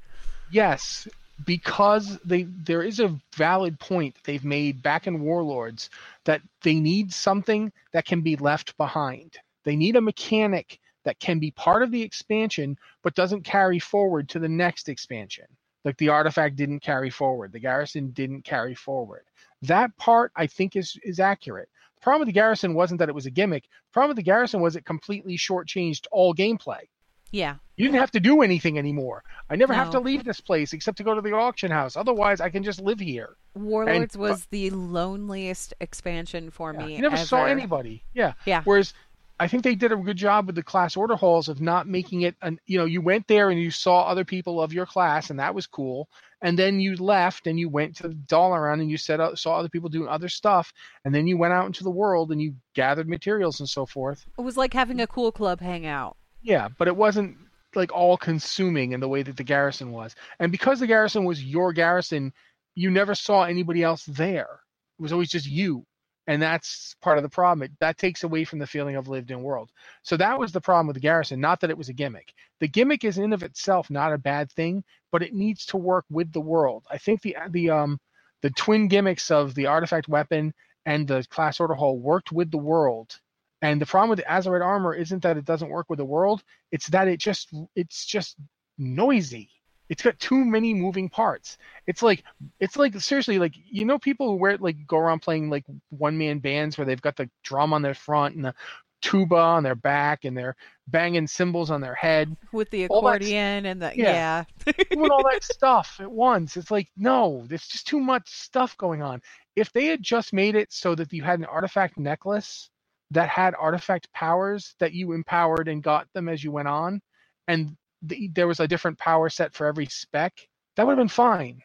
Yes, 0.51 1.09
because 1.45 2.19
they 2.25 2.45
there 2.45 2.83
is 2.83 3.01
a 3.01 3.17
valid 3.37 3.79
point 3.79 4.17
they've 4.25 4.45
made 4.45 4.83
back 4.83 5.07
in 5.07 5.23
Warlords 5.23 5.91
that 6.25 6.43
they 6.63 6.75
need 6.75 7.13
something 7.13 7.73
that 7.93 8.07
can 8.07 8.21
be 8.21 8.37
left 8.37 8.77
behind 8.77 9.39
they 9.67 9.77
need 9.77 9.97
a 9.97 10.01
mechanic 10.01 10.79
that 11.05 11.19
can 11.19 11.41
be 11.41 11.51
part 11.51 11.83
of 11.83 11.91
the 11.91 12.01
expansion 12.01 12.79
but 13.03 13.17
doesn't 13.17 13.43
carry 13.43 13.81
forward 13.81 14.29
to 14.29 14.39
the 14.39 14.49
next 14.49 14.89
expansion. 14.89 15.45
Like 15.85 15.99
the 15.99 16.09
artifact 16.09 16.57
didn't 16.57 16.81
carry 16.81 17.11
forward, 17.11 17.53
the 17.53 17.59
garrison 17.59 18.11
didn't 18.13 18.43
carry 18.43 18.75
forward. 18.75 19.25
That 19.63 19.97
part 19.99 20.33
I 20.37 20.47
think 20.47 20.77
is 20.77 20.97
is 21.03 21.21
accurate. 21.21 21.69
The 21.97 22.01
problem 22.01 22.21
with 22.21 22.29
the 22.29 22.41
garrison 22.41 22.75
wasn't 22.75 23.01
that 23.01 23.09
it 23.09 23.15
was 23.15 23.27
a 23.27 23.31
gimmick. 23.31 23.65
The 23.65 23.93
problem 23.93 24.11
with 24.11 24.17
the 24.17 24.23
garrison 24.23 24.61
was 24.61 24.77
it 24.77 24.85
completely 24.85 25.37
shortchanged 25.37 26.07
all 26.13 26.33
gameplay. 26.33 26.87
Yeah. 27.33 27.57
You 27.77 27.87
didn't 27.87 28.01
have 28.01 28.13
to 28.13 28.21
do 28.21 28.41
anything 28.43 28.79
anymore. 28.79 29.23
I 29.51 29.57
never 29.57 29.75
no. 29.75 29.79
have 29.79 29.91
to 29.91 30.01
leave 30.01 30.25
this 30.25 30.41
place 30.41 30.73
except 30.73 30.97
to 30.99 31.05
go 31.05 31.15
to 31.15 31.21
the 31.21 31.33
auction 31.33 31.71
house. 31.71 31.97
Otherwise, 31.97 32.41
I 32.41 32.49
can 32.49 32.63
just 32.63 32.81
live 32.81 33.01
here. 33.01 33.37
Warlords 33.55 34.15
and, 34.15 34.23
uh, 34.23 34.29
was 34.29 34.47
the 34.47 34.71
loneliest 34.71 35.75
expansion 35.81 36.51
for 36.51 36.73
yeah, 36.73 36.87
me. 36.87 36.97
You 36.97 37.03
never 37.03 37.17
ever. 37.17 37.25
saw 37.25 37.45
anybody. 37.45 38.05
Yeah. 38.15 38.33
Yeah. 38.47 38.63
Whereas 38.65 38.95
I 39.39 39.49
think 39.49 39.65
they 39.65 39.75
did 39.75 39.93
a 39.93 39.97
good 39.97 40.17
job 40.17 40.47
with 40.47 40.55
the 40.55 40.63
class 40.63 40.97
order 40.97 41.15
halls 41.15 41.49
of 41.49 41.61
not 41.61 41.87
making 41.87 42.23
it 42.23 42.37
an 42.41 42.59
you 42.67 42.79
know, 42.79 42.87
you 42.87 43.03
went 43.03 43.27
there 43.29 43.51
and 43.51 43.61
you 43.61 43.71
saw 43.71 44.03
other 44.03 44.25
people 44.25 44.63
of 44.63 44.73
your 44.73 44.87
class 44.87 45.31
and 45.31 45.39
that 45.39 45.55
was 45.55 45.67
cool. 45.67 46.09
And 46.41 46.59
then 46.59 46.81
you 46.81 46.97
left 46.97 47.47
and 47.47 47.59
you 47.59 47.69
went 47.69 47.97
to 47.97 48.09
the 48.09 48.37
around 48.37 48.81
and 48.81 48.91
you 48.91 48.97
said 48.97 49.21
saw 49.37 49.59
other 49.59 49.69
people 49.69 49.89
doing 49.89 50.09
other 50.09 50.29
stuff 50.29 50.73
and 51.05 51.15
then 51.15 51.27
you 51.27 51.37
went 51.37 51.53
out 51.53 51.67
into 51.67 51.85
the 51.85 51.91
world 51.91 52.33
and 52.33 52.41
you 52.41 52.55
gathered 52.75 53.09
materials 53.09 53.61
and 53.61 53.69
so 53.69 53.85
forth. 53.85 54.25
It 54.39 54.43
was 54.43 54.57
like 54.57 54.73
having 54.73 55.01
a 55.01 55.07
cool 55.07 55.33
club 55.33 55.61
hangout. 55.61 56.17
Yeah, 56.43 56.69
but 56.79 56.89
it 56.89 56.97
wasn't 56.97 57.37
like 57.75 57.93
all 57.93 58.17
consuming 58.17 58.93
in 58.93 59.01
the 59.01 59.09
way 59.09 59.23
that 59.23 59.37
the 59.37 59.45
garrison 59.45 59.93
was. 59.93 60.15
And 60.39 60.51
because 60.51 60.81
the 60.81 60.87
garrison 60.87 61.25
was 61.25 61.45
your 61.45 61.73
garrison, 61.75 62.33
you 62.75 62.91
never 62.91 63.15
saw 63.15 63.43
anybody 63.43 63.83
else 63.83 64.05
there. 64.05 64.61
It 64.99 65.03
was 65.03 65.13
always 65.13 65.31
just 65.31 65.47
you 65.47 65.85
and 66.27 66.43
that's 66.43 66.97
part 67.01 67.19
of 67.19 67.23
the 67.23 67.29
problem. 67.29 67.63
It, 67.65 67.73
that 67.81 67.99
takes 67.99 68.25
away 68.25 68.45
from 68.45 68.59
the 68.59 68.67
feeling 68.67 68.97
of 68.97 69.09
lived 69.09 69.31
in 69.31 69.43
world. 69.43 69.71
So 70.03 70.17
that 70.17 70.39
was 70.39 70.53
the 70.53 70.61
problem 70.61 70.89
with 70.89 71.01
garrison. 71.01 71.41
Not 71.41 71.61
that 71.61 71.71
it 71.71 71.79
was 71.79 71.89
a 71.89 71.95
gimmick. 71.95 72.33
The 72.61 72.69
gimmick 72.69 73.05
is 73.05 73.19
in 73.19 73.33
of 73.33 73.43
itself 73.43 73.91
not 73.91 74.13
a 74.13 74.19
bad 74.19 74.51
thing, 74.53 74.85
but 75.13 75.23
it 75.23 75.35
needs 75.35 75.67
to 75.67 75.77
work 75.77 76.05
with 76.11 76.33
the 76.33 76.41
world. 76.41 76.85
I 76.91 76.99
think 76.99 77.23
the 77.23 77.37
the 77.51 77.71
um 77.71 77.99
the 78.43 78.51
twin 78.51 78.89
gimmicks 78.89 79.31
of 79.31 79.55
the 79.55 79.67
artifact 79.67 80.09
weapon 80.09 80.53
and 80.85 81.07
the 81.07 81.27
class 81.31 81.61
order 81.61 81.75
hall 81.75 81.99
worked 81.99 82.33
with 82.33 82.51
the 82.51 82.59
world. 82.59 83.19
And 83.63 83.81
the 83.81 83.87
problem 83.87 84.11
with 84.11 84.19
the 84.19 84.25
Azerite 84.31 84.65
armor 84.65 84.95
isn't 84.95 85.23
that 85.23 85.37
it 85.39 85.45
doesn't 85.45 85.71
work 85.71 85.87
with 85.89 85.99
the 85.99 86.05
world; 86.05 86.43
it's 86.73 86.89
that 86.89 87.09
it 87.09 87.19
just 87.21 87.53
it's 87.75 88.05
just 88.05 88.37
noisy 88.79 89.51
it's 89.89 90.03
got 90.03 90.19
too 90.19 90.45
many 90.45 90.75
moving 90.75 91.09
parts. 91.09 91.59
It's 91.87 92.03
like 92.03 92.25
it's 92.61 92.77
like 92.77 92.99
seriously 93.01 93.39
like 93.39 93.55
you 93.71 93.85
know 93.85 93.99
people 93.99 94.29
who 94.29 94.37
wear 94.37 94.57
like 94.59 94.87
go 94.87 94.99
around 94.99 95.21
playing 95.21 95.51
like 95.51 95.65
one 95.91 96.19
man 96.19 96.39
bands 96.39 96.77
where 96.77 96.85
they've 96.85 97.01
got 97.01 97.17
the 97.17 97.31
drum 97.43 97.73
on 97.73 97.83
their 97.83 97.95
front 97.95 98.35
and 98.35 98.45
the 98.45 98.55
tuba 99.03 99.37
on 99.37 99.63
their 99.63 99.75
back 99.75 100.25
and 100.25 100.37
they're 100.37 100.57
banging 100.89 101.27
cymbals 101.27 101.71
on 101.71 101.81
their 101.81 101.95
head 101.95 102.35
with 102.53 102.69
the 102.71 102.85
accordion 102.85 103.67
and 103.67 103.81
the 103.81 103.93
yeah, 103.95 104.45
yeah. 104.67 104.73
doing 104.91 105.11
all 105.11 105.23
that 105.23 105.45
stuff 105.53 105.99
at 106.01 106.11
once. 106.11 106.57
It's 106.57 106.71
like 106.71 106.89
no, 106.97 107.45
there's 107.47 107.69
just 107.69 107.87
too 107.87 108.01
much 108.01 108.29
stuff 108.29 108.77
going 108.79 109.03
on. 109.03 109.21
If 109.55 109.73
they 109.73 109.87
had 109.87 110.03
just 110.03 110.33
made 110.33 110.57
it 110.57 110.73
so 110.73 110.95
that 110.95 111.13
you 111.13 111.23
had 111.23 111.39
an 111.39 111.45
artifact 111.47 111.99
necklace 111.99 112.71
that 113.13 113.29
had 113.29 113.55
artifact 113.55 114.13
powers 114.13 114.75
that 114.81 114.93
you 114.93 115.13
empowered 115.13 115.69
and 115.69 115.83
got 115.83 116.09
them 116.13 116.29
as 116.29 116.43
you 116.43 116.51
went 116.51 116.69
on, 116.69 117.01
and 117.47 117.77
the, 118.03 118.31
there 118.35 118.47
was 118.47 118.61
a 118.61 118.69
different 118.69 118.99
power 118.99 119.29
set 119.29 119.55
for 119.55 119.67
every 119.67 119.87
spec, 119.87 120.49
that 120.77 120.87
would 120.87 120.93
have 120.93 120.99
been 120.99 121.09
fine. 121.09 121.63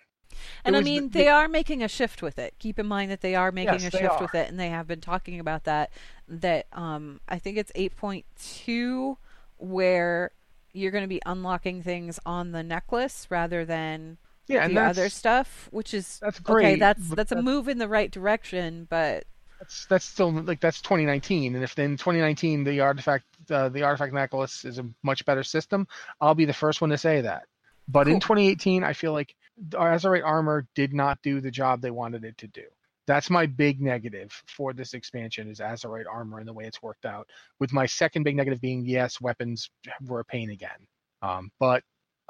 And 0.63 0.75
I 0.77 0.81
mean, 0.81 1.09
the, 1.09 1.19
they 1.19 1.27
are 1.27 1.47
making 1.47 1.83
a 1.83 1.87
shift 1.87 2.21
with 2.21 2.39
it. 2.39 2.55
Keep 2.59 2.79
in 2.79 2.85
mind 2.85 3.11
that 3.11 3.21
they 3.21 3.35
are 3.35 3.51
making 3.51 3.81
yes, 3.81 3.93
a 3.93 3.97
shift 3.97 4.21
with 4.21 4.35
it, 4.35 4.49
and 4.49 4.59
they 4.59 4.69
have 4.69 4.87
been 4.87 5.01
talking 5.01 5.39
about 5.39 5.65
that. 5.65 5.91
That 6.27 6.67
um, 6.71 7.19
I 7.27 7.37
think 7.37 7.57
it's 7.57 7.71
8.2, 7.73 9.17
where 9.57 10.31
you're 10.73 10.91
going 10.91 11.03
to 11.03 11.09
be 11.09 11.21
unlocking 11.25 11.83
things 11.83 12.19
on 12.25 12.53
the 12.53 12.63
necklace 12.63 13.27
rather 13.29 13.65
than 13.65 14.17
yeah, 14.47 14.67
the 14.67 14.79
other 14.79 15.09
stuff, 15.09 15.67
which 15.71 15.93
is 15.93 16.19
that's 16.19 16.39
great. 16.39 16.65
Okay, 16.65 16.75
that's 16.77 17.09
that's 17.09 17.31
a 17.31 17.41
move 17.41 17.67
in 17.67 17.77
the 17.77 17.87
right 17.87 18.11
direction, 18.11 18.87
but 18.89 19.25
that's 19.61 19.85
that's 19.85 20.05
still 20.05 20.31
like 20.31 20.59
that's 20.59 20.81
2019, 20.81 21.53
and 21.53 21.63
if 21.63 21.77
in 21.77 21.95
2019 21.95 22.63
the 22.63 22.79
artifact 22.79 23.25
uh, 23.51 23.69
the 23.69 23.83
artifact 23.83 24.11
necklace 24.11 24.65
is 24.65 24.79
a 24.79 24.85
much 25.03 25.23
better 25.23 25.43
system, 25.43 25.87
I'll 26.19 26.33
be 26.33 26.45
the 26.45 26.53
first 26.53 26.81
one 26.81 26.89
to 26.89 26.97
say 26.97 27.21
that. 27.21 27.43
But 27.87 28.05
cool. 28.05 28.15
in 28.15 28.19
2018, 28.19 28.83
I 28.83 28.93
feel 28.93 29.13
like 29.13 29.35
Azerite 29.69 30.25
armor 30.25 30.67
did 30.73 30.93
not 30.93 31.21
do 31.21 31.41
the 31.41 31.51
job 31.51 31.81
they 31.81 31.91
wanted 31.91 32.25
it 32.25 32.37
to 32.39 32.47
do. 32.47 32.63
That's 33.05 33.29
my 33.29 33.45
big 33.45 33.81
negative 33.81 34.31
for 34.47 34.73
this 34.73 34.95
expansion 34.95 35.49
is 35.49 35.59
Azerite 35.59 36.05
armor 36.11 36.39
and 36.39 36.47
the 36.47 36.53
way 36.53 36.65
it's 36.65 36.81
worked 36.81 37.05
out. 37.05 37.27
With 37.59 37.71
my 37.71 37.85
second 37.85 38.23
big 38.23 38.35
negative 38.35 38.61
being 38.61 38.83
yes, 38.85 39.21
weapons 39.21 39.69
were 40.07 40.21
a 40.21 40.25
pain 40.25 40.49
again. 40.49 40.87
Um, 41.21 41.51
but 41.59 41.83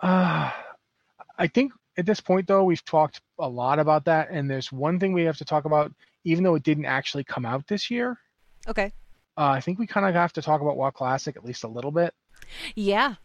uh, 0.03 0.51
I 1.37 1.47
think 1.47 1.71
at 1.97 2.05
this 2.05 2.19
point 2.19 2.47
though 2.47 2.65
we've 2.65 2.83
talked 2.83 3.21
a 3.39 3.47
lot 3.47 3.79
about 3.79 4.05
that, 4.05 4.31
and 4.31 4.49
there's 4.49 4.69
one 4.69 4.99
thing 4.99 5.13
we 5.13 5.23
have 5.23 5.37
to 5.37 5.45
talk 5.45 5.63
about 5.63 5.93
even 6.23 6.43
though 6.43 6.55
it 6.55 6.63
didn't 6.63 6.85
actually 6.85 7.23
come 7.23 7.45
out 7.45 7.67
this 7.67 7.89
year. 7.89 8.17
Okay. 8.67 8.91
Uh, 9.37 9.49
I 9.49 9.61
think 9.61 9.79
we 9.79 9.87
kind 9.87 10.05
of 10.05 10.13
have 10.13 10.33
to 10.33 10.41
talk 10.41 10.61
about 10.61 10.77
WoW 10.77 10.91
Classic 10.91 11.35
at 11.35 11.45
least 11.45 11.63
a 11.63 11.67
little 11.67 11.91
bit. 11.91 12.13
Yeah. 12.75 13.15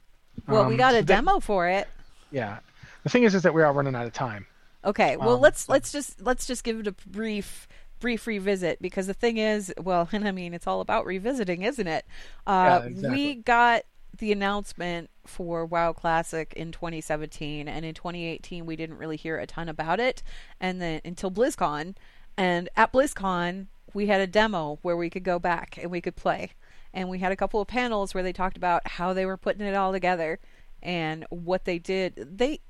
Well, 0.47 0.63
um, 0.63 0.69
we 0.69 0.77
got 0.77 0.95
a 0.95 1.03
demo 1.03 1.41
for 1.41 1.69
it. 1.69 1.89
Yeah. 2.31 2.59
The 3.03 3.11
thing 3.11 3.25
is, 3.25 3.35
is 3.35 3.43
that 3.43 3.55
we 3.55 3.63
are 3.63 3.73
running 3.73 3.95
out 3.95 4.07
of 4.07 4.13
time. 4.13 4.47
Okay. 4.85 5.17
Well, 5.17 5.35
um, 5.35 5.41
let's 5.41 5.69
let's 5.69 5.93
just 5.93 6.21
let's 6.21 6.47
just 6.47 6.65
give 6.65 6.81
it 6.81 6.87
a 6.87 6.93
brief 7.07 7.67
brief 7.99 8.27
revisit 8.27 8.81
because 8.81 9.07
the 9.07 9.15
thing 9.15 9.39
is, 9.39 9.73
well, 9.79 10.09
and 10.13 10.27
I 10.29 10.33
mean, 10.33 10.55
it's 10.55 10.67
all 10.67 10.81
about 10.81 11.07
revisiting, 11.07 11.63
isn't 11.63 11.87
it? 11.87 12.05
Uh, 12.47 12.81
yeah, 12.83 12.89
exactly. 12.89 13.11
We 13.11 13.35
got 13.37 13.83
the 14.19 14.33
announcement 14.33 15.11
for 15.27 15.67
WoW 15.67 15.93
Classic 15.93 16.53
in 16.55 16.73
2017, 16.73 17.69
and 17.69 17.85
in 17.85 17.95
2018 17.95 18.65
we 18.65 18.77
didn't 18.77 18.97
really 18.97 19.17
hear 19.17 19.39
a 19.39 19.47
ton 19.47 19.69
about 19.69 20.01
it, 20.01 20.23
and 20.61 20.81
then 20.81 21.01
until 21.05 21.31
BlizzCon, 21.31 21.95
and 22.37 22.69
at 22.77 22.93
BlizzCon, 22.93 23.67
we 23.95 24.07
had 24.07 24.21
a 24.21 24.27
demo 24.27 24.79
where 24.83 24.97
we 24.97 25.11
could 25.11 25.25
go 25.25 25.39
back 25.39 25.79
and 25.81 25.91
we 25.91 26.01
could 26.01 26.17
play. 26.17 26.53
And 26.93 27.09
we 27.09 27.19
had 27.19 27.33
a 27.33 27.37
couple 27.37 27.61
of 27.61 27.69
panels 27.69 28.15
where 28.15 28.23
they 28.23 28.33
talked 28.33 28.57
about 28.57 28.87
how 28.87 29.13
they 29.13 29.27
were 29.27 29.37
putting 29.37 29.67
it 29.67 29.75
all 29.75 29.93
together 29.93 30.39
and 30.83 31.27
what 31.31 31.65
they 31.65 31.79
did. 31.79 32.39
They 32.39 32.61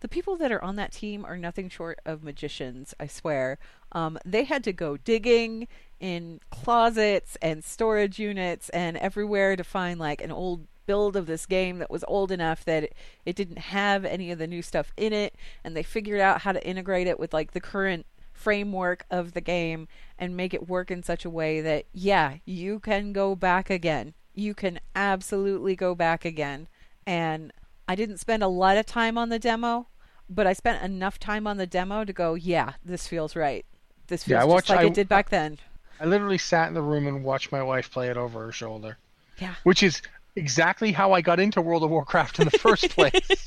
the 0.00 0.08
people 0.08 0.36
that 0.36 0.50
are 0.50 0.64
on 0.64 0.76
that 0.76 0.92
team 0.92 1.26
are 1.26 1.36
nothing 1.36 1.68
short 1.68 2.00
of 2.06 2.24
magicians, 2.24 2.94
I 2.98 3.06
swear. 3.06 3.58
Um, 3.92 4.18
they 4.24 4.44
had 4.44 4.64
to 4.64 4.72
go 4.72 4.96
digging 4.96 5.68
in 6.00 6.40
closets 6.50 7.36
and 7.42 7.62
storage 7.62 8.18
units 8.18 8.70
and 8.70 8.96
everywhere 8.96 9.56
to 9.56 9.64
find 9.64 10.00
like 10.00 10.22
an 10.22 10.32
old 10.32 10.66
build 10.86 11.16
of 11.16 11.26
this 11.26 11.44
game 11.44 11.78
that 11.78 11.90
was 11.90 12.02
old 12.08 12.32
enough 12.32 12.64
that 12.64 12.84
it, 12.84 12.94
it 13.26 13.36
didn't 13.36 13.58
have 13.58 14.04
any 14.04 14.30
of 14.30 14.38
the 14.38 14.46
new 14.46 14.62
stuff 14.62 14.92
in 14.96 15.12
it 15.12 15.36
and 15.62 15.76
they 15.76 15.82
figured 15.82 16.20
out 16.20 16.40
how 16.40 16.50
to 16.50 16.66
integrate 16.66 17.06
it 17.06 17.20
with 17.20 17.32
like 17.34 17.52
the 17.52 17.60
current 17.60 18.06
framework 18.40 19.04
of 19.10 19.34
the 19.34 19.40
game 19.40 19.86
and 20.18 20.36
make 20.36 20.54
it 20.54 20.68
work 20.68 20.90
in 20.90 21.02
such 21.02 21.24
a 21.24 21.30
way 21.30 21.60
that, 21.60 21.84
yeah, 21.92 22.36
you 22.44 22.80
can 22.80 23.12
go 23.12 23.36
back 23.36 23.68
again. 23.68 24.14
You 24.34 24.54
can 24.54 24.80
absolutely 24.96 25.76
go 25.76 25.94
back 25.94 26.24
again. 26.24 26.68
And 27.06 27.52
I 27.86 27.94
didn't 27.94 28.18
spend 28.18 28.42
a 28.42 28.48
lot 28.48 28.78
of 28.78 28.86
time 28.86 29.18
on 29.18 29.28
the 29.28 29.38
demo, 29.38 29.88
but 30.28 30.46
I 30.46 30.54
spent 30.54 30.82
enough 30.82 31.18
time 31.18 31.46
on 31.46 31.58
the 31.58 31.66
demo 31.66 32.04
to 32.04 32.12
go, 32.12 32.34
yeah, 32.34 32.74
this 32.84 33.06
feels 33.06 33.36
right. 33.36 33.66
This 34.06 34.24
feels 34.24 34.38
yeah, 34.38 34.44
watched, 34.44 34.68
just 34.68 34.76
like 34.76 34.86
I, 34.86 34.88
it 34.88 34.94
did 34.94 35.08
back 35.08 35.28
then. 35.28 35.58
I 36.00 36.06
literally 36.06 36.38
sat 36.38 36.68
in 36.68 36.74
the 36.74 36.82
room 36.82 37.06
and 37.06 37.22
watched 37.22 37.52
my 37.52 37.62
wife 37.62 37.90
play 37.90 38.08
it 38.08 38.16
over 38.16 38.46
her 38.46 38.52
shoulder. 38.52 38.96
Yeah. 39.38 39.54
Which 39.64 39.82
is 39.82 40.00
exactly 40.34 40.92
how 40.92 41.12
I 41.12 41.20
got 41.20 41.40
into 41.40 41.60
World 41.60 41.82
of 41.82 41.90
Warcraft 41.90 42.38
in 42.38 42.46
the 42.46 42.58
first 42.58 42.88
place. 42.96 43.46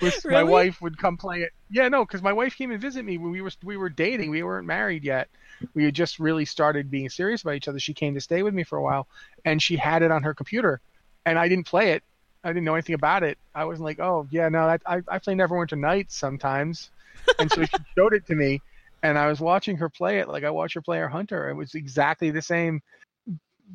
Was 0.00 0.24
really? 0.24 0.36
my 0.36 0.42
wife 0.42 0.80
would 0.80 0.98
come 0.98 1.16
play 1.16 1.42
it. 1.42 1.52
Yeah, 1.70 1.88
no, 1.88 2.04
because 2.04 2.22
my 2.22 2.32
wife 2.32 2.56
came 2.56 2.70
and 2.70 2.80
visit 2.80 3.04
me 3.04 3.18
when 3.18 3.30
we 3.30 3.40
were 3.40 3.50
we 3.62 3.76
were 3.76 3.88
dating. 3.88 4.30
We 4.30 4.42
weren't 4.42 4.66
married 4.66 5.04
yet. 5.04 5.28
We 5.74 5.84
had 5.84 5.94
just 5.94 6.18
really 6.18 6.44
started 6.44 6.90
being 6.90 7.08
serious 7.08 7.42
about 7.42 7.54
each 7.54 7.68
other. 7.68 7.78
She 7.78 7.94
came 7.94 8.14
to 8.14 8.20
stay 8.20 8.42
with 8.42 8.54
me 8.54 8.64
for 8.64 8.78
a 8.78 8.82
while, 8.82 9.06
and 9.44 9.62
she 9.62 9.76
had 9.76 10.02
it 10.02 10.10
on 10.10 10.22
her 10.22 10.34
computer, 10.34 10.80
and 11.26 11.38
I 11.38 11.48
didn't 11.48 11.66
play 11.66 11.92
it. 11.92 12.02
I 12.42 12.48
didn't 12.48 12.64
know 12.64 12.74
anything 12.74 12.94
about 12.94 13.22
it. 13.22 13.38
I 13.54 13.64
wasn't 13.64 13.84
like, 13.84 14.00
oh 14.00 14.26
yeah, 14.30 14.48
no, 14.48 14.60
I 14.60 14.78
I, 14.86 15.02
I 15.08 15.18
play 15.18 15.34
Neverwinter 15.34 15.78
Nights 15.78 16.16
sometimes, 16.16 16.90
and 17.38 17.50
so 17.50 17.64
she 17.64 17.76
showed 17.98 18.14
it 18.14 18.26
to 18.26 18.34
me, 18.34 18.60
and 19.02 19.18
I 19.18 19.26
was 19.26 19.40
watching 19.40 19.76
her 19.76 19.88
play 19.88 20.18
it 20.20 20.28
like 20.28 20.44
I 20.44 20.50
watch 20.50 20.74
her 20.74 20.82
play 20.82 20.98
her 20.98 21.08
Hunter. 21.08 21.48
It 21.50 21.54
was 21.54 21.74
exactly 21.74 22.30
the 22.30 22.42
same. 22.42 22.80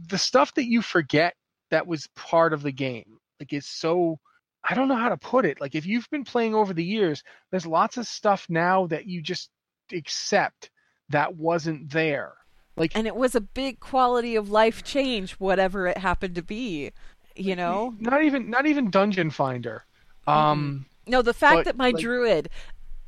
The 0.07 0.17
stuff 0.17 0.53
that 0.55 0.65
you 0.65 0.81
forget 0.81 1.35
that 1.71 1.87
was 1.87 2.07
part 2.15 2.53
of 2.53 2.61
the 2.61 2.71
game. 2.71 3.19
Like 3.39 3.53
it's 3.53 3.67
so 3.67 4.19
I 4.67 4.73
don't 4.73 4.87
know 4.87 4.95
how 4.95 5.09
to 5.09 5.17
put 5.17 5.45
it. 5.45 5.61
Like 5.61 5.75
if 5.75 5.85
you've 5.85 6.09
been 6.09 6.23
playing 6.23 6.55
over 6.55 6.73
the 6.73 6.83
years, 6.83 7.23
there's 7.51 7.65
lots 7.65 7.97
of 7.97 8.07
stuff 8.07 8.45
now 8.49 8.87
that 8.87 9.05
you 9.05 9.21
just 9.21 9.49
accept 9.91 10.71
that 11.09 11.35
wasn't 11.35 11.91
there. 11.91 12.33
Like 12.75 12.91
and 12.95 13.07
it 13.07 13.15
was 13.15 13.35
a 13.35 13.41
big 13.41 13.79
quality 13.79 14.35
of 14.35 14.49
life 14.49 14.83
change 14.83 15.33
whatever 15.33 15.87
it 15.87 15.97
happened 15.97 16.35
to 16.35 16.41
be, 16.41 16.91
you 17.35 17.55
know? 17.55 17.93
Not 17.99 18.23
even 18.23 18.49
not 18.49 18.65
even 18.65 18.89
Dungeon 18.89 19.29
Finder. 19.29 19.85
Um. 20.27 20.85
No, 21.07 21.21
the 21.21 21.35
fact 21.35 21.57
but, 21.57 21.65
that 21.65 21.77
my 21.77 21.91
like, 21.91 22.01
druid 22.01 22.49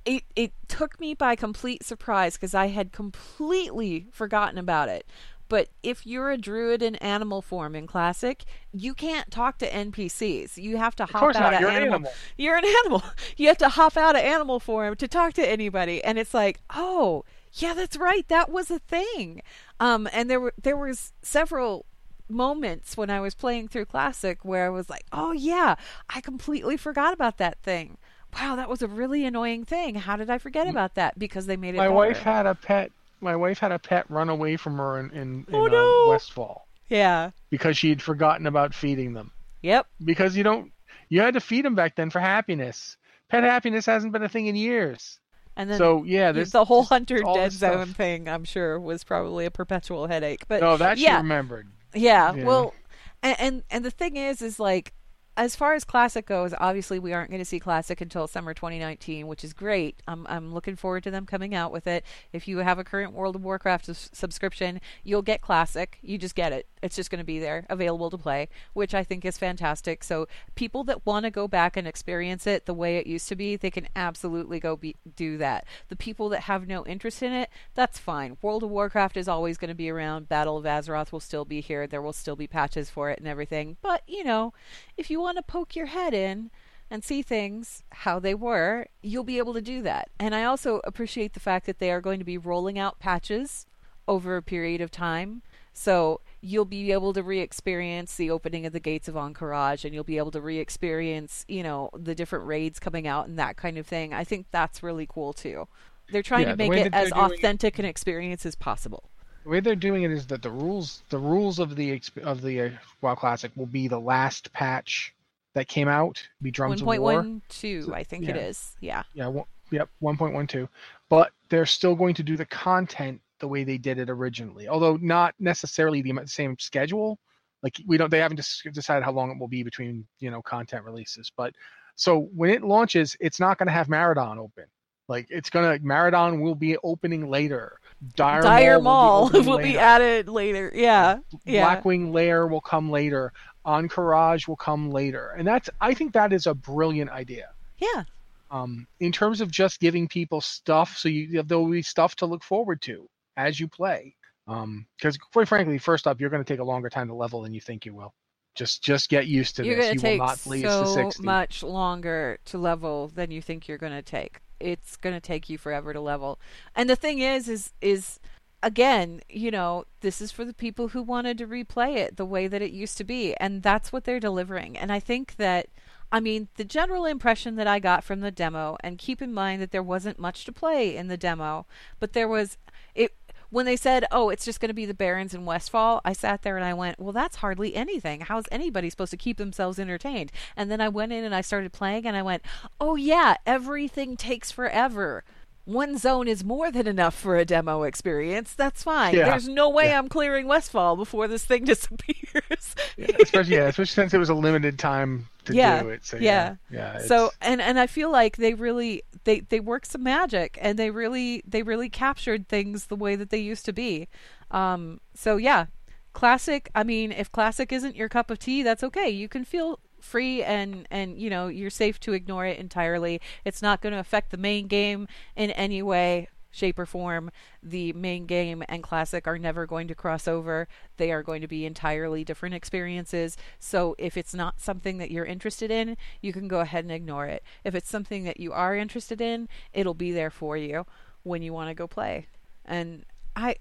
it 0.08 0.24
it 0.36 0.53
took 0.68 0.99
me 0.99 1.14
by 1.14 1.36
complete 1.36 1.84
surprise 1.84 2.36
because 2.36 2.55
I 2.55 2.68
had 2.68 2.91
completely 2.91 4.08
forgotten 4.12 4.58
about 4.58 4.89
it. 4.89 5.05
But 5.50 5.70
if 5.84 6.06
you're 6.06 6.32
a 6.32 6.38
druid 6.38 6.82
in 6.82 6.95
animal 6.95 7.41
form 7.41 7.76
in 7.76 7.88
classic, 7.88 8.43
you 8.72 8.93
can't 8.93 9.32
talk 9.32 9.58
to 9.60 9.70
NPCs. 9.70 10.58
You 10.58 10.78
have 10.78 10.95
to 10.98 11.06
hop 11.06 11.36
out 11.36 11.54
of 11.54 11.62
You're 11.62 11.70
animal. 11.70 11.78
An 11.78 11.93
animal. 11.93 12.12
You're 12.38 12.58
an 12.58 12.66
animal. 12.66 13.04
You 13.38 13.48
have 13.48 13.58
to 13.60 13.70
hop 13.70 13.98
out 13.98 14.16
of 14.16 14.22
animal 14.22 14.60
form 14.60 14.95
to 14.95 15.08
talk 15.08 15.34
to 15.34 15.48
anybody, 15.48 16.04
and 16.04 16.18
it's 16.18 16.34
like, 16.34 16.60
oh, 16.76 17.24
yeah, 17.54 17.74
that's 17.74 17.98
right. 17.98 18.28
That 18.30 18.50
was 18.50 18.72
a 18.72 18.80
thing. 18.80 19.41
Um, 19.80 20.08
and 20.12 20.30
there 20.30 20.39
were 20.39 20.54
there 20.62 20.78
was 20.78 21.14
several 21.22 21.86
moments 22.30 22.98
when 22.98 23.10
I 23.10 23.20
was 23.20 23.36
playing 23.36 23.68
through 23.68 23.86
classic 23.86 24.43
where 24.43 24.66
I 24.66 24.70
was 24.70 24.89
like, 24.89 25.06
oh 25.12 25.32
yeah, 25.32 25.76
I 26.10 26.22
completely 26.22 26.78
forgot 26.78 27.14
about 27.14 27.38
that 27.38 27.60
thing. 27.62 27.98
Wow, 28.39 28.56
that 28.56 28.70
was 28.70 28.82
a 28.82 28.88
really 28.88 29.26
annoying 29.26 29.64
thing. 29.64 29.95
How 29.95 30.16
did 30.16 30.30
I 30.30 30.38
forget 30.38 30.68
about 30.68 30.95
that? 30.95 31.18
Because 31.18 31.45
they 31.45 31.58
made 31.58 31.76
it. 31.76 31.78
My 31.78 31.86
better. 31.86 31.93
wife 31.95 32.20
had 32.20 32.45
a 32.45 32.56
pet 32.56 32.91
my 33.22 33.36
wife 33.36 33.59
had 33.59 33.72
a 33.72 33.80
pet 33.80 34.05
run 34.09 34.30
away 34.30 34.57
from 34.57 34.78
her 34.78 34.99
in, 34.99 35.11
in, 35.11 35.45
in 35.47 35.55
oh, 35.55 36.05
uh. 36.07 36.11
Westfall. 36.11 36.68
Yeah. 36.89 37.32
Because 37.49 37.78
she 37.78 37.89
had 37.89 38.01
forgotten 38.01 38.47
about 38.47 38.74
feeding 38.74 39.13
them. 39.13 39.32
Yep. 39.61 39.88
Because 40.03 40.38
you 40.38 40.43
don't, 40.43 40.72
you 41.09 41.22
had 41.22 41.34
to 41.34 41.41
feed 41.41 41.65
them 41.65 41.76
back 41.76 41.95
then 41.95 42.09
for 42.09 42.20
happiness. 42.20 42.97
Pet 43.30 43.43
happiness 43.43 43.86
hasn't 43.86 44.13
been 44.13 44.24
a 44.24 44.30
thing 44.30 44.47
in 44.47 44.55
years. 44.55 45.20
And 45.57 45.72
then 45.72 45.80
so 45.80 46.03
yeah, 46.03 46.32
this, 46.32 46.51
the 46.51 46.63
whole 46.63 46.84
hunter 46.84 47.20
dead 47.34 47.51
zone 47.51 47.88
thing, 47.88 48.30
I'm 48.30 48.43
sure, 48.43 48.80
was 48.80 49.03
probably 49.03 49.45
a 49.45 49.51
perpetual 49.51 50.05
headache. 50.05 50.47
But 50.47 50.61
no, 50.61 50.78
that 50.78 50.99
yeah. 50.99 51.18
she 51.18 51.24
remembered. 51.24 51.68
Yeah, 51.95 52.36
yeah. 52.36 52.43
Well, 52.43 52.76
and, 53.24 53.36
and 53.39 53.63
and 53.72 53.84
the 53.84 53.89
thing 53.89 54.18
is, 54.18 54.43
is 54.43 54.59
like 54.59 54.93
as 55.38 55.56
far 55.56 55.76
as 55.76 55.84
classic 55.84 56.26
goes, 56.26 56.52
obviously 56.58 56.98
we 56.98 57.14
aren't 57.14 57.30
going 57.30 57.40
to 57.40 57.46
see 57.46 57.60
classic 57.60 58.02
until 58.02 58.26
summer 58.28 58.56
2019, 58.56 59.28
which 59.28 59.44
is 59.44 59.54
great. 59.54 60.02
I'm 60.08 60.26
I'm 60.28 60.52
looking 60.52 60.76
forward 60.76 61.04
to 61.04 61.12
them 61.12 61.28
coming 61.28 61.54
out 61.54 61.72
with 61.72 61.86
it. 61.86 62.04
If 62.34 62.48
you 62.48 62.58
have 62.58 62.80
a 62.80 62.84
current 62.84 63.14
World 63.14 63.36
of 63.36 63.44
Warcraft 63.44 63.88
s- 63.88 64.10
subscription, 64.12 64.82
you'll 65.04 65.22
get 65.22 65.42
classic. 65.42 66.00
You 66.02 66.18
just 66.18 66.34
get 66.34 66.52
it. 66.52 66.66
It's 66.82 66.96
just 66.96 67.12
going 67.12 67.20
to 67.20 67.26
be 67.26 67.40
there, 67.40 67.66
available 67.70 68.10
to 68.10 68.18
play, 68.18 68.50
which 68.74 68.96
I 68.96 69.04
think 69.04 69.26
is 69.26 69.38
fantastic. 69.38 70.04
So 70.04 70.28
people 70.56 70.84
that 70.86 71.06
want 71.06 71.26
to 71.26 71.32
go 71.32 71.48
back 71.48 71.78
and 71.78 71.88
experience 71.88 72.48
it 72.48 72.66
the 72.66 72.74
way 72.74 72.98
it 72.98 73.06
used 73.06 73.28
to 73.30 73.36
be, 73.36 73.56
they 73.56 73.72
can 73.72 73.88
absolutely 73.96 74.60
go 74.60 74.76
be, 74.76 74.96
do 75.16 75.38
that. 75.38 75.66
The 75.90 75.96
people 75.96 76.30
that 76.30 76.42
have 76.42 76.68
no 76.68 76.84
interest 76.86 77.22
in 77.22 77.32
it, 77.32 77.50
that's 77.76 78.00
fine. 78.00 78.38
World 78.42 78.64
of 78.64 78.70
Warcraft 78.72 79.18
is 79.18 79.28
always 79.28 79.58
going 79.58 79.70
to 79.70 79.76
be 79.76 79.90
around. 79.90 80.30
Battle 80.30 80.58
of 80.58 80.66
Azeroth 80.66 81.12
will 81.12 81.20
still 81.20 81.46
be 81.46 81.62
here. 81.62 81.86
There 81.86 82.02
will 82.02 82.14
still 82.14 82.36
be 82.36 82.48
patches 82.48 82.90
for 82.90 83.12
it 83.12 83.20
and 83.20 83.28
everything. 83.28 83.78
But 83.84 84.02
you 84.08 84.24
know, 84.24 84.54
if 84.98 85.12
you 85.12 85.26
want 85.28 85.38
to 85.38 85.43
poke 85.43 85.75
your 85.75 85.88
head 85.88 86.13
in 86.13 86.49
and 86.89 87.03
see 87.03 87.21
things 87.21 87.84
how 87.91 88.17
they 88.17 88.34
were, 88.34 88.88
you'll 89.01 89.25
be 89.25 89.38
able 89.38 89.53
to 89.53 89.61
do 89.61 89.82
that. 89.82 90.09
And 90.17 90.34
I 90.34 90.45
also 90.45 90.80
appreciate 90.86 91.34
the 91.34 91.41
fact 91.41 91.65
that 91.65 91.80
they 91.80 91.91
are 91.91 91.99
going 91.99 92.19
to 92.19 92.25
be 92.25 92.38
rolling 92.38 92.80
out 92.80 92.97
patches 92.97 93.65
over 94.07 94.38
a 94.38 94.41
period 94.41 94.80
of 94.80 94.89
time. 94.89 95.41
So 95.73 96.21
you'll 96.39 96.63
be 96.63 96.93
able 96.93 97.11
to 97.11 97.21
re-experience 97.21 98.15
the 98.15 98.32
opening 98.32 98.65
of 98.65 98.71
the 98.71 98.80
gates 98.80 99.09
of 99.09 99.15
Ahn'Qiraj, 99.15 99.84
and 99.84 99.93
you'll 99.93 100.05
be 100.05 100.17
able 100.17 100.32
to 100.32 100.39
re-experience, 100.39 101.43
you 101.49 101.61
know, 101.61 101.89
the 101.93 102.15
different 102.15 102.45
raids 102.45 102.80
coming 102.80 103.05
out 103.05 103.28
and 103.28 103.38
that 103.38 103.57
kind 103.57 103.78
of 103.78 103.86
thing. 103.86 104.13
I 104.13 104.23
think 104.23 104.45
that's 104.51 104.82
really 104.82 105.07
cool 105.07 105.34
too. 105.34 105.67
They're 106.09 106.23
trying 106.23 106.43
yeah, 106.43 106.51
to 106.51 106.55
make 106.55 106.71
it 106.71 106.93
as 106.93 107.11
authentic 107.11 107.75
it, 107.75 107.80
an 107.80 107.86
experience 107.86 108.45
as 108.45 108.55
possible. 108.55 109.09
The 109.43 109.49
way 109.49 109.59
they're 109.59 109.75
doing 109.75 110.03
it 110.03 110.11
is 110.11 110.28
that 110.28 110.41
the 110.41 110.51
rules, 110.51 111.03
the 111.09 111.19
rules 111.19 111.59
of 111.59 111.75
the 111.75 112.01
of 112.23 112.41
the 112.41 112.61
uh, 112.61 112.69
WoW 113.01 113.15
Classic 113.15 113.51
will 113.57 113.65
be 113.65 113.89
the 113.89 113.99
last 113.99 114.53
patch 114.53 115.13
that 115.58 115.68
came 115.68 115.88
out. 115.88 116.24
Be 116.41 116.51
Drums 116.51 116.84
1. 116.84 116.97
of 116.97 117.01
War. 117.01 117.24
1.12, 117.24 117.86
so, 117.86 117.93
I 117.93 118.03
think 118.03 118.26
yeah. 118.26 118.30
it 118.30 118.38
is. 118.38 118.76
Yeah. 118.80 119.03
Yeah. 119.16 119.28
One, 119.28 119.45
yep. 119.72 119.89
1.12. 120.03 120.70
But 121.10 121.32
they're 121.49 121.66
still 121.66 121.95
going 121.95 122.14
to 122.14 122.24
do 122.24 122.38
the 122.38 122.45
content 122.45 123.20
the 123.39 123.47
way 123.47 123.64
they 123.64 123.78
did 123.78 123.97
it 123.97 124.10
originally, 124.10 124.68
although 124.68 124.97
not 124.97 125.34
necessarily 125.39 126.01
the 126.03 126.14
same 126.26 126.55
schedule. 126.60 127.18
Like 127.64 127.74
we 127.88 127.97
don't, 127.97 128.12
they 128.12 128.20
haven't 128.20 128.39
decided 128.72 129.03
how 129.03 129.12
long 129.12 129.32
it 129.32 129.39
will 129.39 129.47
be 129.47 129.64
between 129.64 130.05
you 130.20 130.30
know 130.30 130.43
content 130.43 130.86
releases. 130.86 131.32
But 131.36 131.55
so 131.95 132.30
when 132.36 132.51
it 132.51 132.64
launches, 132.64 133.18
it's 133.20 133.39
not 133.39 133.58
going 133.58 133.68
to 133.68 133.74
have 133.74 133.89
Maraudon 133.89 134.38
open. 134.38 134.66
Like 135.08 135.28
it's 135.30 135.49
gonna 135.49 135.80
Maraudon 135.82 136.41
will 136.41 136.55
be 136.55 136.78
opening 136.84 137.30
later. 137.30 137.80
Dire, 138.16 138.41
Dire 138.41 138.82
Maul, 138.82 139.30
will, 139.30 139.41
be, 139.41 139.47
will 139.47 139.58
be, 139.58 139.78
added 139.78 140.28
later. 140.28 140.72
Yeah, 140.76 141.20
yeah. 141.45 141.64
Blackwing 141.64 142.12
Lair 142.12 142.47
will 142.47 142.62
come 142.62 142.91
later. 142.91 143.32
Ahn'Qiraj 143.68 144.47
will 144.47 144.55
come 144.55 144.89
later, 144.89 145.34
and 145.38 145.45
that's 145.45 145.70
I 145.82 145.93
think 145.93 146.13
that 146.13 146.32
is 146.34 146.47
a 146.47 146.53
brilliant 146.53 147.11
idea. 147.11 147.49
Yeah. 147.78 148.03
Um, 148.49 148.88
in 149.01 149.11
terms 149.11 149.41
of 149.41 149.51
just 149.51 149.82
giving 149.82 150.07
people 150.07 150.39
stuff, 150.39 150.97
so 150.97 151.09
you 151.09 151.43
there'll 151.43 151.70
be 151.70 151.82
stuff 151.82 152.15
to 152.18 152.26
look 152.26 152.43
forward 152.43 152.82
to 152.84 153.09
as 153.36 153.59
you 153.59 153.68
play. 153.68 154.15
Because 154.45 155.15
um, 155.15 155.20
quite 155.34 155.49
frankly, 155.49 155.78
first 155.78 156.07
up, 156.07 156.22
you're 156.22 156.30
going 156.30 156.43
to 156.43 156.53
take 156.53 156.61
a 156.61 156.63
longer 156.63 156.89
time 156.89 157.09
to 157.09 157.13
level 157.13 157.41
than 157.41 157.53
you 157.53 157.59
think 157.59 157.86
you 157.86 157.93
will. 157.93 158.13
Just 158.55 158.82
just 158.82 159.09
get 159.09 159.28
used 159.28 159.57
to 159.57 159.65
you're 159.65 159.76
this. 159.76 159.93
You 159.93 159.99
take 159.99 160.20
will 160.20 160.28
not 160.28 160.39
so 160.39 160.84
to 160.84 160.88
60. 160.88 161.24
much 161.24 161.61
longer 161.61 162.39
to 162.45 162.57
level 162.57 163.09
than 163.09 163.30
you 163.30 163.41
think 163.41 163.68
you're 163.68 163.78
going 163.78 163.91
to 163.91 164.01
take. 164.01 164.39
It's 164.59 164.95
going 164.95 165.13
to 165.13 165.22
take 165.22 165.49
you 165.49 165.57
forever 165.57 165.93
to 165.93 165.99
level. 165.99 166.39
And 166.74 166.89
the 166.89 166.95
thing 166.95 167.20
is, 167.20 167.49
is 167.49 167.74
is 167.82 168.20
again, 168.64 169.22
you 169.30 169.51
know, 169.51 169.86
this 170.01 170.22
is 170.22 170.32
for 170.32 170.45
the 170.45 170.53
people 170.53 170.89
who 170.89 171.01
wanted 171.03 171.38
to 171.38 171.47
replay 171.47 171.97
it 171.97 172.18
the 172.18 172.26
way 172.26 172.47
that 172.47 172.62
it 172.62 172.72
used 172.72 172.97
to 172.97 173.03
be, 173.03 173.36
and 173.36 173.64
that's 173.64 173.91
what 173.91 174.03
they're 174.03 174.20
delivering. 174.20 174.78
And 174.78 174.91
I 174.91 174.99
think 174.99 175.36
that. 175.38 175.68
I 176.10 176.22
mean, 176.22 176.47
the 176.55 176.64
general 176.64 177.03
impression 177.03 177.58
that 177.58 177.68
I 177.68 177.80
got 177.80 178.01
from 178.01 178.22
the 178.22 178.32
demo, 178.32 178.78
and 178.80 178.97
keep 178.97 179.22
in 179.22 179.34
mind 179.34 179.62
that 179.62 179.72
there 179.72 179.84
wasn't 179.84 180.18
much 180.20 180.45
to 180.45 180.53
play 180.53 180.95
in 180.95 181.10
the 181.10 181.18
demo, 181.18 181.66
but 181.99 182.14
there 182.14 182.30
was 182.30 182.58
it 182.95 183.14
when 183.49 183.66
they 183.66 183.76
said, 183.76 184.05
"Oh, 184.12 184.30
it's 184.30 184.45
just 184.45 184.60
going 184.60 184.70
to 184.70 184.74
be 184.74 184.86
the 184.86 184.93
Barrens 184.93 185.34
in 185.34 185.45
Westfall," 185.45 186.01
I 186.05 186.14
sat 186.14 186.43
there 186.43 186.55
and 186.55 186.66
I 186.66 186.74
went, 186.74 186.99
"Well, 186.99 187.12
that's 187.14 187.38
hardly 187.38 187.76
anything. 187.76 188.22
How's 188.22 188.45
anybody 188.51 188.89
supposed 188.89 189.12
to 189.12 189.18
keep 189.18 189.38
themselves 189.38 189.80
entertained?" 189.80 190.32
And 190.55 190.72
then 190.72 190.80
I 190.80 190.88
went 190.89 191.12
in 191.12 191.26
and 191.26 191.36
I 191.36 191.41
started 191.41 191.74
playing 191.74 192.05
and 192.05 192.16
I 192.16 192.22
went, 192.22 192.43
"Oh 192.80 192.95
yeah, 192.95 193.36
everything 193.45 194.16
takes 194.16 194.49
forever." 194.51 195.26
One 195.68 195.97
zone 195.97 196.30
is 196.30 196.45
more 196.45 196.72
than 196.72 196.88
enough 196.88 197.13
for 197.13 197.36
a 197.36 197.43
demo 197.43 197.84
experience. 197.84 198.53
That's 198.53 198.84
fine. 198.84 199.13
Yeah. 199.13 199.32
There's 199.32 199.49
no 199.49 199.70
way 199.70 199.88
yeah. 199.88 199.97
I'm 199.97 200.07
clearing 200.07 200.47
Westfall 200.47 200.95
before 200.95 201.28
this 201.28 201.43
thing 201.43 201.65
disappears. 201.65 202.74
yeah, 202.95 203.07
especially, 203.22 203.55
yeah, 203.55 203.68
especially 203.68 203.86
since 203.88 204.13
it 204.13 204.18
was 204.18 204.30
a 204.30 204.34
limited 204.34 204.80
time 204.80 205.28
to 205.43 205.53
yeah, 205.53 205.84
do 205.84 205.89
it. 205.89 206.05
So 206.05 206.15
yeah, 206.15 206.55
yeah. 206.70 206.99
yeah 206.99 207.05
so 207.05 207.32
and 207.41 207.61
and 207.61 207.78
I 207.78 207.88
feel 207.88 208.09
like 208.09 208.38
they 208.38 208.53
really 208.53 209.03
they 209.26 209.41
they 209.41 209.59
worked 209.59 209.88
some 209.88 210.03
magic 210.03 210.57
and 210.61 210.80
they 210.80 210.89
really 210.89 211.43
they 211.45 211.63
really 211.63 211.89
captured 211.89 212.47
things 212.47 212.86
the 212.86 212.95
way 212.95 213.18
that 213.18 213.30
they 213.30 213.39
used 213.39 213.65
to 213.65 213.74
be. 213.74 214.07
Um, 214.51 215.01
so 215.15 215.36
yeah, 215.36 215.65
classic. 216.13 216.70
I 216.76 216.84
mean, 216.84 217.11
if 217.11 217.30
classic 217.30 217.74
isn't 217.74 217.97
your 217.97 218.07
cup 218.07 218.32
of 218.32 218.39
tea, 218.39 218.63
that's 218.63 218.86
okay. 218.86 219.09
You 219.09 219.28
can 219.28 219.43
feel 219.43 219.82
free 220.08 220.43
and 220.43 220.88
and 220.89 221.20
you 221.20 221.30
know 221.30 221.47
you're 221.47 221.70
safe 221.70 221.99
to 222.01 222.14
ignore 222.14 222.45
it 222.45 222.58
entirely. 222.58 223.22
It's 223.45 223.62
not 223.62 223.82
going 223.82 223.93
to 223.93 223.99
affect 223.99 224.32
the 224.32 224.38
main 224.38 224.68
game 224.68 225.08
in 225.36 225.51
any 225.51 225.82
way 225.82 226.30
shape, 226.58 226.80
or 226.80 226.86
form. 226.86 227.32
The 227.62 227.93
main 227.93 228.26
game 228.26 228.64
and 228.68 228.84
classic 228.84 229.28
are 229.28 229.38
never 229.38 229.66
going 229.66 229.88
to 229.88 229.95
cross 229.95 230.28
over. 230.28 230.68
They 230.97 231.12
are 231.12 231.24
going 231.24 231.41
to 231.41 231.47
be 231.47 231.66
entirely 231.66 232.24
different 232.24 232.55
experiences. 232.55 233.38
So 233.60 233.95
if 233.97 234.18
it's 234.18 234.34
not 234.34 234.60
something 234.60 234.97
that 234.97 235.12
you're 235.12 235.26
interested 235.26 235.72
in, 235.72 235.95
you 236.22 236.34
can 236.34 236.47
go 236.47 236.60
ahead 236.60 236.84
and 236.84 236.91
ignore 236.91 237.28
it. 237.28 237.43
If 237.64 237.76
it's 237.76 237.89
something 237.89 238.24
that 238.24 238.39
you 238.39 238.51
are 238.51 238.76
interested 238.76 239.22
in, 239.22 239.47
it'll 239.72 239.93
be 239.93 240.12
there 240.12 240.32
for 240.32 240.58
you 240.58 240.86
when 241.24 241.41
you 241.41 241.53
want 241.53 241.70
to 241.70 241.76
go 241.76 241.88
play. 241.88 242.28
And 242.66 243.05
I 243.36 243.55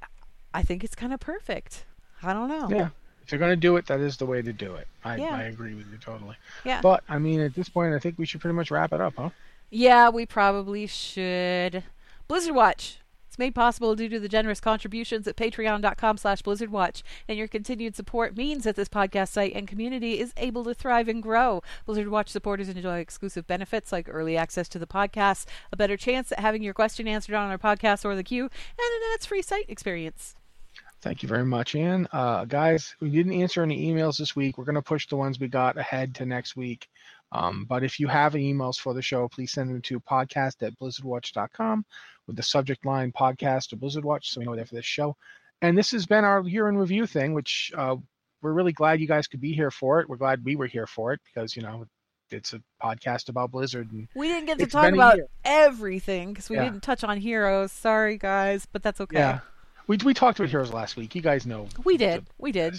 I 0.55 0.63
think 0.63 0.83
it's 0.83 0.95
kind 0.95 1.13
of 1.13 1.21
perfect. 1.21 1.85
I 2.23 2.33
don't 2.33 2.49
know. 2.49 2.69
Yeah. 2.71 2.89
If 3.27 3.33
you're 3.33 3.41
going 3.41 3.51
to 3.51 3.57
do 3.57 3.77
it, 3.77 3.87
that 3.87 3.99
is 3.99 4.17
the 4.19 4.25
way 4.25 4.41
to 4.41 4.53
do 4.53 4.77
it. 4.77 4.87
I, 5.05 5.17
yeah. 5.17 5.35
I 5.35 5.43
agree 5.43 5.75
with 5.75 5.91
you 5.91 5.99
totally. 5.99 6.37
Yeah. 6.65 6.81
But, 6.81 7.03
I 7.09 7.19
mean, 7.19 7.41
at 7.41 7.55
this 7.57 7.69
point, 7.69 7.93
I 7.93 7.99
think 7.99 8.19
we 8.19 8.25
should 8.25 8.41
pretty 8.41 8.55
much 8.55 8.71
wrap 8.71 8.93
it 8.93 9.01
up, 9.01 9.15
huh? 9.19 9.31
Yeah, 9.69 10.11
we 10.11 10.27
probably 10.27 10.87
should. 10.87 11.83
Blizzard 12.29 12.55
Watch. 12.55 12.99
It's 13.27 13.37
made 13.37 13.53
possible 13.53 13.97
due 13.97 14.09
to 14.11 14.21
the 14.21 14.29
generous 14.29 14.61
contributions 14.61 15.27
at 15.27 15.37
patreon.com 15.37 16.19
slash 16.19 16.41
blizzardwatch, 16.43 17.03
and 17.29 17.37
your 17.37 17.49
continued 17.49 17.97
support 17.97 18.37
means 18.37 18.63
that 18.63 18.77
this 18.77 18.89
podcast 18.89 19.31
site 19.31 19.55
and 19.57 19.67
community 19.67 20.21
is 20.21 20.33
able 20.37 20.63
to 20.63 20.73
thrive 20.73 21.09
and 21.09 21.21
grow. 21.21 21.65
Blizzard 21.85 22.09
Watch 22.09 22.29
supporters 22.29 22.69
enjoy 22.69 22.99
exclusive 22.99 23.49
benefits 23.49 23.91
like 23.91 24.09
early 24.09 24.37
access 24.37 24.69
to 24.69 24.79
the 24.79 24.87
podcast, 24.87 25.47
a 25.73 25.77
better 25.77 25.97
chance 25.97 26.31
at 26.31 26.39
having 26.39 26.63
your 26.63 26.75
question 26.75 27.09
answered 27.09 27.35
on 27.35 27.51
our 27.51 27.59
podcast 27.59 28.05
or 28.05 28.15
the 28.15 28.23
queue, 28.23 28.45
and 28.45 28.51
an 28.79 29.15
ads-free 29.15 29.43
site 29.43 29.69
experience. 29.69 30.37
Thank 31.03 31.23
you 31.23 31.29
very 31.29 31.45
much, 31.45 31.75
Ann. 31.75 32.09
Uh, 32.13 32.45
guys, 32.47 32.95
we 33.01 33.11
didn't 33.11 33.35
answer 33.35 33.63
any 33.63 33.93
emails 33.93 34.19
this 34.19 34.35
week. 34.35 34.59
We're 34.59 34.65
going 34.65 34.77
to 34.77 34.83
push 34.83 35.07
the 35.07 35.17
ones 35.17 35.39
we 35.39 35.49
got 35.49 35.77
ahead 35.77 36.15
to 36.17 36.27
next 36.27 36.57
week. 36.57 36.89
Um, 37.33 37.67
but 37.69 37.85
if 37.85 38.01
you 38.01 38.09
have 38.09 38.35
emails 38.35 38.79
for 38.79 38.95
the 38.95 39.03
show, 39.03 39.29
please 39.29 39.53
send 39.53 39.71
them 39.71 39.83
to 39.83 40.01
podcast 40.01 40.63
at 40.63 40.79
blizzardwatch.com 40.79 41.85
with 42.27 42.37
the 42.37 42.43
subject 42.43 42.85
line 42.87 43.13
podcast 43.13 43.73
or 43.73 43.77
Blizzard 43.77 44.05
Watch 44.05 44.31
so 44.31 44.41
we 44.41 44.47
know 44.47 44.57
they're 44.57 44.67
for 44.67 44.75
this 44.75 44.85
show. 44.85 45.17
And 45.63 45.77
this 45.77 45.91
has 45.93 46.07
been 46.07 46.25
our 46.25 46.43
year 46.43 46.69
in 46.69 46.77
review 46.77 47.07
thing, 47.07 47.35
which 47.35 47.73
uh, 47.77 47.97
we're 48.43 48.53
really 48.53 48.73
glad 48.73 49.01
you 49.01 49.07
guys 49.07 49.27
could 49.27 49.41
be 49.41 49.53
here 49.53 49.71
for 49.71 50.01
it. 50.01 50.09
We're 50.09 50.17
glad 50.17 50.45
we 50.45 50.57
were 50.57 50.67
here 50.67 50.87
for 50.87 51.13
it 51.13 51.21
because, 51.25 51.57
you 51.57 51.63
know, 51.63 51.87
it's 52.31 52.53
a 52.53 52.63
podcast 52.83 53.29
about 53.29 53.53
Blizzard. 53.53 53.91
And 53.93 54.09
we 54.15 54.29
didn't 54.29 54.47
get 54.47 54.59
to 54.59 54.67
talk 54.67 54.93
about 54.93 55.19
everything 55.45 56.31
because 56.31 56.51
we 56.51 56.57
yeah. 56.57 56.65
didn't 56.65 56.83
touch 56.83 57.05
on 57.05 57.19
heroes. 57.19 57.73
Sorry, 57.73 58.19
guys, 58.19 58.67
but 58.71 58.83
that's 58.83 59.01
okay. 59.01 59.19
Yeah. 59.19 59.41
We 59.87 59.97
we 60.05 60.15
talked 60.15 60.39
about 60.39 60.51
heroes 60.51 60.73
last 60.73 60.97
week. 60.97 61.15
You 61.15 61.23
guys 61.23 61.47
know 61.47 61.69
we 61.85 61.97
did. 61.97 62.27
We 62.39 62.53
did. 62.53 62.77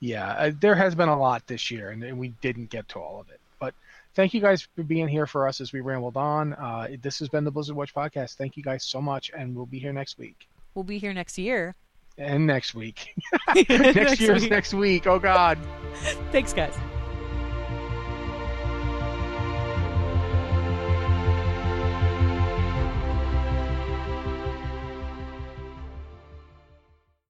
Yeah, 0.00 0.30
uh, 0.30 0.52
there 0.58 0.74
has 0.74 0.94
been 0.94 1.08
a 1.08 1.18
lot 1.18 1.46
this 1.46 1.70
year, 1.70 1.90
and, 1.90 2.02
and, 2.02 2.18
we 2.18 2.28
didn't 2.40 2.70
get 2.70 2.88
to 2.90 2.98
all 2.98 3.20
of 3.20 3.28
it. 3.28 3.38
But 3.58 3.74
thank 4.14 4.32
you 4.32 4.40
guys 4.40 4.66
for 4.74 4.82
being 4.82 5.08
here 5.08 5.26
for 5.26 5.46
us 5.46 5.60
as 5.60 5.74
we 5.74 5.80
rambled 5.80 6.16
on. 6.16 6.54
Uh, 6.54 6.88
this 7.02 7.18
has 7.18 7.28
been 7.28 7.44
the 7.44 7.50
Blizzard 7.50 7.76
Watch 7.76 7.94
podcast. 7.94 8.36
Thank 8.36 8.56
you 8.56 8.62
guys 8.62 8.82
so 8.82 9.02
much, 9.02 9.30
and 9.36 9.54
we'll 9.54 9.66
be 9.66 9.78
here 9.78 9.92
next 9.92 10.18
week. 10.18 10.48
We'll 10.74 10.84
be 10.84 10.98
here 10.98 11.12
next 11.12 11.36
year. 11.36 11.74
And 12.16 12.46
next 12.46 12.74
week. 12.74 13.14
next, 13.54 13.68
next 13.68 14.20
year's 14.20 14.42
week. 14.42 14.50
next 14.50 14.74
week. 14.74 15.06
Oh 15.06 15.18
God. 15.18 15.58
Thanks, 16.32 16.52
guys. 16.52 16.74